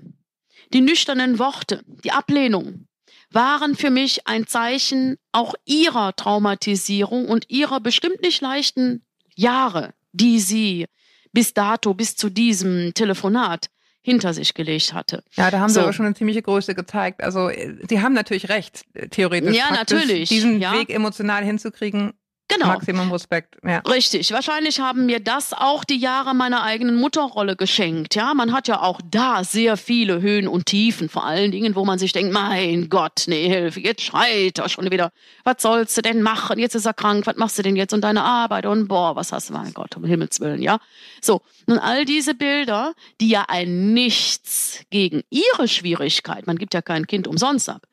die 0.73 0.81
nüchternen 0.81 1.39
Worte, 1.39 1.83
die 2.03 2.11
Ablehnung 2.11 2.87
waren 3.31 3.75
für 3.75 3.89
mich 3.89 4.27
ein 4.27 4.45
Zeichen 4.45 5.17
auch 5.31 5.55
ihrer 5.65 6.15
Traumatisierung 6.15 7.27
und 7.27 7.49
ihrer 7.49 7.79
bestimmt 7.79 8.21
nicht 8.21 8.41
leichten 8.41 9.03
Jahre, 9.35 9.93
die 10.11 10.39
sie 10.39 10.85
bis 11.31 11.55
dato, 11.55 11.95
bis 11.95 12.15
zu 12.15 12.29
diesem 12.29 12.93
Telefonat 12.93 13.71
hinter 14.03 14.33
sich 14.35 14.53
gelegt 14.53 14.93
hatte. 14.93 15.23
Ja, 15.31 15.49
da 15.49 15.59
haben 15.59 15.69
sie 15.69 15.75
So. 15.75 15.81
aber 15.81 15.93
schon 15.93 16.05
eine 16.05 16.13
ziemliche 16.13 16.43
Größe 16.43 16.75
gezeigt. 16.75 17.23
Also, 17.23 17.49
äh, 17.49 17.75
sie 17.89 18.01
haben 18.01 18.13
natürlich 18.13 18.49
recht, 18.49 18.83
theoretisch. 19.11 19.55
Ja, 19.57 19.67
Praktisch 19.69 19.97
natürlich, 19.99 20.29
Diesen 20.29 20.59
ja. 20.59 20.73
Weg 20.73 20.89
emotional 20.91 21.43
hinzukriegen, 21.43 22.13
Genau. 22.49 22.67
Maximum 22.67 23.11
Respekt. 23.11 23.55
Ja. 23.63 23.79
Richtig. 23.79 24.31
Wahrscheinlich 24.31 24.79
haben 24.79 25.05
mir 25.05 25.19
das 25.19 25.53
auch 25.53 25.83
die 25.83 25.97
Jahre 25.97 26.35
meiner 26.35 26.63
eigenen 26.63 26.95
Mutterrolle 26.95 27.55
geschenkt. 27.55 28.15
Ja, 28.15 28.33
man 28.33 28.51
hat 28.51 28.67
ja 28.67 28.81
auch 28.81 28.99
da 29.09 29.43
sehr 29.43 29.77
viele 29.77 30.21
Höhen 30.21 30.47
und 30.47 30.65
Tiefen. 30.65 31.09
Vor 31.09 31.25
allen 31.25 31.51
Dingen, 31.51 31.75
wo 31.75 31.85
man 31.85 31.99
sich 31.99 32.11
denkt, 32.11 32.33
mein 32.33 32.89
Gott, 32.89 33.23
nee, 33.27 33.47
Hilfe, 33.47 33.79
jetzt 33.79 34.01
schreit 34.01 34.59
er 34.59 34.69
schon 34.69 34.91
wieder. 34.91 35.11
Was 35.43 35.61
sollst 35.61 35.97
du 35.97 36.01
denn 36.01 36.21
machen? 36.21 36.59
Jetzt 36.59 36.75
ist 36.75 36.85
er 36.85 36.93
krank. 36.93 37.25
Was 37.25 37.37
machst 37.37 37.57
du 37.57 37.63
denn 37.63 37.75
jetzt? 37.75 37.93
Und 37.93 38.01
deine 38.01 38.23
Arbeit? 38.23 38.65
Und 38.65 38.87
boah, 38.87 39.15
was 39.15 39.31
hast 39.31 39.49
du? 39.49 39.53
Mein 39.53 39.73
Gott, 39.73 39.95
um 39.95 40.03
Himmels 40.03 40.39
Willen, 40.39 40.61
ja. 40.61 40.79
So. 41.21 41.41
Nun 41.65 41.79
all 41.79 42.03
diese 42.05 42.35
Bilder, 42.35 42.93
die 43.21 43.29
ja 43.29 43.45
ein 43.47 43.93
Nichts 43.93 44.81
gegen 44.89 45.23
ihre 45.29 45.67
Schwierigkeit, 45.67 46.45
man 46.45 46.57
gibt 46.57 46.73
ja 46.73 46.81
kein 46.81 47.07
Kind 47.07 47.27
umsonst 47.27 47.69
ab, 47.69 47.83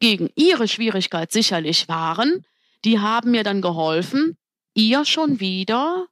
gegen 0.00 0.30
ihre 0.34 0.66
Schwierigkeit 0.66 1.30
sicherlich 1.30 1.88
waren, 1.88 2.44
die 2.84 3.00
haben 3.00 3.30
mir 3.30 3.44
dann 3.44 3.62
geholfen, 3.62 4.36
ihr 4.74 5.04
schon 5.04 5.40
wieder, 5.40 6.06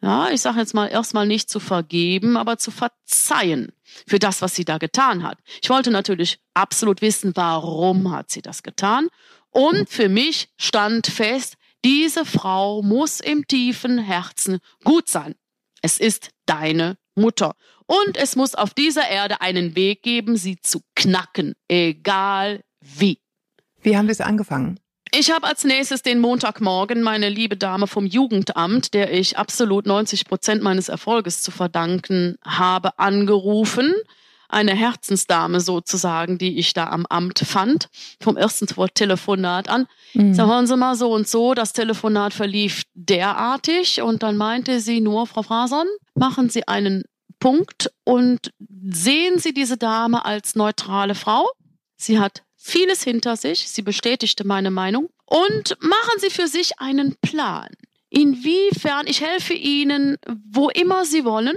ja, 0.00 0.30
ich 0.30 0.40
sage 0.40 0.60
jetzt 0.60 0.74
mal 0.74 0.88
erstmal 0.88 1.26
nicht 1.26 1.48
zu 1.48 1.60
vergeben, 1.60 2.36
aber 2.36 2.58
zu 2.58 2.70
verzeihen 2.70 3.72
für 4.06 4.18
das, 4.18 4.42
was 4.42 4.54
sie 4.54 4.64
da 4.64 4.78
getan 4.78 5.22
hat. 5.22 5.38
Ich 5.62 5.70
wollte 5.70 5.90
natürlich 5.90 6.38
absolut 6.54 7.02
wissen, 7.02 7.32
warum 7.34 8.10
hat 8.10 8.30
sie 8.30 8.42
das 8.42 8.62
getan. 8.62 9.08
Und 9.50 9.88
für 9.88 10.08
mich 10.08 10.48
stand 10.56 11.06
fest, 11.06 11.56
diese 11.84 12.24
Frau 12.24 12.82
muss 12.82 13.20
im 13.20 13.46
tiefen 13.46 13.98
Herzen 13.98 14.58
gut 14.84 15.08
sein. 15.08 15.34
Es 15.82 15.98
ist 15.98 16.30
deine 16.46 16.96
Mutter. 17.14 17.54
Und 17.86 18.16
es 18.16 18.36
muss 18.36 18.54
auf 18.54 18.72
dieser 18.72 19.08
Erde 19.08 19.40
einen 19.40 19.76
Weg 19.76 20.02
geben, 20.02 20.36
sie 20.36 20.58
zu 20.60 20.80
knacken, 20.94 21.54
egal 21.68 22.62
wie. 22.80 23.18
Wie 23.82 23.96
haben 23.96 24.06
Sie 24.06 24.12
es 24.12 24.20
angefangen? 24.20 24.78
Ich 25.14 25.30
habe 25.30 25.46
als 25.46 25.64
nächstes 25.64 26.00
den 26.00 26.20
Montagmorgen 26.20 27.02
meine 27.02 27.28
liebe 27.28 27.54
Dame 27.54 27.86
vom 27.86 28.06
Jugendamt, 28.06 28.94
der 28.94 29.12
ich 29.12 29.36
absolut 29.36 29.84
90 29.84 30.24
Prozent 30.24 30.62
meines 30.62 30.88
Erfolges 30.88 31.42
zu 31.42 31.50
verdanken 31.50 32.38
habe, 32.42 32.98
angerufen. 32.98 33.92
Eine 34.48 34.74
Herzensdame 34.74 35.60
sozusagen, 35.60 36.38
die 36.38 36.58
ich 36.58 36.72
da 36.72 36.88
am 36.88 37.04
Amt 37.06 37.40
fand, 37.40 37.90
vom 38.22 38.38
ersten 38.38 38.66
Telefonat 38.94 39.68
an. 39.68 39.86
Mhm. 40.14 40.32
So, 40.32 40.46
hören 40.46 40.66
Sie 40.66 40.78
mal 40.78 40.94
so 40.94 41.12
und 41.12 41.28
so, 41.28 41.52
das 41.52 41.74
Telefonat 41.74 42.32
verlief 42.32 42.84
derartig 42.94 44.00
und 44.00 44.22
dann 44.22 44.38
meinte 44.38 44.80
sie 44.80 45.02
nur, 45.02 45.26
Frau 45.26 45.42
Frason, 45.42 45.86
machen 46.14 46.48
Sie 46.48 46.66
einen 46.68 47.04
Punkt 47.38 47.92
und 48.04 48.50
sehen 48.88 49.38
Sie 49.38 49.52
diese 49.52 49.76
Dame 49.76 50.24
als 50.24 50.54
neutrale 50.54 51.14
Frau. 51.14 51.50
Sie 51.96 52.18
hat 52.18 52.44
vieles 52.62 53.02
hinter 53.02 53.36
sich, 53.36 53.68
sie 53.68 53.82
bestätigte 53.82 54.46
meine 54.46 54.70
Meinung 54.70 55.10
und 55.26 55.76
machen 55.80 56.18
Sie 56.18 56.30
für 56.30 56.46
sich 56.46 56.78
einen 56.78 57.16
Plan. 57.20 57.68
Inwiefern 58.10 59.06
ich 59.06 59.20
helfe 59.20 59.54
Ihnen, 59.54 60.16
wo 60.26 60.68
immer 60.68 61.04
Sie 61.04 61.24
wollen. 61.24 61.56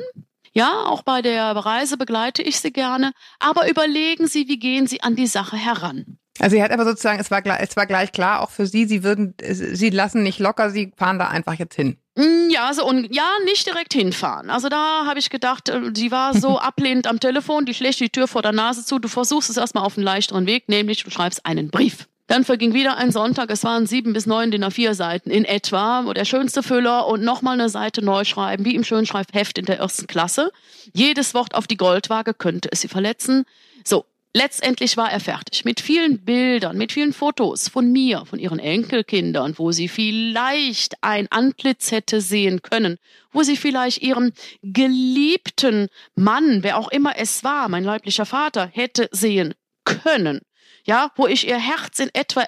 Ja, 0.53 0.85
auch 0.85 1.03
bei 1.03 1.21
der 1.21 1.51
Reise 1.51 1.97
begleite 1.97 2.41
ich 2.41 2.59
Sie 2.59 2.71
gerne, 2.71 3.11
aber 3.39 3.69
überlegen 3.69 4.27
Sie, 4.27 4.47
wie 4.47 4.57
gehen 4.57 4.87
Sie 4.87 5.01
an 5.01 5.15
die 5.15 5.27
Sache 5.27 5.57
heran. 5.57 6.17
Also 6.39 6.55
sie 6.57 6.61
hat 6.63 6.71
aber 6.71 6.83
sozusagen, 6.83 7.19
es 7.19 7.31
war, 7.31 7.41
gleich- 7.41 7.61
es 7.61 7.75
war 7.77 7.85
gleich 7.85 8.11
klar, 8.11 8.41
auch 8.41 8.49
für 8.49 8.65
sie, 8.67 8.85
sie 8.85 9.03
würden, 9.03 9.33
sie 9.41 9.89
lassen 9.89 10.21
nicht 10.23 10.39
locker, 10.39 10.69
sie 10.69 10.91
fahren 10.97 11.17
da 11.17 11.27
einfach 11.29 11.53
jetzt 11.53 11.75
hin. 11.75 11.97
Mm, 12.15 12.49
Ja, 12.49 12.73
so 12.73 12.85
und 12.85 13.13
ja, 13.15 13.27
nicht 13.45 13.65
direkt 13.65 13.93
hinfahren. 13.93 14.49
Also 14.49 14.67
da 14.69 15.05
habe 15.05 15.19
ich 15.19 15.29
gedacht, 15.29 15.69
äh, 15.69 15.91
sie 15.95 16.11
war 16.11 16.33
so 16.37 16.59
ablehnend 16.59 17.07
am 17.07 17.19
Telefon, 17.19 17.65
die 17.65 17.73
schlägt 17.73 17.99
die 18.01 18.09
Tür 18.09 18.27
vor 18.27 18.41
der 18.41 18.51
Nase 18.51 18.85
zu. 18.85 18.99
Du 18.99 19.07
versuchst 19.07 19.49
es 19.49 19.57
erstmal 19.57 19.85
auf 19.85 19.97
einen 19.97 20.03
leichteren 20.05 20.45
Weg, 20.45 20.67
nämlich 20.69 21.03
du 21.03 21.09
schreibst 21.09 21.45
einen 21.45 21.69
Brief. 21.69 22.07
Dann 22.27 22.43
verging 22.43 22.73
wieder 22.73 22.97
ein 22.97 23.11
Sonntag, 23.11 23.51
es 23.51 23.63
waren 23.63 23.85
sieben 23.85 24.11
bis 24.13 24.25
neun 24.25 24.49
DIN 24.49 24.63
A4 24.65 24.95
Seiten 24.95 25.29
in 25.29 25.45
etwa, 25.45 26.05
wo 26.05 26.13
der 26.13 26.25
schönste 26.25 26.63
Füller 26.63 27.05
und 27.07 27.21
nochmal 27.23 27.53
eine 27.53 27.69
Seite 27.69 28.03
neu 28.03 28.23
schreiben, 28.23 28.65
wie 28.65 28.73
im 28.73 28.83
Schönschreibheft 28.83 29.57
in 29.59 29.65
der 29.65 29.77
ersten 29.77 30.07
Klasse. 30.07 30.51
Jedes 30.91 31.33
Wort 31.35 31.53
auf 31.53 31.67
die 31.67 31.77
Goldwaage 31.77 32.33
könnte 32.33 32.69
es 32.71 32.81
sie 32.81 32.87
verletzen. 32.87 33.45
So, 33.83 34.05
letztendlich 34.35 34.97
war 34.97 35.09
er 35.11 35.21
fertig 35.21 35.63
mit 35.63 35.79
vielen 35.79 36.23
Bildern, 36.25 36.77
mit 36.77 36.91
vielen 36.91 37.13
Fotos 37.13 37.69
von 37.69 37.91
mir, 37.91 38.25
von 38.25 38.37
ihren 38.37 38.59
Enkelkindern, 38.59 39.57
wo 39.57 39.71
sie 39.71 39.87
vielleicht 39.87 41.01
ein 41.01 41.31
Antlitz 41.31 41.91
hätte 41.91 42.19
sehen 42.19 42.61
können, 42.61 42.97
wo 43.31 43.43
sie 43.43 43.55
vielleicht 43.55 44.01
ihren 44.01 44.33
geliebten 44.61 45.87
Mann, 46.15 46.63
wer 46.63 46.77
auch 46.77 46.89
immer 46.89 47.17
es 47.17 47.45
war, 47.45 47.69
mein 47.69 47.85
leiblicher 47.85 48.25
Vater, 48.25 48.69
hätte 48.73 49.07
sehen 49.11 49.53
können. 49.85 50.41
Ja, 50.83 51.11
wo 51.15 51.27
ich 51.27 51.47
ihr 51.47 51.57
Herz 51.57 51.99
in 51.99 52.09
etwa 52.13 52.43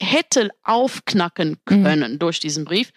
hätte 0.00 0.50
aufknacken 0.62 1.58
können 1.66 2.18
durch 2.18 2.40
diesen 2.40 2.64
Brief. 2.64 2.92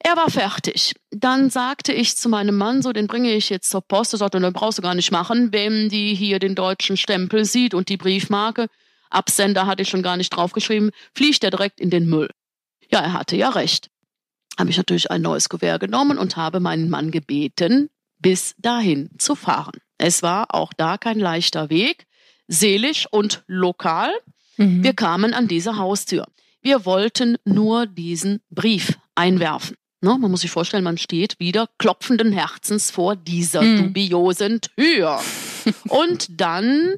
Er 0.00 0.16
war 0.16 0.30
fertig. 0.30 0.94
Dann 1.14 1.50
sagte 1.50 1.92
ich 1.92 2.16
zu 2.16 2.30
meinem 2.30 2.56
Mann, 2.56 2.80
so, 2.80 2.92
den 2.92 3.06
bringe 3.06 3.32
ich 3.32 3.50
jetzt 3.50 3.70
zur 3.70 3.82
Post. 3.82 4.14
Er 4.14 4.18
sagte, 4.18 4.40
den 4.40 4.52
brauchst 4.52 4.78
du 4.78 4.82
gar 4.82 4.94
nicht 4.94 5.12
machen, 5.12 5.52
wenn 5.52 5.90
die 5.90 6.14
hier 6.14 6.38
den 6.38 6.54
deutschen 6.54 6.96
Stempel 6.96 7.44
sieht 7.44 7.74
und 7.74 7.90
die 7.90 7.98
Briefmarke. 7.98 8.68
Absender 9.10 9.66
hatte 9.66 9.82
ich 9.82 9.90
schon 9.90 10.02
gar 10.02 10.16
nicht 10.16 10.30
draufgeschrieben, 10.30 10.90
fliegt 11.14 11.44
er 11.44 11.50
direkt 11.50 11.80
in 11.80 11.90
den 11.90 12.06
Müll. 12.06 12.30
Ja, 12.90 13.00
er 13.00 13.12
hatte 13.12 13.36
ja 13.36 13.50
recht. 13.50 13.90
Habe 14.58 14.70
ich 14.70 14.76
natürlich 14.78 15.10
ein 15.10 15.20
neues 15.20 15.50
Kuvert 15.50 15.80
genommen 15.80 16.16
und 16.16 16.36
habe 16.36 16.60
meinen 16.60 16.88
Mann 16.88 17.10
gebeten, 17.10 17.90
bis 18.18 18.54
dahin 18.58 19.10
zu 19.18 19.34
fahren. 19.34 19.78
Es 19.98 20.22
war 20.22 20.54
auch 20.54 20.72
da 20.72 20.96
kein 20.96 21.18
leichter 21.18 21.68
Weg, 21.68 22.06
seelisch 22.48 23.06
und 23.10 23.44
lokal. 23.46 24.12
Mhm. 24.56 24.82
Wir 24.82 24.94
kamen 24.94 25.34
an 25.34 25.46
diese 25.46 25.76
Haustür. 25.76 26.26
Wir 26.62 26.86
wollten 26.86 27.36
nur 27.44 27.86
diesen 27.86 28.40
Brief 28.50 28.98
einwerfen. 29.14 29.76
Ne, 30.04 30.18
man 30.18 30.30
muss 30.32 30.40
sich 30.40 30.50
vorstellen, 30.50 30.82
man 30.84 30.98
steht 30.98 31.38
wieder 31.38 31.68
klopfenden 31.78 32.32
Herzens 32.32 32.90
vor 32.90 33.14
dieser 33.14 33.62
Mhm. 33.62 33.78
dubiosen 33.94 34.60
Tür. 34.60 35.20
Und 35.88 36.26
dann 36.40 36.96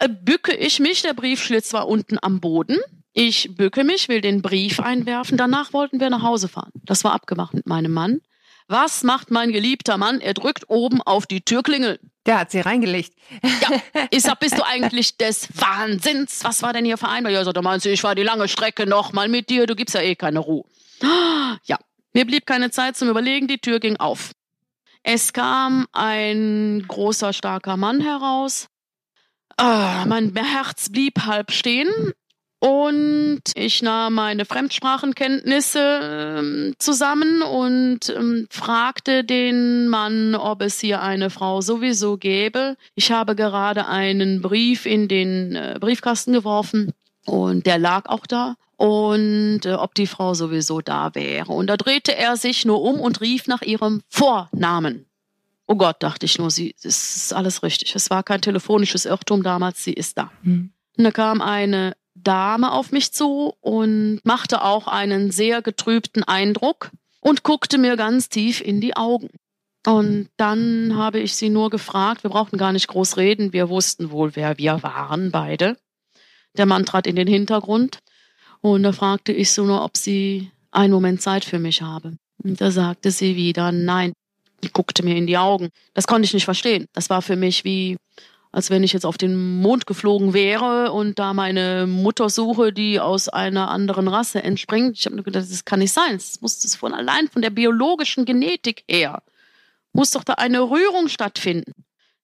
äh, 0.00 0.08
bücke 0.08 0.54
ich 0.54 0.80
mich, 0.80 1.02
der 1.02 1.14
Briefschlitz 1.14 1.72
war 1.72 1.86
unten 1.88 2.18
am 2.20 2.40
Boden. 2.40 2.78
Ich 3.12 3.54
bücke 3.56 3.84
mich, 3.84 4.08
will 4.08 4.20
den 4.20 4.42
Brief 4.42 4.80
einwerfen. 4.80 5.38
Danach 5.38 5.72
wollten 5.72 6.00
wir 6.00 6.10
nach 6.10 6.22
Hause 6.22 6.48
fahren. 6.48 6.72
Das 6.84 7.04
war 7.04 7.12
abgemacht 7.12 7.54
mit 7.54 7.66
meinem 7.66 7.92
Mann. 7.92 8.20
Was 8.68 9.04
macht 9.04 9.30
mein 9.30 9.52
geliebter 9.52 9.96
Mann? 9.96 10.20
Er 10.20 10.34
drückt 10.34 10.68
oben 10.68 11.00
auf 11.02 11.26
die 11.26 11.40
Türklingel. 11.42 12.00
Der 12.26 12.40
hat 12.40 12.50
sie 12.50 12.58
reingelegt. 12.58 13.14
Ja, 13.42 13.80
ich 14.10 14.22
sag, 14.22 14.40
bist 14.40 14.58
du 14.58 14.66
eigentlich 14.66 15.16
des 15.16 15.48
Wahnsinns? 15.54 16.42
Was 16.42 16.60
war 16.62 16.72
denn 16.72 16.84
hier 16.84 16.96
vereinbart? 16.98 17.32
Ja, 17.32 17.44
so, 17.44 17.52
da 17.52 17.62
meinst 17.62 17.86
du, 17.86 17.90
ich 17.90 18.02
war 18.02 18.16
die 18.16 18.24
lange 18.24 18.48
Strecke 18.48 18.84
noch 18.86 19.12
mal 19.12 19.28
mit 19.28 19.48
dir, 19.48 19.66
du 19.66 19.76
gibst 19.76 19.94
ja 19.94 20.00
eh 20.02 20.16
keine 20.16 20.40
Ruhe. 20.40 20.64
Ja, 21.64 21.78
mir 22.16 22.24
blieb 22.24 22.46
keine 22.46 22.70
Zeit 22.70 22.96
zum 22.96 23.10
Überlegen, 23.10 23.46
die 23.46 23.58
Tür 23.58 23.78
ging 23.78 23.98
auf. 23.98 24.32
Es 25.02 25.34
kam 25.34 25.86
ein 25.92 26.82
großer, 26.88 27.34
starker 27.34 27.76
Mann 27.76 28.00
heraus. 28.00 28.68
Ah, 29.58 30.06
mein 30.06 30.34
Herz 30.34 30.88
blieb 30.88 31.26
halb 31.26 31.52
stehen. 31.52 31.90
Und 32.58 33.42
ich 33.54 33.82
nahm 33.82 34.14
meine 34.14 34.46
Fremdsprachenkenntnisse 34.46 36.00
ähm, 36.02 36.74
zusammen 36.78 37.42
und 37.42 38.08
ähm, 38.08 38.46
fragte 38.48 39.22
den 39.22 39.88
Mann, 39.88 40.34
ob 40.34 40.62
es 40.62 40.80
hier 40.80 41.02
eine 41.02 41.28
Frau 41.28 41.60
sowieso 41.60 42.16
gäbe. 42.16 42.76
Ich 42.94 43.12
habe 43.12 43.36
gerade 43.36 43.86
einen 43.88 44.40
Brief 44.40 44.86
in 44.86 45.06
den 45.06 45.54
äh, 45.54 45.76
Briefkasten 45.78 46.32
geworfen 46.32 46.94
und 47.26 47.66
der 47.66 47.78
lag 47.78 48.06
auch 48.06 48.26
da. 48.26 48.56
Und 48.76 49.60
äh, 49.64 49.72
ob 49.72 49.94
die 49.94 50.06
Frau 50.06 50.34
sowieso 50.34 50.80
da 50.80 51.14
wäre. 51.14 51.52
Und 51.52 51.66
da 51.68 51.76
drehte 51.76 52.14
er 52.14 52.36
sich 52.36 52.64
nur 52.64 52.82
um 52.82 53.00
und 53.00 53.20
rief 53.20 53.46
nach 53.46 53.62
ihrem 53.62 54.02
Vornamen. 54.08 55.06
Oh 55.66 55.76
Gott, 55.76 55.96
dachte 56.00 56.26
ich 56.26 56.38
nur, 56.38 56.50
sie, 56.50 56.74
es 56.82 57.16
ist 57.16 57.32
alles 57.32 57.62
richtig. 57.62 57.94
Es 57.94 58.10
war 58.10 58.22
kein 58.22 58.40
telefonisches 58.40 59.04
Irrtum 59.04 59.42
damals, 59.42 59.82
sie 59.82 59.92
ist 59.92 60.18
da. 60.18 60.30
Hm. 60.42 60.70
Und 60.96 61.04
da 61.04 61.10
kam 61.10 61.40
eine 61.40 61.96
Dame 62.14 62.72
auf 62.72 62.92
mich 62.92 63.12
zu 63.12 63.54
und 63.60 64.20
machte 64.24 64.62
auch 64.62 64.86
einen 64.86 65.30
sehr 65.30 65.62
getrübten 65.62 66.22
Eindruck 66.22 66.90
und 67.20 67.42
guckte 67.42 67.78
mir 67.78 67.96
ganz 67.96 68.28
tief 68.28 68.60
in 68.60 68.80
die 68.80 68.96
Augen. 68.96 69.30
Und 69.86 70.30
dann 70.36 70.96
habe 70.96 71.20
ich 71.20 71.36
sie 71.36 71.48
nur 71.48 71.70
gefragt, 71.70 72.24
wir 72.24 72.30
brauchten 72.30 72.58
gar 72.58 72.72
nicht 72.72 72.88
groß 72.88 73.16
reden, 73.16 73.52
wir 73.52 73.68
wussten 73.68 74.10
wohl, 74.10 74.34
wer 74.34 74.58
wir 74.58 74.82
waren, 74.82 75.30
beide. 75.30 75.76
Der 76.56 76.66
Mann 76.66 76.86
trat 76.86 77.06
in 77.06 77.16
den 77.16 77.28
Hintergrund 77.28 78.00
und 78.60 78.82
da 78.82 78.92
fragte 78.92 79.32
ich 79.32 79.52
so 79.52 79.64
nur, 79.64 79.84
ob 79.84 79.96
sie 79.96 80.50
einen 80.70 80.92
Moment 80.92 81.22
Zeit 81.22 81.44
für 81.44 81.58
mich 81.58 81.82
habe. 81.82 82.16
Und 82.42 82.60
da 82.60 82.70
sagte 82.70 83.10
sie 83.10 83.36
wieder 83.36 83.72
nein. 83.72 84.12
Die 84.62 84.70
guckte 84.72 85.02
mir 85.02 85.16
in 85.16 85.26
die 85.26 85.38
Augen. 85.38 85.70
Das 85.94 86.06
konnte 86.06 86.26
ich 86.26 86.34
nicht 86.34 86.44
verstehen. 86.44 86.86
Das 86.92 87.10
war 87.10 87.22
für 87.22 87.36
mich 87.36 87.64
wie, 87.64 87.96
als 88.52 88.70
wenn 88.70 88.82
ich 88.82 88.92
jetzt 88.92 89.04
auf 89.04 89.18
den 89.18 89.60
Mond 89.60 89.86
geflogen 89.86 90.32
wäre 90.32 90.92
und 90.92 91.18
da 91.18 91.34
meine 91.34 91.86
Mutter 91.86 92.30
suche, 92.30 92.72
die 92.72 93.00
aus 93.00 93.28
einer 93.28 93.70
anderen 93.70 94.08
Rasse 94.08 94.42
entspringt. 94.42 94.98
Ich 94.98 95.06
habe 95.06 95.16
nur 95.16 95.24
gedacht, 95.24 95.46
das 95.50 95.64
kann 95.64 95.80
nicht 95.80 95.92
sein. 95.92 96.14
Das 96.14 96.40
muss 96.40 96.60
das 96.60 96.74
von 96.74 96.94
allein 96.94 97.28
von 97.28 97.42
der 97.42 97.50
biologischen 97.50 98.24
Genetik 98.24 98.84
her. 98.88 99.22
Muss 99.92 100.10
doch 100.10 100.24
da 100.24 100.34
eine 100.34 100.62
Rührung 100.62 101.08
stattfinden. 101.08 101.72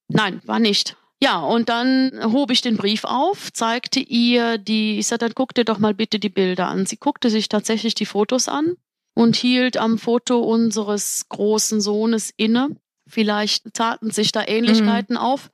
Nein, 0.08 0.40
war 0.44 0.58
nicht. 0.58 0.96
Ja, 1.22 1.38
und 1.38 1.68
dann 1.68 2.10
hob 2.32 2.50
ich 2.50 2.62
den 2.62 2.76
Brief 2.76 3.04
auf, 3.04 3.52
zeigte 3.52 4.00
ihr 4.00 4.58
die, 4.58 4.98
ich 4.98 5.06
sagte, 5.06 5.26
dann 5.26 5.36
guck 5.36 5.54
dir 5.54 5.64
doch 5.64 5.78
mal 5.78 5.94
bitte 5.94 6.18
die 6.18 6.28
Bilder 6.28 6.66
an. 6.66 6.84
Sie 6.84 6.96
guckte 6.96 7.30
sich 7.30 7.48
tatsächlich 7.48 7.94
die 7.94 8.06
Fotos 8.06 8.48
an 8.48 8.74
und 9.14 9.36
hielt 9.36 9.76
am 9.76 9.98
Foto 9.98 10.40
unseres 10.40 11.28
großen 11.28 11.80
Sohnes 11.80 12.34
inne. 12.36 12.70
Vielleicht 13.06 13.72
taten 13.72 14.10
sich 14.10 14.32
da 14.32 14.44
Ähnlichkeiten 14.44 15.14
mhm. 15.14 15.22
auf 15.22 15.52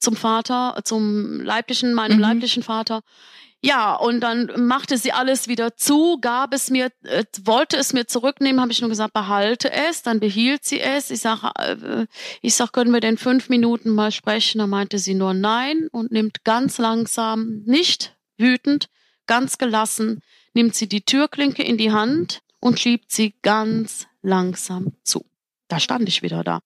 zum 0.00 0.16
Vater, 0.16 0.80
zum 0.82 1.40
leiblichen, 1.42 1.94
meinem 1.94 2.16
mhm. 2.16 2.22
leiblichen 2.22 2.64
Vater. 2.64 3.02
Ja, 3.64 3.94
und 3.94 4.20
dann 4.20 4.66
machte 4.66 4.98
sie 4.98 5.12
alles 5.12 5.48
wieder 5.48 5.74
zu, 5.74 6.18
gab 6.20 6.52
es 6.52 6.68
mir, 6.68 6.92
äh, 7.04 7.24
wollte 7.44 7.78
es 7.78 7.94
mir 7.94 8.06
zurücknehmen, 8.06 8.60
habe 8.60 8.72
ich 8.72 8.82
nur 8.82 8.90
gesagt, 8.90 9.14
behalte 9.14 9.72
es, 9.72 10.02
dann 10.02 10.20
behielt 10.20 10.66
sie 10.66 10.80
es. 10.80 11.10
Ich 11.10 11.20
sage, 11.20 11.50
äh, 11.56 12.06
ich 12.42 12.56
sag, 12.56 12.74
können 12.74 12.92
wir 12.92 13.00
denn 13.00 13.16
fünf 13.16 13.48
Minuten 13.48 13.88
mal 13.88 14.12
sprechen? 14.12 14.58
Da 14.58 14.66
meinte 14.66 14.98
sie 14.98 15.14
nur 15.14 15.32
nein 15.32 15.88
und 15.92 16.12
nimmt 16.12 16.44
ganz 16.44 16.76
langsam, 16.76 17.62
nicht 17.64 18.14
wütend, 18.36 18.90
ganz 19.26 19.56
gelassen, 19.56 20.20
nimmt 20.52 20.74
sie 20.74 20.86
die 20.86 21.00
Türklinke 21.00 21.62
in 21.62 21.78
die 21.78 21.90
Hand 21.90 22.42
und 22.60 22.78
schiebt 22.78 23.12
sie 23.12 23.34
ganz 23.40 24.06
langsam 24.20 24.92
zu. 25.04 25.24
Da 25.68 25.80
stand 25.80 26.06
ich 26.06 26.20
wieder 26.20 26.44
da. 26.44 26.60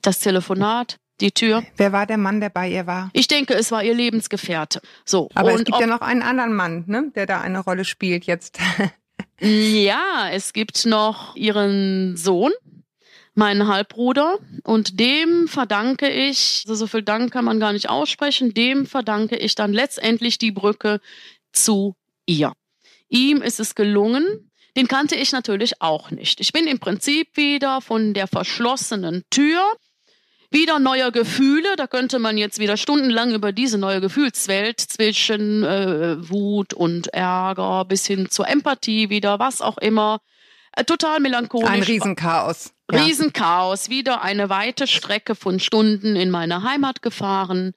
Das 0.00 0.20
Telefonat 0.20 0.96
die 1.20 1.32
Tür. 1.32 1.64
Wer 1.76 1.92
war 1.92 2.06
der 2.06 2.18
Mann, 2.18 2.40
der 2.40 2.50
bei 2.50 2.68
ihr 2.68 2.86
war? 2.86 3.10
Ich 3.12 3.28
denke, 3.28 3.54
es 3.54 3.70
war 3.70 3.82
ihr 3.82 3.94
Lebensgefährte. 3.94 4.80
So. 5.04 5.28
Aber 5.34 5.52
und 5.52 5.60
es 5.60 5.64
gibt 5.64 5.80
ja 5.80 5.86
noch 5.86 6.00
einen 6.00 6.22
anderen 6.22 6.54
Mann, 6.54 6.84
ne, 6.86 7.10
der 7.14 7.26
da 7.26 7.40
eine 7.40 7.60
Rolle 7.60 7.84
spielt 7.84 8.24
jetzt. 8.24 8.58
ja, 9.40 10.28
es 10.32 10.52
gibt 10.52 10.86
noch 10.86 11.34
ihren 11.36 12.16
Sohn, 12.16 12.52
meinen 13.34 13.68
Halbbruder, 13.68 14.38
und 14.64 15.00
dem 15.00 15.48
verdanke 15.48 16.08
ich, 16.08 16.64
also 16.66 16.74
so 16.74 16.86
viel 16.86 17.02
Dank 17.02 17.32
kann 17.32 17.44
man 17.44 17.60
gar 17.60 17.72
nicht 17.72 17.88
aussprechen, 17.88 18.54
dem 18.54 18.86
verdanke 18.86 19.36
ich 19.36 19.54
dann 19.54 19.72
letztendlich 19.72 20.38
die 20.38 20.52
Brücke 20.52 21.00
zu 21.52 21.94
ihr. 22.26 22.52
Ihm 23.08 23.42
ist 23.42 23.60
es 23.60 23.74
gelungen, 23.74 24.50
den 24.76 24.88
kannte 24.88 25.14
ich 25.14 25.32
natürlich 25.32 25.80
auch 25.80 26.10
nicht. 26.10 26.40
Ich 26.40 26.52
bin 26.52 26.66
im 26.66 26.78
Prinzip 26.78 27.36
wieder 27.36 27.80
von 27.80 28.12
der 28.12 28.26
verschlossenen 28.26 29.24
Tür 29.30 29.62
wieder 30.50 30.78
neue 30.78 31.12
Gefühle. 31.12 31.76
Da 31.76 31.86
könnte 31.86 32.18
man 32.18 32.36
jetzt 32.38 32.58
wieder 32.58 32.76
stundenlang 32.76 33.34
über 33.34 33.52
diese 33.52 33.78
neue 33.78 34.00
Gefühlswelt 34.00 34.80
zwischen 34.80 35.64
äh, 35.64 36.16
Wut 36.28 36.74
und 36.74 37.08
Ärger 37.08 37.84
bis 37.84 38.06
hin 38.06 38.28
zur 38.30 38.48
Empathie 38.48 39.10
wieder, 39.10 39.38
was 39.38 39.60
auch 39.60 39.78
immer. 39.78 40.20
Äh, 40.72 40.84
total 40.84 41.20
melancholisch. 41.20 41.68
Ein 41.68 41.82
Riesenchaos. 41.82 42.72
Ja. 42.92 43.02
Riesenchaos. 43.02 43.88
Wieder 43.88 44.22
eine 44.22 44.48
weite 44.48 44.86
Strecke 44.86 45.34
von 45.34 45.58
Stunden 45.58 46.16
in 46.16 46.30
meine 46.30 46.62
Heimat 46.62 47.02
gefahren. 47.02 47.72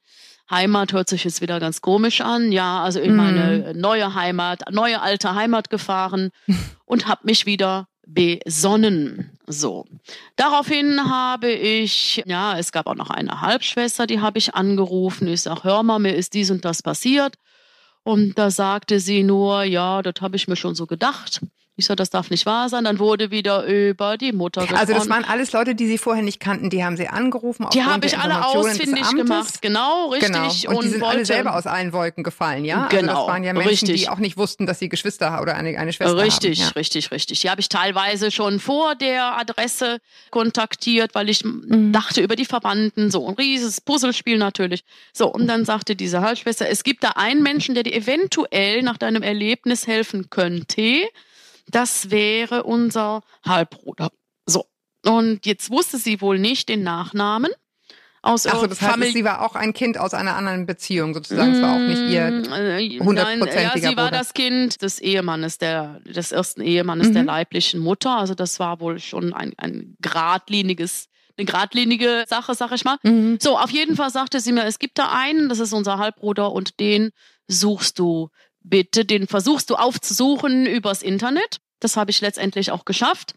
Heimat 0.50 0.92
hört 0.92 1.08
sich 1.08 1.24
jetzt 1.24 1.40
wieder 1.40 1.60
ganz 1.60 1.80
komisch 1.80 2.20
an. 2.20 2.52
Ja, 2.52 2.82
also 2.82 3.00
in 3.00 3.14
meine 3.14 3.72
mm. 3.72 3.80
neue 3.80 4.14
Heimat, 4.14 4.62
neue 4.70 5.00
alte 5.00 5.34
Heimat 5.34 5.70
gefahren 5.70 6.30
und 6.84 7.06
habe 7.06 7.22
mich 7.24 7.46
wieder 7.46 7.86
besonnen. 8.14 9.38
So. 9.46 9.86
Daraufhin 10.36 11.10
habe 11.10 11.50
ich, 11.50 12.22
ja, 12.26 12.58
es 12.58 12.72
gab 12.72 12.86
auch 12.86 12.94
noch 12.94 13.10
eine 13.10 13.40
Halbschwester, 13.40 14.06
die 14.06 14.20
habe 14.20 14.38
ich 14.38 14.54
angerufen. 14.54 15.28
Ich 15.28 15.42
sage, 15.42 15.64
hör 15.64 15.82
mal, 15.82 15.98
mir 15.98 16.14
ist 16.14 16.34
dies 16.34 16.50
und 16.50 16.64
das 16.64 16.82
passiert. 16.82 17.36
Und 18.02 18.38
da 18.38 18.50
sagte 18.50 19.00
sie 19.00 19.22
nur, 19.22 19.62
ja, 19.64 20.02
das 20.02 20.14
habe 20.20 20.36
ich 20.36 20.48
mir 20.48 20.56
schon 20.56 20.74
so 20.74 20.86
gedacht. 20.86 21.40
Ich 21.80 21.86
so, 21.86 21.94
das 21.94 22.10
darf 22.10 22.28
nicht 22.28 22.44
wahr 22.44 22.68
sein. 22.68 22.84
Dann 22.84 22.98
wurde 22.98 23.30
wieder 23.30 23.64
über 23.64 24.18
die 24.18 24.32
Mutter 24.32 24.60
gesprochen. 24.60 24.80
Also 24.80 24.92
das 24.92 25.08
waren 25.08 25.24
alles 25.24 25.52
Leute, 25.52 25.74
die 25.74 25.86
Sie 25.86 25.96
vorher 25.96 26.22
nicht 26.22 26.38
kannten. 26.38 26.68
Die 26.68 26.84
haben 26.84 26.96
Sie 26.98 27.08
angerufen. 27.08 27.66
Die 27.72 27.82
habe 27.82 28.06
ich 28.06 28.18
alle 28.18 28.46
ausfindig 28.46 29.08
gemacht. 29.14 29.62
Genau, 29.62 30.08
richtig. 30.10 30.30
Genau. 30.30 30.70
Und, 30.70 30.76
und 30.76 30.84
die 30.84 30.88
sind 30.90 31.00
wollte, 31.00 31.16
alle 31.16 31.24
selber 31.24 31.56
aus 31.56 31.66
allen 31.66 31.94
Wolken 31.94 32.22
gefallen, 32.22 32.66
ja? 32.66 32.86
Genau. 32.88 32.90
Also 32.90 33.06
das 33.06 33.14
genau, 33.14 33.26
waren 33.28 33.44
ja 33.44 33.52
Menschen, 33.54 33.68
richtig. 33.70 34.02
die 34.02 34.08
auch 34.10 34.18
nicht 34.18 34.36
wussten, 34.36 34.66
dass 34.66 34.78
sie 34.78 34.90
Geschwister 34.90 35.40
oder 35.40 35.54
eine, 35.54 35.78
eine 35.78 35.92
Schwester 35.92 36.16
richtig, 36.18 36.60
haben. 36.60 36.68
Ja. 36.68 36.72
Richtig, 36.76 37.10
richtig, 37.10 37.40
Die 37.40 37.50
habe 37.50 37.62
ich 37.62 37.70
teilweise 37.70 38.30
schon 38.30 38.60
vor 38.60 38.94
der 38.94 39.38
Adresse 39.38 39.98
kontaktiert, 40.30 41.14
weil 41.14 41.30
ich 41.30 41.44
mhm. 41.44 41.92
dachte 41.92 42.20
über 42.20 42.36
die 42.36 42.44
Verwandten. 42.44 43.10
So 43.10 43.26
ein 43.26 43.34
rieses 43.34 43.80
Puzzlespiel 43.80 44.36
natürlich. 44.36 44.84
So, 45.14 45.32
und 45.32 45.46
dann 45.46 45.64
sagte 45.64 45.96
diese 45.96 46.20
Halbschwester, 46.20 46.68
es 46.68 46.84
gibt 46.84 47.04
da 47.04 47.12
einen 47.16 47.42
Menschen, 47.42 47.74
der 47.74 47.84
dir 47.84 47.94
eventuell 47.94 48.82
nach 48.82 48.98
deinem 48.98 49.22
Erlebnis 49.22 49.86
helfen 49.86 50.28
könnte 50.28 51.00
das 51.70 52.10
wäre 52.10 52.64
unser 52.64 53.22
Halbbruder. 53.44 54.10
So. 54.46 54.66
Und 55.04 55.46
jetzt 55.46 55.70
wusste 55.70 55.98
sie 55.98 56.20
wohl 56.20 56.38
nicht 56.38 56.68
den 56.68 56.82
Nachnamen. 56.82 57.50
Aus 58.22 58.46
Ach 58.46 58.60
so, 58.60 58.66
das 58.66 58.82
heißt, 58.82 58.90
Famili 58.92 59.12
sie 59.12 59.24
war 59.24 59.40
auch 59.40 59.54
ein 59.54 59.72
Kind 59.72 59.96
aus 59.96 60.12
einer 60.12 60.36
anderen 60.36 60.66
Beziehung 60.66 61.14
sozusagen. 61.14 61.52
Es 61.52 61.62
war 61.62 61.76
auch 61.76 61.78
nicht 61.78 62.02
ihr 62.02 62.30
mm, 62.30 62.52
äh, 62.52 62.98
hundertprozentiger 62.98 63.76
Ja, 63.76 63.90
sie 63.90 63.96
war 63.96 64.10
das 64.10 64.34
Kind 64.34 64.82
des 64.82 64.98
Ehemannes, 64.98 65.56
der, 65.56 66.00
des 66.00 66.30
ersten 66.30 66.60
Ehemannes 66.60 67.08
mhm. 67.08 67.14
der 67.14 67.22
leiblichen 67.24 67.80
Mutter. 67.80 68.18
Also 68.18 68.34
das 68.34 68.60
war 68.60 68.80
wohl 68.80 68.98
schon 68.98 69.32
ein, 69.32 69.54
ein 69.56 69.96
geradliniges 70.00 71.06
eine 71.38 71.46
geradlinige 71.46 72.24
Sache, 72.28 72.54
sag 72.54 72.72
ich 72.72 72.84
mal. 72.84 72.98
Mhm. 73.02 73.38
So, 73.40 73.56
auf 73.56 73.70
jeden 73.70 73.96
Fall 73.96 74.10
sagte 74.10 74.40
sie 74.40 74.52
mir, 74.52 74.64
es 74.64 74.78
gibt 74.78 74.98
da 74.98 75.10
einen, 75.10 75.48
das 75.48 75.58
ist 75.58 75.72
unser 75.72 75.96
Halbbruder 75.96 76.52
und 76.52 76.78
den 76.80 77.12
suchst 77.48 77.98
du 77.98 78.28
bitte, 78.62 79.04
den 79.04 79.26
versuchst 79.26 79.70
du 79.70 79.76
aufzusuchen 79.76 80.66
übers 80.66 81.02
Internet. 81.02 81.58
Das 81.80 81.96
habe 81.96 82.10
ich 82.10 82.20
letztendlich 82.20 82.70
auch 82.70 82.84
geschafft. 82.84 83.34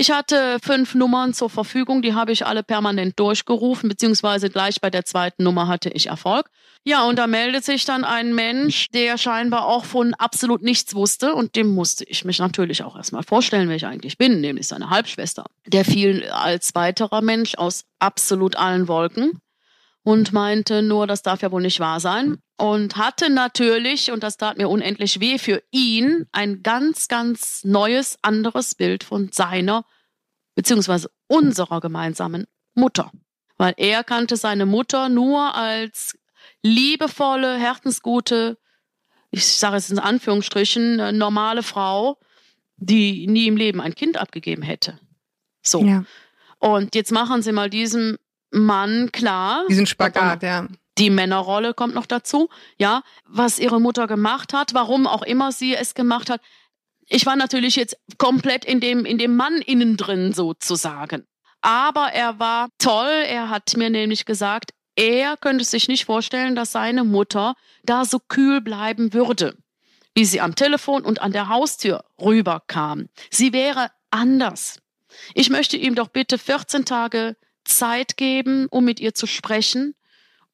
Ich 0.00 0.12
hatte 0.12 0.58
fünf 0.62 0.94
Nummern 0.94 1.34
zur 1.34 1.50
Verfügung, 1.50 2.02
die 2.02 2.14
habe 2.14 2.30
ich 2.30 2.46
alle 2.46 2.62
permanent 2.62 3.18
durchgerufen, 3.18 3.88
beziehungsweise 3.88 4.48
gleich 4.48 4.80
bei 4.80 4.90
der 4.90 5.04
zweiten 5.04 5.42
Nummer 5.42 5.66
hatte 5.66 5.88
ich 5.88 6.06
Erfolg. 6.06 6.50
Ja, 6.84 7.02
und 7.02 7.18
da 7.18 7.26
meldet 7.26 7.64
sich 7.64 7.84
dann 7.84 8.04
ein 8.04 8.32
Mensch, 8.32 8.86
der 8.94 9.18
scheinbar 9.18 9.66
auch 9.66 9.84
von 9.84 10.14
absolut 10.14 10.62
nichts 10.62 10.94
wusste 10.94 11.34
und 11.34 11.56
dem 11.56 11.74
musste 11.74 12.04
ich 12.04 12.24
mich 12.24 12.38
natürlich 12.38 12.84
auch 12.84 12.96
erstmal 12.96 13.24
vorstellen, 13.24 13.68
wer 13.68 13.74
ich 13.74 13.86
eigentlich 13.86 14.18
bin, 14.18 14.40
nämlich 14.40 14.68
seine 14.68 14.88
Halbschwester. 14.88 15.46
Der 15.66 15.84
fiel 15.84 16.30
als 16.30 16.76
weiterer 16.76 17.20
Mensch 17.20 17.56
aus 17.56 17.84
absolut 17.98 18.54
allen 18.54 18.86
Wolken 18.86 19.40
und 20.08 20.32
meinte 20.32 20.80
nur, 20.80 21.06
das 21.06 21.20
darf 21.20 21.42
ja 21.42 21.52
wohl 21.52 21.60
nicht 21.60 21.80
wahr 21.80 22.00
sein. 22.00 22.38
Und 22.56 22.96
hatte 22.96 23.28
natürlich, 23.28 24.10
und 24.10 24.22
das 24.22 24.38
tat 24.38 24.56
mir 24.56 24.70
unendlich 24.70 25.20
weh, 25.20 25.36
für 25.36 25.62
ihn 25.70 26.24
ein 26.32 26.62
ganz, 26.62 27.08
ganz 27.08 27.62
neues, 27.62 28.16
anderes 28.22 28.74
Bild 28.74 29.04
von 29.04 29.30
seiner 29.32 29.84
beziehungsweise 30.54 31.10
unserer 31.26 31.82
gemeinsamen 31.82 32.46
Mutter. 32.74 33.12
Weil 33.58 33.74
er 33.76 34.02
kannte 34.02 34.36
seine 34.36 34.64
Mutter 34.64 35.10
nur 35.10 35.54
als 35.54 36.16
liebevolle, 36.62 37.58
herzensgute, 37.58 38.56
ich 39.30 39.44
sage 39.44 39.76
es 39.76 39.90
in 39.90 39.98
Anführungsstrichen, 39.98 41.18
normale 41.18 41.62
Frau, 41.62 42.18
die 42.78 43.26
nie 43.26 43.46
im 43.46 43.58
Leben 43.58 43.82
ein 43.82 43.94
Kind 43.94 44.16
abgegeben 44.16 44.62
hätte. 44.62 44.98
So. 45.60 45.84
Ja. 45.84 46.06
Und 46.60 46.94
jetzt 46.94 47.12
machen 47.12 47.42
Sie 47.42 47.52
mal 47.52 47.68
diesem 47.68 48.16
Mann 48.50 49.10
klar. 49.12 49.64
Diesen 49.68 49.86
Spagat, 49.86 50.42
ja. 50.42 50.66
Die 50.98 51.10
Männerrolle 51.10 51.74
kommt 51.74 51.94
noch 51.94 52.06
dazu, 52.06 52.48
ja, 52.76 53.02
was 53.24 53.60
ihre 53.60 53.80
Mutter 53.80 54.08
gemacht 54.08 54.52
hat, 54.52 54.74
warum 54.74 55.06
auch 55.06 55.22
immer 55.22 55.52
sie 55.52 55.76
es 55.76 55.94
gemacht 55.94 56.28
hat. 56.28 56.40
Ich 57.06 57.24
war 57.24 57.36
natürlich 57.36 57.76
jetzt 57.76 57.96
komplett 58.18 58.64
in 58.64 58.80
dem, 58.80 59.04
in 59.04 59.16
dem 59.16 59.36
Mann 59.36 59.58
innen 59.62 59.96
drin 59.96 60.32
sozusagen. 60.32 61.24
Aber 61.60 62.12
er 62.12 62.38
war 62.38 62.68
toll. 62.78 63.24
Er 63.26 63.48
hat 63.48 63.76
mir 63.76 63.90
nämlich 63.90 64.24
gesagt, 64.24 64.72
er 64.96 65.36
könnte 65.36 65.64
sich 65.64 65.88
nicht 65.88 66.04
vorstellen, 66.04 66.56
dass 66.56 66.72
seine 66.72 67.04
Mutter 67.04 67.54
da 67.84 68.04
so 68.04 68.18
kühl 68.18 68.60
bleiben 68.60 69.12
würde, 69.12 69.56
wie 70.14 70.24
sie 70.24 70.40
am 70.40 70.56
Telefon 70.56 71.04
und 71.04 71.22
an 71.22 71.32
der 71.32 71.48
Haustür 71.48 72.04
rüberkam. 72.20 73.08
Sie 73.30 73.52
wäre 73.52 73.90
anders. 74.10 74.80
Ich 75.34 75.50
möchte 75.50 75.76
ihm 75.76 75.94
doch 75.94 76.08
bitte 76.08 76.38
14 76.38 76.84
Tage 76.84 77.36
Zeit 77.68 78.16
geben, 78.16 78.66
um 78.70 78.84
mit 78.84 79.00
ihr 79.00 79.14
zu 79.14 79.26
sprechen, 79.26 79.94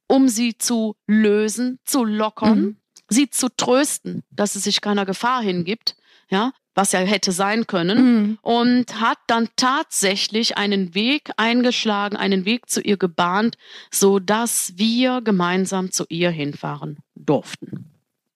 um 0.06 0.28
sie 0.28 0.58
zu 0.58 0.96
lösen, 1.06 1.78
zu 1.84 2.04
lockern, 2.04 2.60
mhm. 2.60 2.76
sie 3.08 3.30
zu 3.30 3.48
trösten, 3.48 4.22
dass 4.30 4.54
es 4.54 4.64
sich 4.64 4.80
keiner 4.80 5.06
Gefahr 5.06 5.42
hingibt, 5.42 5.96
ja, 6.28 6.52
was 6.74 6.92
ja 6.92 7.00
hätte 7.00 7.32
sein 7.32 7.66
können, 7.66 7.98
mhm. 8.04 8.38
und 8.42 9.00
hat 9.00 9.18
dann 9.28 9.48
tatsächlich 9.56 10.58
einen 10.58 10.94
Weg 10.94 11.30
eingeschlagen, 11.36 12.16
einen 12.16 12.44
Weg 12.44 12.68
zu 12.68 12.80
ihr 12.80 12.96
gebahnt, 12.96 13.56
so 13.90 14.18
dass 14.18 14.72
wir 14.76 15.20
gemeinsam 15.22 15.92
zu 15.92 16.04
ihr 16.08 16.30
hinfahren 16.30 16.98
durften. 17.14 17.90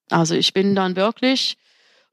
Also 0.09 0.35
ich 0.35 0.55
bin 0.55 0.75
dann 0.75 0.97
wirklich 0.97 1.59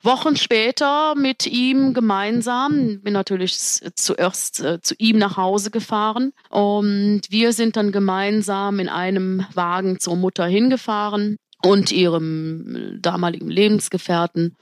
Wochen 0.02 0.36
später 0.36 1.16
mit 1.16 1.48
ihm 1.48 1.94
gemeinsam, 1.94 3.02
bin 3.02 3.14
natürlich 3.14 3.58
zuerst 3.96 4.60
äh, 4.60 4.80
zu 4.82 4.94
ihm 4.98 5.18
nach 5.18 5.38
Hause 5.38 5.72
gefahren 5.72 6.32
und 6.50 7.22
wir 7.30 7.54
sind 7.54 7.76
dann 7.76 7.92
gemeinsam 7.92 8.80
in 8.80 8.90
einem 8.90 9.46
Wagen 9.54 10.00
zur 10.00 10.16
Mutter 10.16 10.46
hingefahren 10.46 11.38
und 11.64 11.92
ihrem 11.92 13.00
damaligen 13.02 13.50
Lebensgefährten 13.50 14.56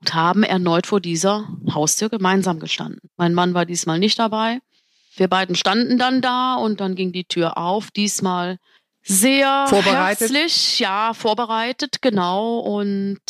und 0.00 0.14
haben 0.14 0.42
erneut 0.42 0.86
vor 0.86 1.00
dieser 1.00 1.48
Haustür 1.72 2.08
gemeinsam 2.08 2.58
gestanden. 2.58 3.08
Mein 3.16 3.34
Mann 3.34 3.54
war 3.54 3.64
diesmal 3.64 3.98
nicht 3.98 4.18
dabei. 4.18 4.60
Wir 5.16 5.28
beiden 5.28 5.54
standen 5.54 5.98
dann 5.98 6.20
da 6.20 6.54
und 6.54 6.80
dann 6.80 6.94
ging 6.94 7.12
die 7.12 7.24
Tür 7.24 7.58
auf, 7.58 7.90
diesmal 7.90 8.58
sehr 9.02 9.66
vorbereitet. 9.68 10.30
herzlich, 10.30 10.78
ja, 10.78 11.14
vorbereitet, 11.14 12.02
genau. 12.02 12.58
Und 12.58 13.20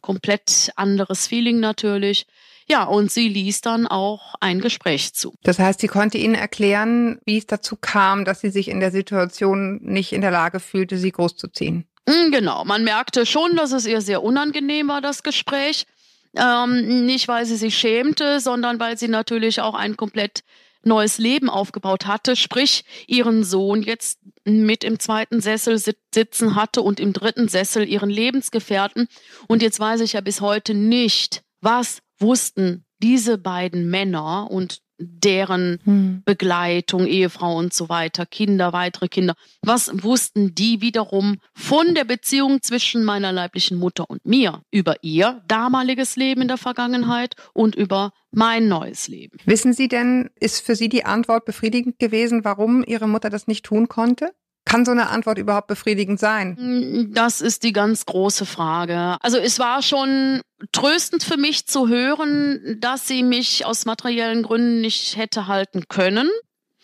komplett 0.00 0.70
anderes 0.76 1.26
Feeling 1.26 1.60
natürlich. 1.60 2.26
Ja, 2.68 2.84
und 2.84 3.10
sie 3.10 3.28
ließ 3.28 3.62
dann 3.62 3.88
auch 3.88 4.34
ein 4.38 4.60
Gespräch 4.60 5.12
zu. 5.12 5.34
Das 5.42 5.58
heißt, 5.58 5.80
sie 5.80 5.88
konnte 5.88 6.18
Ihnen 6.18 6.36
erklären, 6.36 7.18
wie 7.24 7.38
es 7.38 7.46
dazu 7.46 7.76
kam, 7.76 8.24
dass 8.24 8.40
sie 8.40 8.50
sich 8.50 8.68
in 8.68 8.78
der 8.78 8.92
Situation 8.92 9.80
nicht 9.82 10.12
in 10.12 10.20
der 10.20 10.30
Lage 10.30 10.60
fühlte, 10.60 10.96
sie 10.96 11.10
großzuziehen. 11.10 11.84
Hm, 12.08 12.30
genau, 12.30 12.64
man 12.64 12.84
merkte 12.84 13.26
schon, 13.26 13.56
dass 13.56 13.72
es 13.72 13.86
ihr 13.86 14.00
sehr 14.00 14.22
unangenehm 14.22 14.86
war, 14.86 15.00
das 15.00 15.24
Gespräch. 15.24 15.86
Ähm, 16.36 17.06
nicht, 17.06 17.26
weil 17.26 17.44
sie 17.44 17.56
sich 17.56 17.76
schämte, 17.76 18.38
sondern 18.38 18.78
weil 18.78 18.96
sie 18.96 19.08
natürlich 19.08 19.60
auch 19.60 19.74
ein 19.74 19.96
komplett 19.96 20.44
neues 20.84 21.18
Leben 21.18 21.50
aufgebaut 21.50 22.06
hatte, 22.06 22.36
sprich 22.36 22.84
ihren 23.06 23.42
Sohn 23.42 23.82
jetzt 23.82 24.20
mit 24.58 24.84
im 24.84 24.98
zweiten 24.98 25.40
Sessel 25.40 25.78
sitzen 25.78 26.54
hatte 26.54 26.82
und 26.82 27.00
im 27.00 27.12
dritten 27.12 27.48
Sessel 27.48 27.88
ihren 27.88 28.10
Lebensgefährten. 28.10 29.08
Und 29.48 29.62
jetzt 29.62 29.80
weiß 29.80 30.00
ich 30.00 30.14
ja 30.14 30.20
bis 30.20 30.40
heute 30.40 30.74
nicht, 30.74 31.42
was 31.60 32.02
wussten 32.18 32.84
diese 33.02 33.38
beiden 33.38 33.88
Männer 33.88 34.50
und 34.50 34.82
deren 35.00 35.78
hm. 35.84 36.22
Begleitung, 36.24 37.06
Ehefrau 37.06 37.56
und 37.56 37.72
so 37.72 37.88
weiter, 37.88 38.26
Kinder, 38.26 38.72
weitere 38.72 39.08
Kinder. 39.08 39.34
Was 39.62 39.90
wussten 40.02 40.54
die 40.54 40.80
wiederum 40.80 41.38
von 41.54 41.94
der 41.94 42.04
Beziehung 42.04 42.62
zwischen 42.62 43.04
meiner 43.04 43.32
leiblichen 43.32 43.78
Mutter 43.78 44.08
und 44.08 44.24
mir 44.26 44.62
über 44.70 44.96
ihr 45.02 45.42
damaliges 45.48 46.16
Leben 46.16 46.42
in 46.42 46.48
der 46.48 46.58
Vergangenheit 46.58 47.34
und 47.54 47.74
über 47.74 48.12
mein 48.30 48.68
neues 48.68 49.08
Leben? 49.08 49.38
Wissen 49.44 49.72
Sie 49.72 49.88
denn, 49.88 50.30
ist 50.38 50.64
für 50.64 50.76
Sie 50.76 50.88
die 50.88 51.04
Antwort 51.04 51.44
befriedigend 51.46 51.98
gewesen, 51.98 52.44
warum 52.44 52.84
Ihre 52.86 53.08
Mutter 53.08 53.30
das 53.30 53.46
nicht 53.46 53.64
tun 53.64 53.88
konnte? 53.88 54.32
Kann 54.70 54.84
so 54.84 54.92
eine 54.92 55.08
Antwort 55.08 55.36
überhaupt 55.36 55.66
befriedigend 55.66 56.20
sein? 56.20 56.56
Mm, 56.56 57.12
das 57.12 57.40
ist 57.40 57.64
die 57.64 57.72
ganz 57.72 58.06
große 58.06 58.46
Frage. 58.46 59.16
Also 59.20 59.36
es 59.36 59.58
war 59.58 59.82
schon 59.82 60.42
tröstend 60.70 61.24
für 61.24 61.36
mich 61.36 61.66
zu 61.66 61.88
hören, 61.88 62.76
dass 62.78 63.08
sie 63.08 63.24
mich 63.24 63.66
aus 63.66 63.84
materiellen 63.84 64.44
Gründen 64.44 64.80
nicht 64.80 65.16
hätte 65.16 65.48
halten 65.48 65.88
können. 65.88 66.30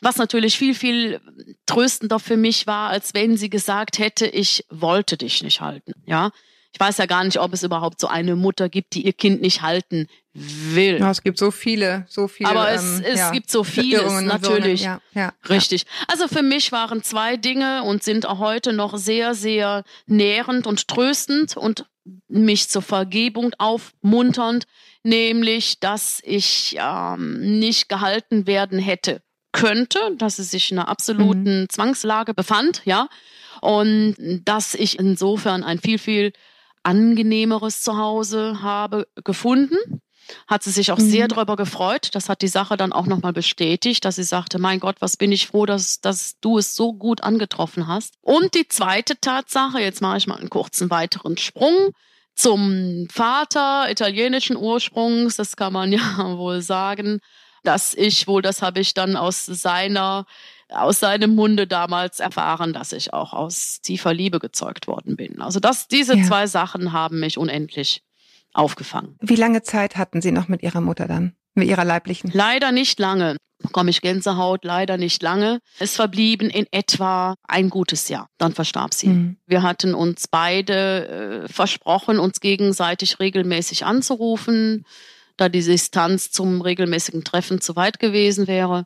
Was 0.01 0.17
natürlich 0.17 0.59
viel, 0.59 0.75
viel 0.75 1.21
tröstender 1.67 2.19
für 2.19 2.37
mich 2.37 2.67
war, 2.67 2.91
als 2.91 3.15
wenn 3.15 3.37
sie 3.37 3.51
gesagt 3.51 4.01
hätte, 4.01 4.27
ich 4.27 4.65
wollte 4.69 5.17
dich 5.17 5.45
nicht 5.45 5.61
halten. 5.61 5.93
Ja, 6.07 6.33
ich 6.77 6.81
weiß 6.81 6.99
ja 6.99 7.07
gar 7.07 7.25
nicht, 7.25 7.41
ob 7.41 7.55
es 7.55 7.63
überhaupt 7.63 7.99
so 7.99 8.07
eine 8.07 8.37
Mutter 8.37 8.69
gibt, 8.69 8.95
die 8.95 9.07
ihr 9.07 9.15
Kind 9.15 9.41
nicht 9.41 9.63
halten 9.63 10.09
will. 10.35 10.99
Ja, 11.01 11.11
es 11.11 11.23
gibt 11.23 11.39
so 11.39 11.51
viele, 11.51 12.05
so 12.07 12.29
viele. 12.29 12.51
Aber 12.51 12.71
es, 12.71 12.99
ähm, 12.99 13.05
es 13.07 13.19
ja, 13.19 13.31
gibt 13.31 13.51
so 13.51 13.65
vieles, 13.65 14.21
natürlich. 14.21 14.81
So, 14.81 14.87
ja, 14.87 15.01
ja, 15.15 15.33
Richtig. 15.49 15.87
Also 16.07 16.29
für 16.29 16.43
mich 16.43 16.73
waren 16.73 17.03
zwei 17.03 17.39
Dinge 17.39 17.83
und 17.85 18.03
sind 18.03 18.27
auch 18.27 18.41
heute 18.41 18.75
noch 18.75 18.99
sehr, 18.99 19.35
sehr 19.35 19.85
nährend 20.05 20.67
und 20.67 20.87
tröstend 20.87 21.57
und 21.57 21.87
mich 22.29 22.69
zur 22.69 22.83
Vergebung 22.83 23.55
aufmunternd, 23.57 24.67
nämlich, 25.03 25.81
dass 25.81 26.21
ich 26.25 26.77
ähm, 26.79 27.59
nicht 27.59 27.89
gehalten 27.89 28.47
werden 28.47 28.79
hätte 28.79 29.23
könnte, 29.53 29.99
dass 30.19 30.37
sie 30.37 30.43
sich 30.43 30.71
in 30.71 30.79
einer 30.79 30.89
absoluten 30.89 31.63
mhm. 31.63 31.69
Zwangslage 31.71 32.35
befand, 32.35 32.83
ja, 32.85 33.09
und 33.63 34.15
dass 34.45 34.75
ich 34.75 34.99
insofern 34.99 35.65
ein 35.65 35.79
viel, 35.79 35.99
viel 35.99 36.33
angenehmeres 36.87 37.83
Zuhause 37.83 38.63
habe 38.63 39.09
gefunden. 39.25 39.77
Hat 40.49 40.63
sie 40.65 40.71
sich 40.71 40.91
auch 40.91 40.99
mhm. 40.99 41.11
sehr 41.11 41.29
darüber 41.29 41.57
gefreut. 41.57 42.11
Das 42.15 42.29
hat 42.29 42.43
die 42.43 42.49
Sache 42.49 42.77
dann 42.77 42.93
auch 42.93 43.07
nochmal 43.07 43.33
bestätigt, 43.33 44.05
dass 44.05 44.17
sie 44.17 44.25
sagte, 44.25 44.59
mein 44.59 44.81
Gott, 44.81 44.97
was 45.01 45.17
bin 45.17 45.31
ich 45.31 45.47
froh, 45.47 45.67
dass, 45.67 46.01
dass 46.01 46.39
du 46.41 46.59
es 46.59 46.75
so 46.75 46.95
gut 46.95 47.23
angetroffen 47.23 47.87
hast. 47.87 48.15
Und 48.23 48.55
die 48.55 48.67
zweite 48.67 49.21
Tatsache, 49.21 49.81
jetzt 49.81 50.01
mache 50.01 50.19
ich 50.19 50.27
mal 50.27 50.39
einen 50.39 50.51
kurzen 50.51 50.91
weiteren 50.91 51.37
Sprung 51.37 51.91
zum 52.35 53.07
Vater 53.11 53.91
italienischen 53.91 54.57
Ursprungs, 54.57 55.37
das 55.37 55.57
kann 55.57 55.73
man 55.73 55.93
ja 55.93 56.37
wohl 56.37 56.61
sagen, 56.61 57.21
dass 57.63 57.95
ich 57.95 58.29
wohl, 58.29 58.43
das 58.43 58.63
habe 58.63 58.81
ich 58.81 58.95
dann 58.95 59.17
aus 59.17 59.47
seiner 59.47 60.27
aus 60.71 61.01
seinem 61.01 61.35
Munde 61.35 61.67
damals 61.67 62.21
erfahren, 62.21 62.73
dass 62.73 62.93
ich 62.93 63.13
auch 63.13 63.33
aus 63.33 63.81
tiefer 63.81 64.13
Liebe 64.13 64.39
gezeugt 64.39 64.87
worden 64.87 65.17
bin. 65.17 65.41
Also 65.41 65.61
das, 65.61 65.89
diese 65.89 66.17
ja. 66.17 66.25
zwei 66.25 66.47
Sachen 66.47 66.93
haben 66.93 67.21
mich 67.21 67.39
unendlich 67.39 68.03
aufgefangen. 68.53 69.17
Wie 69.21 69.37
lange 69.37 69.63
Zeit 69.63 69.97
hatten 69.97 70.21
Sie 70.21 70.33
noch 70.33 70.49
mit 70.49 70.63
Ihrer 70.63 70.81
Mutter 70.81 71.07
dann? 71.07 71.37
Mit 71.55 71.69
Ihrer 71.69 71.85
leiblichen? 71.85 72.31
Leider 72.33 72.73
nicht 72.73 72.99
lange. 72.99 73.37
Bekomme 73.59 73.89
ich 73.89 74.03
Gänsehaut, 74.03 74.65
leider 74.65 74.99
nicht 74.99 75.23
lange. 75.23 75.61
Es 75.79 75.97
verblieben 75.97 76.51
in 76.51 76.67
etwa 76.73 77.37
ein 77.49 77.71
gutes 77.71 78.09
Jahr. 78.09 78.29
Dann 78.37 78.53
verstarb 78.53 78.93
sie. 78.93 79.09
Mhm. 79.09 79.37
Wir 79.47 79.63
hatten 79.63 79.95
uns 79.95 80.29
beide 80.29 81.45
äh, 81.45 81.49
versprochen, 81.49 82.19
uns 82.19 82.41
gegenseitig 82.41 83.19
regelmäßig 83.19 83.87
anzurufen, 83.87 84.85
da 85.39 85.49
die 85.49 85.63
Distanz 85.63 86.31
zum 86.31 86.61
regelmäßigen 86.61 87.25
Treffen 87.25 87.61
zu 87.63 87.77
weit 87.77 87.99
gewesen 87.99 88.47
wäre. 88.47 88.85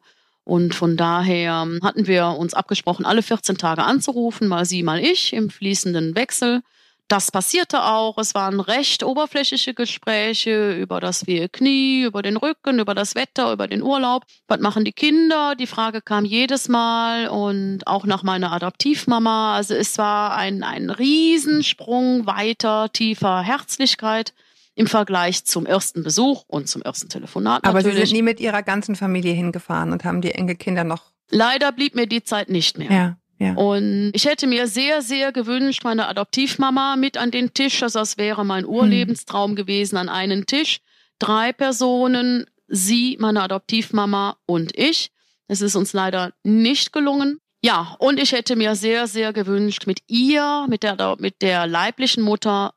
Und 0.51 0.75
von 0.75 0.97
daher 0.97 1.65
hatten 1.81 2.09
wir 2.09 2.27
uns 2.27 2.55
abgesprochen, 2.55 3.07
alle 3.07 3.23
14 3.23 3.57
Tage 3.57 3.85
anzurufen, 3.85 4.49
mal 4.49 4.65
sie, 4.65 4.83
mal 4.83 4.99
ich, 4.99 5.33
im 5.33 5.49
fließenden 5.49 6.17
Wechsel. 6.17 6.63
Das 7.07 7.31
passierte 7.31 7.85
auch. 7.85 8.19
Es 8.19 8.35
waren 8.35 8.59
recht 8.59 9.05
oberflächliche 9.05 9.75
Gespräche 9.75 10.73
über 10.73 10.99
das 10.99 11.29
wehe 11.29 11.49
Knie, 11.49 12.03
über 12.03 12.23
den 12.23 12.37
Rücken, 12.37 12.81
über 12.81 12.97
das 12.97 13.15
Wetter, 13.15 13.53
über 13.53 13.69
den 13.69 13.81
Urlaub. 13.81 14.25
Was 14.49 14.59
machen 14.59 14.85
die 14.85 14.93
Kinder? 14.93 15.55
Die 15.55 15.69
Frage 15.69 16.03
kam 16.03 16.25
jedes 16.25 16.69
Mal 16.69 17.29
und 17.29 17.87
auch 17.87 18.05
nach 18.05 18.25
meiner 18.25 18.51
Adoptivmama. 18.51 19.55
Also 19.55 19.75
es 19.75 19.99
war 19.99 20.35
ein, 20.35 20.65
ein 20.65 20.91
Riesensprung 20.91 22.27
weiter, 22.27 22.91
tiefer 22.93 23.43
Herzlichkeit 23.43 24.33
im 24.81 24.87
Vergleich 24.87 25.45
zum 25.45 25.67
ersten 25.67 26.03
Besuch 26.03 26.45
und 26.47 26.67
zum 26.67 26.81
ersten 26.81 27.11
Telefonat. 27.11 27.65
Aber 27.65 27.75
natürlich. 27.75 28.01
Sie 28.01 28.07
sind 28.07 28.17
nie 28.17 28.23
mit 28.23 28.41
Ihrer 28.41 28.63
ganzen 28.63 28.97
Familie 28.97 29.35
hingefahren 29.35 29.93
und 29.93 30.05
haben 30.05 30.23
die 30.23 30.33
Enkelkinder 30.33 30.85
noch. 30.85 31.13
Leider 31.29 31.71
blieb 31.71 31.95
mir 31.95 32.07
die 32.07 32.25
Zeit 32.25 32.49
nicht 32.49 32.79
mehr. 32.79 32.91
Ja. 32.91 33.17
Ja. 33.39 33.55
Und 33.55 34.13
ich 34.15 34.25
hätte 34.25 34.47
mir 34.47 34.67
sehr, 34.67 35.03
sehr 35.03 35.33
gewünscht, 35.33 35.85
meine 35.85 36.09
Adoptivmama 36.09 36.97
mit 36.97 37.19
an 37.19 37.31
den 37.31 37.53
Tisch. 37.53 37.83
Also 37.83 37.99
das 37.99 38.17
wäre 38.17 38.45
mein 38.45 38.65
Urlebenstraum 38.65 39.55
gewesen, 39.55 39.99
an 39.99 40.09
einen 40.09 40.47
Tisch. 40.47 40.81
Drei 41.19 41.53
Personen, 41.53 42.47
sie, 42.67 43.19
meine 43.21 43.43
Adoptivmama 43.43 44.39
und 44.47 44.77
ich. 44.79 45.11
Es 45.47 45.61
ist 45.61 45.77
uns 45.77 45.93
leider 45.93 46.33
nicht 46.43 46.93
gelungen. 46.93 47.39
Ja, 47.63 47.97
und 47.99 48.19
ich 48.19 48.33
hätte 48.33 48.57
mir 48.57 48.75
sehr, 48.75 49.07
sehr 49.07 49.35
gewünscht, 49.35 49.87
mit 49.87 50.01
ihr, 50.07 50.67
mit 50.71 50.83
der, 50.83 51.17
mit 51.19 51.43
der 51.43 51.67
leiblichen 51.67 52.23
Mutter, 52.23 52.73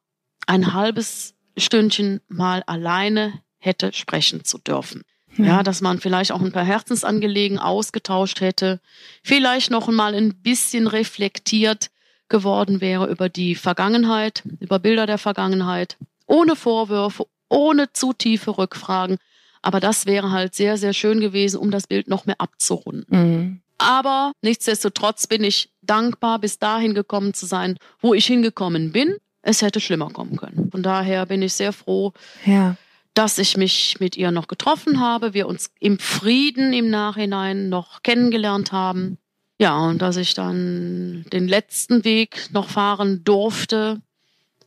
ein 0.48 0.74
halbes 0.74 1.34
Stündchen 1.58 2.22
mal 2.28 2.64
alleine 2.66 3.42
hätte 3.60 3.94
sprechen 3.94 4.44
zu 4.44 4.58
dürfen. 4.58 5.04
Ja, 5.38 5.64
dass 5.64 5.82
man 5.82 6.00
vielleicht 6.00 6.32
auch 6.32 6.42
ein 6.42 6.52
paar 6.52 6.66
Herzensangelegen 6.66 7.58
ausgetauscht 7.58 8.40
hätte, 8.40 8.80
vielleicht 9.24 9.72
noch 9.72 9.88
mal 9.88 10.14
ein 10.14 10.36
bisschen 10.36 10.86
reflektiert 10.86 11.90
geworden 12.30 12.82
wäre 12.82 13.10
über 13.10 13.30
die 13.30 13.56
Vergangenheit, 13.56 14.44
über 14.60 14.78
Bilder 14.78 15.08
der 15.08 15.18
Vergangenheit, 15.18 15.98
ohne 16.28 16.56
Vorwürfe, 16.56 17.26
ohne 17.50 17.92
zu 17.94 18.14
tiefe 18.14 18.58
Rückfragen. 18.58 19.18
Aber 19.62 19.80
das 19.80 20.06
wäre 20.06 20.32
halt 20.32 20.54
sehr, 20.54 20.78
sehr 20.78 20.94
schön 20.94 21.20
gewesen, 21.20 21.58
um 21.58 21.72
das 21.72 21.88
Bild 21.88 22.08
noch 22.08 22.26
mehr 22.26 22.40
abzurunden. 22.40 23.06
Mhm. 23.10 23.60
Aber 23.78 24.34
nichtsdestotrotz 24.42 25.28
bin 25.28 25.44
ich 25.44 25.72
dankbar, 25.82 26.40
bis 26.40 26.60
dahin 26.60 26.94
gekommen 26.94 27.34
zu 27.34 27.46
sein, 27.46 27.78
wo 28.00 28.14
ich 28.14 28.26
hingekommen 28.26 28.92
bin. 28.92 29.18
Es 29.44 29.62
hätte 29.62 29.80
schlimmer 29.80 30.10
kommen 30.10 30.38
können. 30.38 30.70
Von 30.72 30.82
daher 30.82 31.26
bin 31.28 31.42
ich 31.44 31.54
sehr 31.54 31.74
froh, 31.74 32.14
Ja. 32.46 32.76
dass 33.14 33.38
ich 33.38 33.58
mich 33.58 33.98
mit 34.00 34.18
ihr 34.18 34.32
noch 34.32 34.48
getroffen 34.48 35.00
habe, 35.00 35.34
wir 35.36 35.48
uns 35.48 35.70
im 35.80 36.00
Frieden 36.00 36.74
im 36.74 36.90
Nachhinein 36.90 37.70
noch 37.70 38.02
kennengelernt 38.02 38.72
haben. 38.72 39.18
Ja, 39.60 39.78
und 39.78 40.02
dass 40.02 40.18
ich 40.18 40.34
dann 40.34 41.26
den 41.32 41.48
letzten 41.48 42.04
Weg 42.06 42.50
noch 42.52 42.70
fahren 42.70 43.24
durfte 43.24 44.02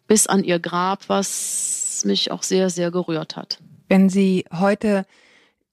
bis 0.07 0.27
an 0.29 0.45
ihr 0.45 0.61
Grab, 0.61 1.09
was 1.09 2.03
mich 2.05 2.31
auch 2.31 2.45
sehr, 2.45 2.71
sehr 2.71 2.91
gerührt 2.93 3.35
hat. 3.37 3.59
Wenn 3.89 4.09
Sie 4.09 4.45
heute 4.53 5.05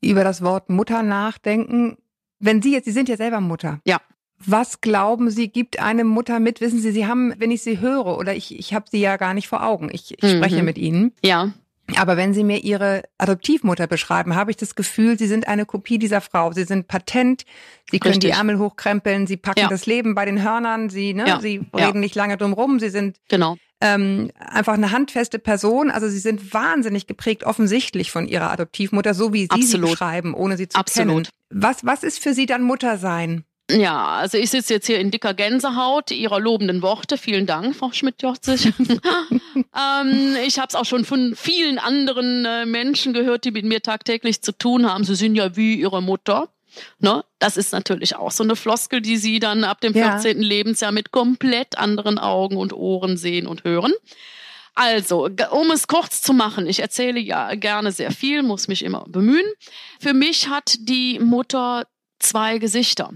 über 0.01 0.23
das 0.23 0.41
Wort 0.41 0.69
Mutter 0.69 1.03
nachdenken, 1.03 1.97
wenn 2.39 2.61
Sie 2.61 2.71
jetzt, 2.73 2.85
Sie 2.85 2.91
sind 2.91 3.07
ja 3.09 3.17
selber 3.17 3.39
Mutter. 3.41 3.79
Ja. 3.85 4.01
Was 4.45 4.81
glauben 4.81 5.29
Sie, 5.29 5.47
gibt 5.49 5.79
eine 5.79 6.03
Mutter 6.03 6.39
mit? 6.39 6.61
Wissen 6.61 6.79
Sie, 6.79 6.91
Sie 6.91 7.05
haben, 7.07 7.33
wenn 7.37 7.51
ich 7.51 7.61
Sie 7.63 7.79
höre, 7.79 8.17
oder 8.17 8.35
ich, 8.35 8.57
ich 8.57 8.73
habe 8.73 8.85
Sie 8.91 8.99
ja 8.99 9.17
gar 9.17 9.33
nicht 9.33 9.47
vor 9.47 9.63
Augen, 9.65 9.89
ich, 9.91 10.13
ich 10.17 10.23
Mhm. 10.23 10.37
spreche 10.37 10.63
mit 10.63 10.77
Ihnen, 10.77 11.13
Ja, 11.23 11.51
aber 11.97 12.15
wenn 12.17 12.33
Sie 12.33 12.43
mir 12.43 12.63
Ihre 12.63 13.03
Adoptivmutter 13.17 13.87
beschreiben, 13.87 14.35
habe 14.35 14.51
ich 14.51 14.57
das 14.57 14.75
Gefühl, 14.75 15.17
Sie 15.19 15.27
sind 15.27 15.47
eine 15.47 15.65
Kopie 15.65 15.97
dieser 15.99 16.21
Frau. 16.21 16.51
Sie 16.53 16.63
sind 16.63 16.87
patent, 16.87 17.45
Sie 17.91 17.99
können 17.99 18.19
die 18.21 18.27
Richtig. 18.27 18.37
Ärmel 18.37 18.57
hochkrempeln, 18.57 19.27
Sie 19.27 19.37
packen 19.37 19.59
Ja. 19.59 19.67
das 19.67 19.85
Leben 19.85 20.15
bei 20.15 20.25
den 20.25 20.41
Hörnern, 20.41 20.89
Sie, 20.89 21.13
ne, 21.13 21.25
Ja. 21.27 21.39
Sie 21.41 21.61
Ja. 21.77 21.87
reden 21.87 21.99
nicht 21.99 22.15
lange 22.15 22.37
drum 22.37 22.53
rum, 22.53 22.79
Sie 22.79 22.89
sind 22.89 23.17
genau. 23.27 23.57
ähm, 23.81 24.31
einfach 24.39 24.73
eine 24.73 24.91
handfeste 24.91 25.39
Person. 25.39 25.91
Also 25.91 26.07
Sie 26.07 26.19
sind 26.19 26.53
wahnsinnig 26.53 27.05
geprägt, 27.05 27.43
offensichtlich 27.43 28.11
von 28.11 28.27
Ihrer 28.27 28.49
Adoptivmutter, 28.51 29.13
so 29.13 29.33
wie 29.33 29.41
Sie 29.43 29.49
Absolut. 29.49 29.89
sie 29.89 29.91
beschreiben, 29.91 30.33
ohne 30.33 30.55
sie 30.57 30.69
zu 30.69 30.79
Absolut. 30.79 31.29
kennen. 31.51 31.61
Was, 31.63 31.85
was 31.85 32.03
ist 32.03 32.19
für 32.23 32.33
Sie 32.33 32.45
dann 32.45 32.63
Mutter 32.63 32.97
sein? 32.97 33.43
Ja, 33.71 34.07
also 34.07 34.37
ich 34.37 34.49
sitze 34.49 34.73
jetzt 34.73 34.87
hier 34.87 34.99
in 34.99 35.09
dicker 35.09 35.33
Gänsehaut 35.33 36.11
Ihrer 36.11 36.39
lobenden 36.39 36.81
Worte. 36.81 37.17
Vielen 37.17 37.45
Dank, 37.45 37.75
Frau 37.75 37.91
Schmidt-Jorzig. 37.91 38.65
ähm, 39.55 40.35
ich 40.45 40.59
habe 40.59 40.67
es 40.67 40.75
auch 40.75 40.85
schon 40.85 41.05
von 41.05 41.33
vielen 41.35 41.79
anderen 41.79 42.45
äh, 42.45 42.65
Menschen 42.65 43.13
gehört, 43.13 43.45
die 43.45 43.51
mit 43.51 43.65
mir 43.65 43.81
tagtäglich 43.81 44.41
zu 44.41 44.51
tun 44.51 44.89
haben. 44.91 45.05
Sie 45.05 45.15
sind 45.15 45.35
ja 45.35 45.55
wie 45.55 45.75
Ihre 45.75 46.01
Mutter. 46.01 46.49
Ne? 46.99 47.23
Das 47.39 47.55
ist 47.55 47.71
natürlich 47.71 48.15
auch 48.17 48.31
so 48.31 48.43
eine 48.43 48.55
Floskel, 48.57 48.99
die 48.99 49.17
Sie 49.17 49.39
dann 49.39 49.63
ab 49.63 49.79
dem 49.79 49.93
Ja. 49.93 50.19
14. 50.19 50.41
Lebensjahr 50.41 50.91
mit 50.91 51.11
komplett 51.11 51.77
anderen 51.77 52.19
Augen 52.19 52.57
und 52.57 52.73
Ohren 52.73 53.15
sehen 53.15 53.47
und 53.47 53.63
hören. 53.63 53.93
Also, 54.75 55.29
um 55.51 55.71
es 55.71 55.87
kurz 55.87 56.23
zu 56.23 56.33
machen, 56.33 56.65
ich 56.65 56.79
erzähle 56.79 57.19
ja 57.19 57.53
gerne 57.53 57.91
sehr 57.91 58.11
viel, 58.11 58.41
muss 58.41 58.67
mich 58.67 58.83
immer 58.83 59.05
bemühen. 59.07 59.45
Für 59.99 60.15
mich 60.15 60.49
hat 60.49 60.75
die 60.79 61.19
Mutter 61.19 61.85
zwei 62.23 62.57
Gesichter. 62.57 63.11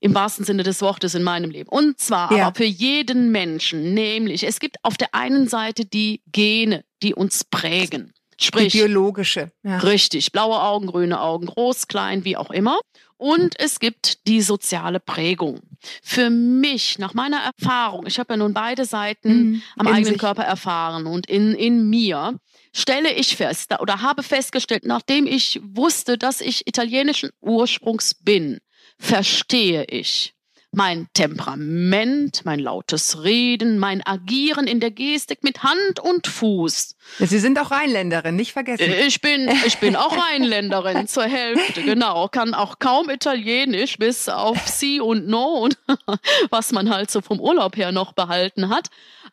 Im 0.00 0.14
wahrsten 0.14 0.44
Sinne 0.44 0.64
des 0.64 0.82
Wortes 0.82 1.14
in 1.14 1.22
meinem 1.22 1.50
Leben. 1.50 1.68
Und 1.68 2.00
zwar 2.00 2.32
Ja. 2.36 2.46
aber 2.48 2.56
für 2.56 2.64
jeden 2.64 3.30
Menschen. 3.30 3.94
Nämlich, 3.94 4.42
es 4.44 4.58
gibt 4.58 4.76
auf 4.82 4.96
der 4.96 5.14
einen 5.14 5.46
Seite 5.48 5.84
die 5.84 6.22
Gene, 6.32 6.84
die 7.04 7.14
uns 7.14 7.44
prägen. 7.44 8.12
Die 8.40 8.44
Sprich, 8.46 8.72
biologische. 8.72 9.52
Ja. 9.62 9.78
Richtig, 9.78 10.32
blaue 10.32 10.60
Augen, 10.60 10.88
grüne 10.88 11.20
Augen, 11.20 11.46
groß, 11.46 11.86
klein, 11.86 12.24
wie 12.24 12.36
auch 12.36 12.50
immer. 12.50 12.80
Und 13.22 13.54
es 13.60 13.78
gibt 13.78 14.26
die 14.26 14.40
soziale 14.40 14.98
Prägung. 14.98 15.60
Für 16.02 16.28
mich, 16.28 16.98
nach 16.98 17.14
meiner 17.14 17.38
Erfahrung, 17.38 18.04
ich 18.04 18.18
habe 18.18 18.32
ja 18.32 18.36
nun 18.36 18.52
beide 18.52 18.84
Seiten 18.84 19.32
Mhm. 19.52 19.62
am 19.76 19.86
eigenen 19.86 20.14
sich. 20.14 20.18
Körper 20.18 20.42
erfahren 20.42 21.06
und 21.06 21.28
in, 21.28 21.54
in 21.54 21.88
mir, 21.88 22.40
stelle 22.74 23.12
ich 23.12 23.36
fest 23.36 23.76
oder 23.78 24.02
habe 24.02 24.24
festgestellt, 24.24 24.84
nachdem 24.84 25.28
ich 25.28 25.60
wusste, 25.62 26.18
dass 26.18 26.40
ich 26.40 26.66
italienischen 26.66 27.30
Ursprungs 27.40 28.14
bin, 28.14 28.58
verstehe 28.98 29.84
ich 29.84 30.34
mein 30.74 31.06
Temperament, 31.12 32.46
mein 32.46 32.58
lautes 32.58 33.22
Reden, 33.22 33.78
mein 33.78 34.04
Agieren 34.06 34.66
in 34.66 34.80
der 34.80 34.90
Gestik 34.90 35.44
mit 35.44 35.62
Hand 35.62 36.00
und 36.00 36.26
Fuß. 36.26 36.96
Sie 37.18 37.38
sind 37.38 37.58
auch 37.58 37.70
Rheinländerin, 37.70 38.36
nicht 38.36 38.54
vergessen. 38.54 38.90
Ich 39.06 39.20
bin, 39.20 39.50
ich 39.66 39.78
bin 39.78 39.96
auch 39.96 40.16
Rheinländerin 40.16 41.06
zur 41.08 41.24
Hälfte, 41.24 41.82
genau. 41.82 42.28
Kann 42.28 42.54
auch 42.54 42.78
kaum 42.78 43.10
Italienisch, 43.10 43.98
bis 43.98 44.30
auf 44.30 44.66
Sie 44.66 44.98
und 45.00 45.28
No 45.28 45.58
und 45.58 45.76
was 46.50 46.72
man 46.72 46.88
halt 46.88 47.10
so 47.10 47.20
vom 47.20 47.38
Urlaub 47.38 47.76
her 47.76 47.92
noch 47.92 48.14
behalten 48.14 48.70
hat. 48.70 48.88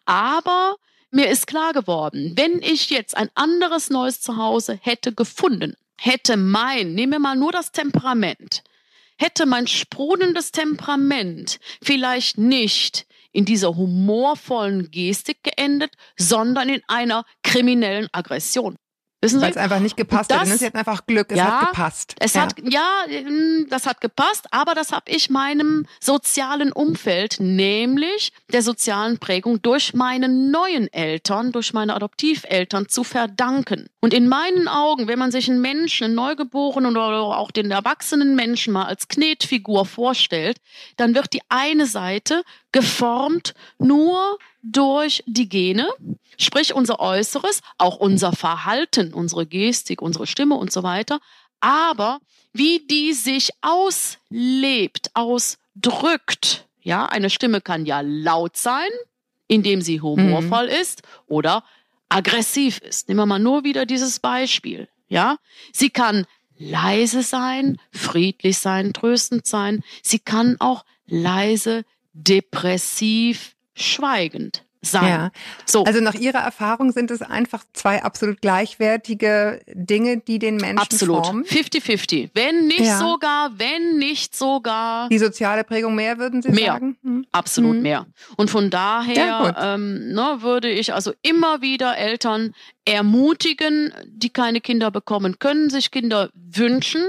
Aber 0.05 0.75
mir 1.09 1.29
ist 1.29 1.47
klar 1.47 1.71
geworden, 1.71 2.33
wenn 2.35 2.61
ich 2.61 2.89
jetzt 2.89 3.15
ein 3.15 3.29
anderes 3.35 3.89
neues 3.89 4.19
Zuhause 4.19 4.77
hätte 4.81 5.13
gefunden, 5.13 5.75
hätte 5.97 6.35
mein, 6.35 6.93
nehmen 6.95 7.13
wir 7.13 7.19
mal 7.19 7.37
nur 7.37 7.53
das 7.53 7.71
Temperament, 7.71 8.61
hätte 9.19 9.45
mein 9.45 9.67
sprudelndes 9.67 10.51
Temperament 10.51 11.59
vielleicht 11.81 12.37
nicht 12.37 13.05
in 13.31 13.45
dieser 13.45 13.75
humorvollen 13.75 14.89
Gestik 14.89 15.43
geendet, 15.43 15.93
sondern 16.17 16.69
in 16.69 16.81
einer 16.87 17.25
kriminellen 17.43 18.07
Aggression. 18.11 18.77
Wissen 19.21 19.39
Sie? 19.39 19.43
Weil 19.43 19.51
es 19.51 19.57
einfach 19.57 19.79
nicht 19.79 19.97
gepasst 19.97 20.31
hat. 20.33 20.41
Das- 20.41 20.49
Ne? 20.49 20.57
Sie 20.57 20.65
hatten 20.65 20.77
einfach 20.77 21.05
Glück, 21.05 21.31
es 21.31 21.37
Ja, 21.37 21.59
hat 21.61 21.69
gepasst. 21.71 22.15
Es 22.19 22.33
ja. 22.35 22.43
hat, 22.43 22.53
ja, 22.63 23.05
mm, 23.09 23.67
das 23.69 23.85
hat 23.85 23.99
gepasst, 23.99 24.47
aber 24.51 24.75
das 24.75 24.93
habe 24.93 25.11
ich 25.11 25.29
meinem 25.29 25.85
sozialen 25.99 26.71
Umfeld, 26.71 27.37
nämlich 27.39 28.31
der 28.53 28.61
sozialen 28.61 29.19
Prägung 29.19 29.61
durch 29.61 29.93
meine 29.93 30.29
neuen 30.29 30.87
Eltern, 30.93 31.51
durch 31.51 31.73
meine 31.73 31.95
Adoptiveltern 31.95 32.87
zu 32.87 33.03
verdanken. 33.03 33.87
Und 33.99 34.13
in 34.13 34.29
meinen 34.29 34.69
Augen, 34.69 35.07
wenn 35.09 35.19
man 35.19 35.31
sich 35.31 35.49
einen 35.49 35.59
Menschen, 35.59 36.05
einen 36.05 36.15
Neugeborenen 36.15 36.91
oder 36.95 37.21
auch 37.37 37.51
den 37.51 37.71
erwachsenen 37.71 38.35
Menschen 38.35 38.71
mal 38.71 38.85
als 38.85 39.09
Knetfigur 39.09 39.85
vorstellt, 39.85 40.59
dann 40.95 41.13
wird 41.13 41.33
die 41.33 41.41
eine 41.49 41.85
Seite 41.85 42.43
geformt 42.71 43.53
nur 43.79 44.37
durch 44.61 45.23
die 45.25 45.49
Gene, 45.49 45.87
sprich 46.37 46.73
unser 46.73 46.99
Äußeres, 46.99 47.61
auch 47.77 47.97
unser 47.97 48.33
Verhalten, 48.33 49.13
unsere 49.13 49.45
Gestik, 49.45 50.01
unsere 50.01 50.27
Stimme 50.27 50.55
und 50.55 50.71
so 50.71 50.83
weiter, 50.83 51.19
aber 51.59 52.19
wie 52.53 52.85
die 52.87 53.13
sich 53.13 53.51
auslebt, 53.61 55.11
ausdrückt. 55.13 56.67
Ja, 56.81 57.05
eine 57.05 57.29
Stimme 57.29 57.61
kann 57.61 57.85
ja 57.85 58.01
laut 58.01 58.57
sein, 58.57 58.89
indem 59.47 59.81
sie 59.81 60.01
humorvoll 60.01 60.65
ist 60.65 61.03
oder 61.27 61.63
aggressiv 62.07 62.79
ist. 62.79 63.07
Nehmen 63.07 63.19
wir 63.19 63.25
mal 63.25 63.39
nur 63.39 63.63
wieder 63.63 63.85
dieses 63.85 64.19
Beispiel. 64.19 64.87
Ja, 65.07 65.37
sie 65.71 65.89
kann 65.89 66.25
leise 66.57 67.23
sein, 67.23 67.79
friedlich 67.91 68.57
sein, 68.57 68.93
tröstend 68.93 69.45
sein. 69.47 69.83
Sie 70.03 70.19
kann 70.19 70.57
auch 70.59 70.85
leise, 71.07 71.83
depressiv, 72.13 73.55
schweigend 73.79 74.63
sein. 74.81 75.09
Ja. 75.09 75.31
So. 75.65 75.83
Also 75.83 75.99
nach 75.99 76.13
Ihrer 76.13 76.37
Erfahrung 76.39 76.93
sind 76.93 77.11
es 77.11 77.21
einfach 77.21 77.65
zwei 77.73 78.01
absolut 78.01 78.39
gleichwertige 78.41 79.59
Dinge, 79.73 80.19
die 80.19 80.39
den 80.39 80.55
Menschen 80.55 80.77
Absolut. 80.79 81.25
formen. 81.25 81.43
50-50. 81.43 82.29
Wenn 82.33 82.67
nicht 82.67 82.79
Ja. 82.85 82.97
sogar, 82.97 83.51
wenn 83.59 83.97
nicht 83.97 84.37
sogar, 84.37 85.09
Die 85.09 85.17
soziale 85.17 85.65
Prägung 85.65 85.95
mehr, 85.95 86.17
würden 86.17 86.41
Sie 86.41 86.51
Mehr. 86.51 86.73
sagen? 86.73 86.97
Hm. 87.03 87.25
absolut 87.33 87.75
Mhm. 87.75 87.81
mehr. 87.81 88.05
Und 88.37 88.49
von 88.49 88.65
Ja, 88.65 88.69
daher 88.69 89.39
gut. 89.47 89.55
ähm, 89.61 90.13
ne, 90.13 90.37
würde 90.39 90.69
ich 90.69 90.93
also 90.93 91.11
immer 91.23 91.61
wieder 91.61 91.97
Eltern 91.97 92.53
ermutigen, 92.85 93.93
die 94.07 94.29
keine 94.29 94.61
Kinder 94.61 94.91
bekommen 94.91 95.39
können, 95.39 95.69
sich 95.69 95.91
Kinder 95.91 96.29
wünschen, 96.33 97.01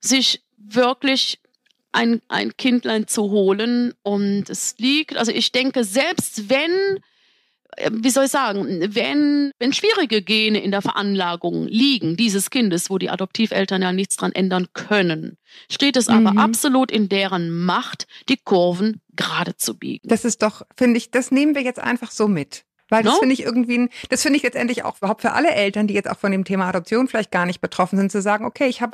sich 0.00 0.42
wirklich 0.56 1.38
ein, 1.94 2.20
ein 2.28 2.56
Kindlein 2.56 3.06
zu 3.06 3.30
holen. 3.30 3.94
Und 4.02 4.50
es 4.50 4.74
liegt, 4.78 5.16
also 5.16 5.32
ich 5.32 5.52
denke, 5.52 5.84
selbst 5.84 6.48
wenn 6.50 6.98
äh, 7.76 7.90
wie 7.92 8.10
soll 8.10 8.24
ich 8.26 8.30
sagen, 8.30 8.66
wenn, 8.94 9.50
wenn 9.58 9.72
schwierige 9.72 10.22
Gene 10.22 10.60
in 10.62 10.70
der 10.70 10.82
Veranlagung 10.82 11.66
liegen 11.66 12.16
dieses 12.16 12.50
Kindes, 12.50 12.90
wo 12.90 12.98
die 12.98 13.10
Adoptiveltern 13.10 13.82
ja 13.82 13.92
nichts 13.92 14.16
dran 14.16 14.32
ändern 14.32 14.68
können, 14.72 15.36
steht 15.70 15.96
es 15.96 16.08
aber 16.08 16.32
Mhm. 16.32 16.38
absolut 16.38 16.90
in 16.90 17.08
deren 17.08 17.50
Macht, 17.50 18.06
die 18.28 18.36
Kurven 18.36 19.00
gerade 19.16 19.56
zu 19.56 19.76
biegen. 19.76 20.08
Das 20.08 20.24
ist 20.24 20.42
doch, 20.42 20.62
finde 20.76 20.98
ich, 20.98 21.10
das 21.10 21.30
nehmen 21.30 21.54
wir 21.54 21.62
jetzt 21.62 21.80
einfach 21.80 22.10
so 22.10 22.28
mit. 22.28 22.64
Weil 22.90 23.02
das 23.02 23.14
No? 23.14 23.18
finde 23.20 23.32
ich 23.32 23.42
irgendwie, 23.42 23.78
ein- 23.78 23.88
das 24.10 24.22
finde 24.22 24.36
ich 24.36 24.42
letztendlich 24.42 24.84
auch 24.84 24.98
überhaupt 24.98 25.22
für 25.22 25.32
alle 25.32 25.50
Eltern, 25.50 25.86
die 25.86 25.94
jetzt 25.94 26.08
auch 26.10 26.18
von 26.18 26.30
dem 26.32 26.44
Thema 26.44 26.66
Adoption 26.68 27.08
vielleicht 27.08 27.30
gar 27.30 27.46
nicht 27.46 27.60
betroffen 27.60 27.96
sind, 27.98 28.12
zu 28.12 28.20
sagen, 28.20 28.44
okay, 28.44 28.66
ich 28.66 28.82
habe 28.82 28.92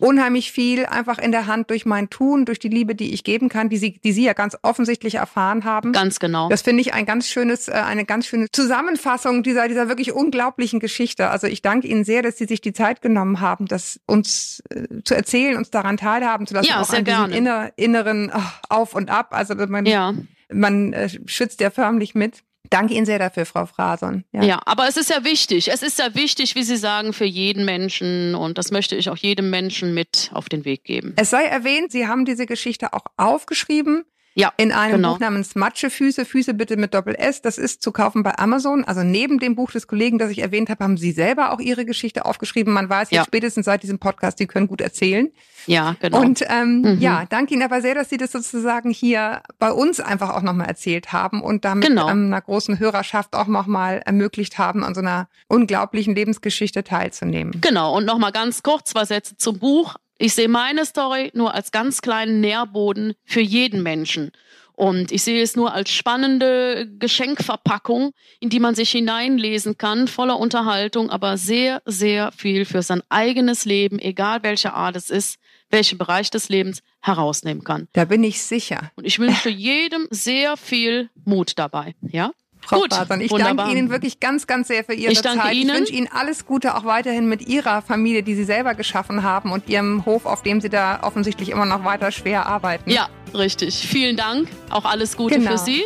unheimlich 0.00 0.52
viel 0.52 0.84
einfach 0.86 1.18
in 1.18 1.32
der 1.32 1.46
Hand 1.46 1.70
durch 1.70 1.86
mein 1.86 2.10
Tun, 2.10 2.44
durch 2.44 2.58
die 2.58 2.68
Liebe, 2.68 2.94
die 2.94 3.12
ich 3.14 3.24
geben 3.24 3.48
kann, 3.48 3.68
die 3.68 3.78
sie, 3.78 3.98
die 3.98 4.12
sie 4.12 4.24
ja 4.24 4.34
ganz 4.34 4.56
offensichtlich 4.62 5.14
erfahren 5.14 5.64
haben. 5.64 5.92
Ganz 5.92 6.20
genau. 6.20 6.48
Das 6.48 6.62
finde 6.62 6.82
ich 6.82 6.92
ein 6.94 7.06
ganz 7.06 7.28
schönes, 7.28 7.68
äh, 7.68 7.72
eine 7.72 8.04
ganz 8.04 8.26
schöne 8.26 8.46
Zusammenfassung 8.52 9.42
dieser, 9.42 9.68
dieser 9.68 9.88
wirklich 9.88 10.12
unglaublichen 10.12 10.80
Geschichte. 10.80 11.30
Also 11.30 11.46
ich 11.46 11.62
danke 11.62 11.88
Ihnen 11.88 12.04
sehr, 12.04 12.22
dass 12.22 12.36
Sie 12.38 12.44
sich 12.46 12.60
die 12.60 12.72
Zeit 12.72 13.02
genommen 13.02 13.40
haben, 13.40 13.66
das 13.66 14.00
uns 14.06 14.62
äh, 14.70 15.02
zu 15.04 15.14
erzählen, 15.14 15.56
uns 15.56 15.70
daran 15.70 15.96
teilhaben 15.96 16.46
zu 16.46 16.54
lassen. 16.54 16.68
Ja, 16.68 16.80
auch 16.82 16.88
an 16.90 17.04
diesem 17.04 17.04
gerne. 17.30 17.36
Inner, 17.36 17.70
inneren 17.76 18.30
ach, 18.32 18.60
Auf 18.68 18.94
und 18.94 19.10
Ab. 19.10 19.28
Also 19.30 19.54
man, 19.54 19.86
Ja. 19.86 20.14
man 20.52 20.92
äh, 20.92 21.08
schützt 21.26 21.60
ja 21.60 21.70
förmlich 21.70 22.14
mit. 22.14 22.42
Danke 22.70 22.94
Ihnen 22.94 23.04
sehr 23.04 23.18
dafür, 23.18 23.44
Frau 23.46 23.66
Frason. 23.66 24.24
Ja. 24.32 24.60
aber 24.64 24.88
es 24.88 24.96
ist 24.96 25.10
ja 25.10 25.24
wichtig. 25.24 25.68
Es 25.68 25.82
ist 25.82 25.98
ja 25.98 26.14
wichtig, 26.14 26.54
wie 26.54 26.62
Sie 26.62 26.76
sagen, 26.76 27.12
für 27.12 27.24
jeden 27.24 27.64
Menschen. 27.64 28.36
Und 28.36 28.58
das 28.58 28.70
möchte 28.70 28.94
ich 28.94 29.10
auch 29.10 29.16
jedem 29.16 29.50
Menschen 29.50 29.92
mit 29.92 30.30
auf 30.32 30.48
den 30.48 30.64
Weg 30.64 30.84
geben. 30.84 31.14
Es 31.16 31.30
sei 31.30 31.44
erwähnt, 31.44 31.90
Sie 31.90 32.06
haben 32.06 32.24
diese 32.24 32.46
Geschichte 32.46 32.92
auch 32.92 33.04
aufgeschrieben. 33.16 34.04
Ja, 34.34 34.52
In 34.58 34.70
einem 34.70 34.96
genau. 34.96 35.12
Buch 35.14 35.18
namens 35.20 35.54
Matschefüße, 35.56 36.24
Füße 36.24 36.54
bitte 36.54 36.76
mit 36.76 36.94
Doppel 36.94 37.16
S. 37.16 37.42
Das 37.42 37.58
ist 37.58 37.82
zu 37.82 37.90
kaufen 37.90 38.22
bei 38.22 38.38
Amazon. 38.38 38.84
Also 38.84 39.02
neben 39.02 39.40
dem 39.40 39.56
Buch 39.56 39.72
des 39.72 39.88
Kollegen, 39.88 40.18
das 40.18 40.30
ich 40.30 40.38
erwähnt 40.38 40.68
habe, 40.70 40.84
haben 40.84 40.96
Sie 40.96 41.10
selber 41.10 41.52
auch 41.52 41.58
Ihre 41.58 41.84
Geschichte 41.84 42.24
aufgeschrieben. 42.24 42.72
Man 42.72 42.88
weiß 42.88 43.10
jetzt 43.10 43.16
Ja. 43.18 43.24
spätestens 43.24 43.66
seit 43.66 43.82
diesem 43.82 43.98
Podcast, 43.98 44.38
Sie 44.38 44.46
können 44.46 44.68
gut 44.68 44.80
erzählen. 44.80 45.30
Ja, 45.66 45.96
genau. 46.00 46.20
Und 46.20 46.44
ähm, 46.48 46.82
Mhm. 46.82 46.98
ja, 47.00 47.24
danke 47.28 47.54
Ihnen 47.54 47.64
aber 47.64 47.82
sehr, 47.82 47.94
dass 47.96 48.08
Sie 48.08 48.16
das 48.18 48.30
sozusagen 48.32 48.90
hier 48.90 49.42
bei 49.58 49.72
uns 49.72 49.98
einfach 50.00 50.30
auch 50.36 50.42
nochmal 50.42 50.68
erzählt 50.68 51.12
haben 51.12 51.42
und 51.42 51.64
damit 51.64 51.88
Genau. 51.88 52.08
ähm, 52.08 52.26
einer 52.26 52.40
großen 52.40 52.78
Hörerschaft 52.78 53.34
auch 53.34 53.48
nochmal 53.48 54.00
ermöglicht 54.06 54.58
haben, 54.58 54.84
an 54.84 54.94
so 54.94 55.00
einer 55.00 55.28
unglaublichen 55.48 56.14
Lebensgeschichte 56.14 56.84
teilzunehmen. 56.84 57.60
Genau, 57.60 57.96
und 57.96 58.04
nochmal 58.06 58.32
ganz 58.32 58.62
kurz 58.62 58.90
zwei 58.90 59.04
Sätze 59.04 59.36
zum 59.36 59.58
Buch. 59.58 59.96
Ich 60.22 60.34
sehe 60.34 60.48
meine 60.48 60.84
Story 60.84 61.30
nur 61.32 61.54
als 61.54 61.72
ganz 61.72 62.02
kleinen 62.02 62.40
Nährboden 62.40 63.14
für 63.24 63.40
jeden 63.40 63.82
Menschen. 63.82 64.32
Und 64.74 65.12
ich 65.12 65.22
sehe 65.22 65.42
es 65.42 65.56
nur 65.56 65.72
als 65.72 65.90
spannende 65.90 66.86
Geschenkverpackung, 66.98 68.12
in 68.38 68.50
die 68.50 68.60
man 68.60 68.74
sich 68.74 68.90
hineinlesen 68.90 69.78
kann, 69.78 70.08
voller 70.08 70.38
Unterhaltung, 70.38 71.08
aber 71.08 71.38
sehr, 71.38 71.80
sehr 71.86 72.32
viel 72.32 72.66
für 72.66 72.82
sein 72.82 73.02
eigenes 73.08 73.64
Leben, 73.64 73.98
egal 73.98 74.42
welche 74.42 74.74
Art 74.74 74.94
es 74.94 75.08
ist, 75.08 75.38
welchen 75.70 75.96
Bereich 75.96 76.30
des 76.30 76.50
Lebens 76.50 76.82
herausnehmen 77.00 77.64
kann. 77.64 77.88
Da 77.94 78.04
bin 78.04 78.22
ich 78.22 78.42
sicher. 78.42 78.92
Und 78.96 79.06
ich 79.06 79.18
wünsche 79.18 79.48
jedem 79.48 80.06
sehr 80.10 80.58
viel 80.58 81.08
Mut 81.24 81.58
dabei. 81.58 81.94
Ja? 82.02 82.32
Frau 82.70 82.80
Gut, 82.82 82.94
Fason, 82.94 83.20
ich 83.20 83.30
wunderbar. 83.32 83.66
danke 83.66 83.78
Ihnen 83.78 83.90
wirklich 83.90 84.20
ganz, 84.20 84.46
ganz 84.46 84.68
sehr 84.68 84.84
für 84.84 84.94
Ihre 84.94 85.10
Ich 85.12 85.20
danke 85.22 85.42
Zeit. 85.42 85.54
Ihnen. 85.54 85.70
Ich 85.70 85.76
wünsche 85.76 85.92
Ihnen 85.92 86.08
alles 86.12 86.46
Gute 86.46 86.76
auch 86.76 86.84
weiterhin 86.84 87.28
mit 87.28 87.48
Ihrer 87.48 87.82
Familie, 87.82 88.22
die 88.22 88.34
Sie 88.36 88.44
selber 88.44 88.74
geschaffen 88.74 89.22
haben 89.24 89.50
und 89.50 89.68
Ihrem 89.68 90.06
Hof, 90.06 90.24
auf 90.24 90.42
dem 90.42 90.60
Sie 90.60 90.68
da 90.68 91.00
offensichtlich 91.02 91.48
immer 91.50 91.66
noch 91.66 91.84
weiter 91.84 92.12
schwer 92.12 92.46
arbeiten. 92.46 92.88
Ja, 92.88 93.08
richtig. 93.34 93.74
Vielen 93.88 94.16
Dank. 94.16 94.48
Auch 94.70 94.84
alles 94.84 95.16
Gute 95.16 95.34
Genau. 95.38 95.50
für 95.50 95.58
Sie. 95.58 95.82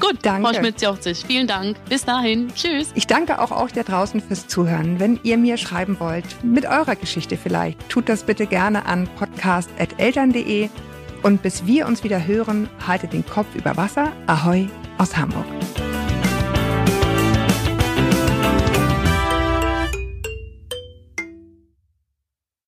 Gut, 0.00 0.18
Danke. 0.22 0.48
Frau 0.48 0.54
Schmitz-Jochzig. 0.54 1.24
Vielen 1.26 1.46
Dank. 1.46 1.76
Bis 1.90 2.04
dahin. 2.06 2.48
Tschüss. 2.54 2.90
Ich 2.94 3.06
danke 3.06 3.38
auch 3.38 3.50
euch 3.50 3.72
da 3.72 3.82
draußen 3.82 4.20
fürs 4.22 4.46
Zuhören. 4.46 4.98
Wenn 4.98 5.20
ihr 5.24 5.36
mir 5.36 5.58
schreiben 5.58 5.98
wollt, 6.00 6.24
mit 6.42 6.64
eurer 6.64 6.96
Geschichte 6.96 7.36
vielleicht, 7.36 7.86
tut 7.90 8.08
das 8.08 8.22
bitte 8.22 8.46
gerne 8.46 8.86
an 8.86 9.08
podcast.eltern.de. 9.18 10.70
Und 11.22 11.42
bis 11.42 11.66
wir 11.66 11.86
uns 11.86 12.02
wieder 12.02 12.26
hören, 12.26 12.68
haltet 12.86 13.12
den 13.12 13.26
Kopf 13.26 13.48
über 13.54 13.76
Wasser. 13.76 14.10
Ahoi 14.26 14.68
aus 14.96 15.14
Hamburg. 15.18 15.44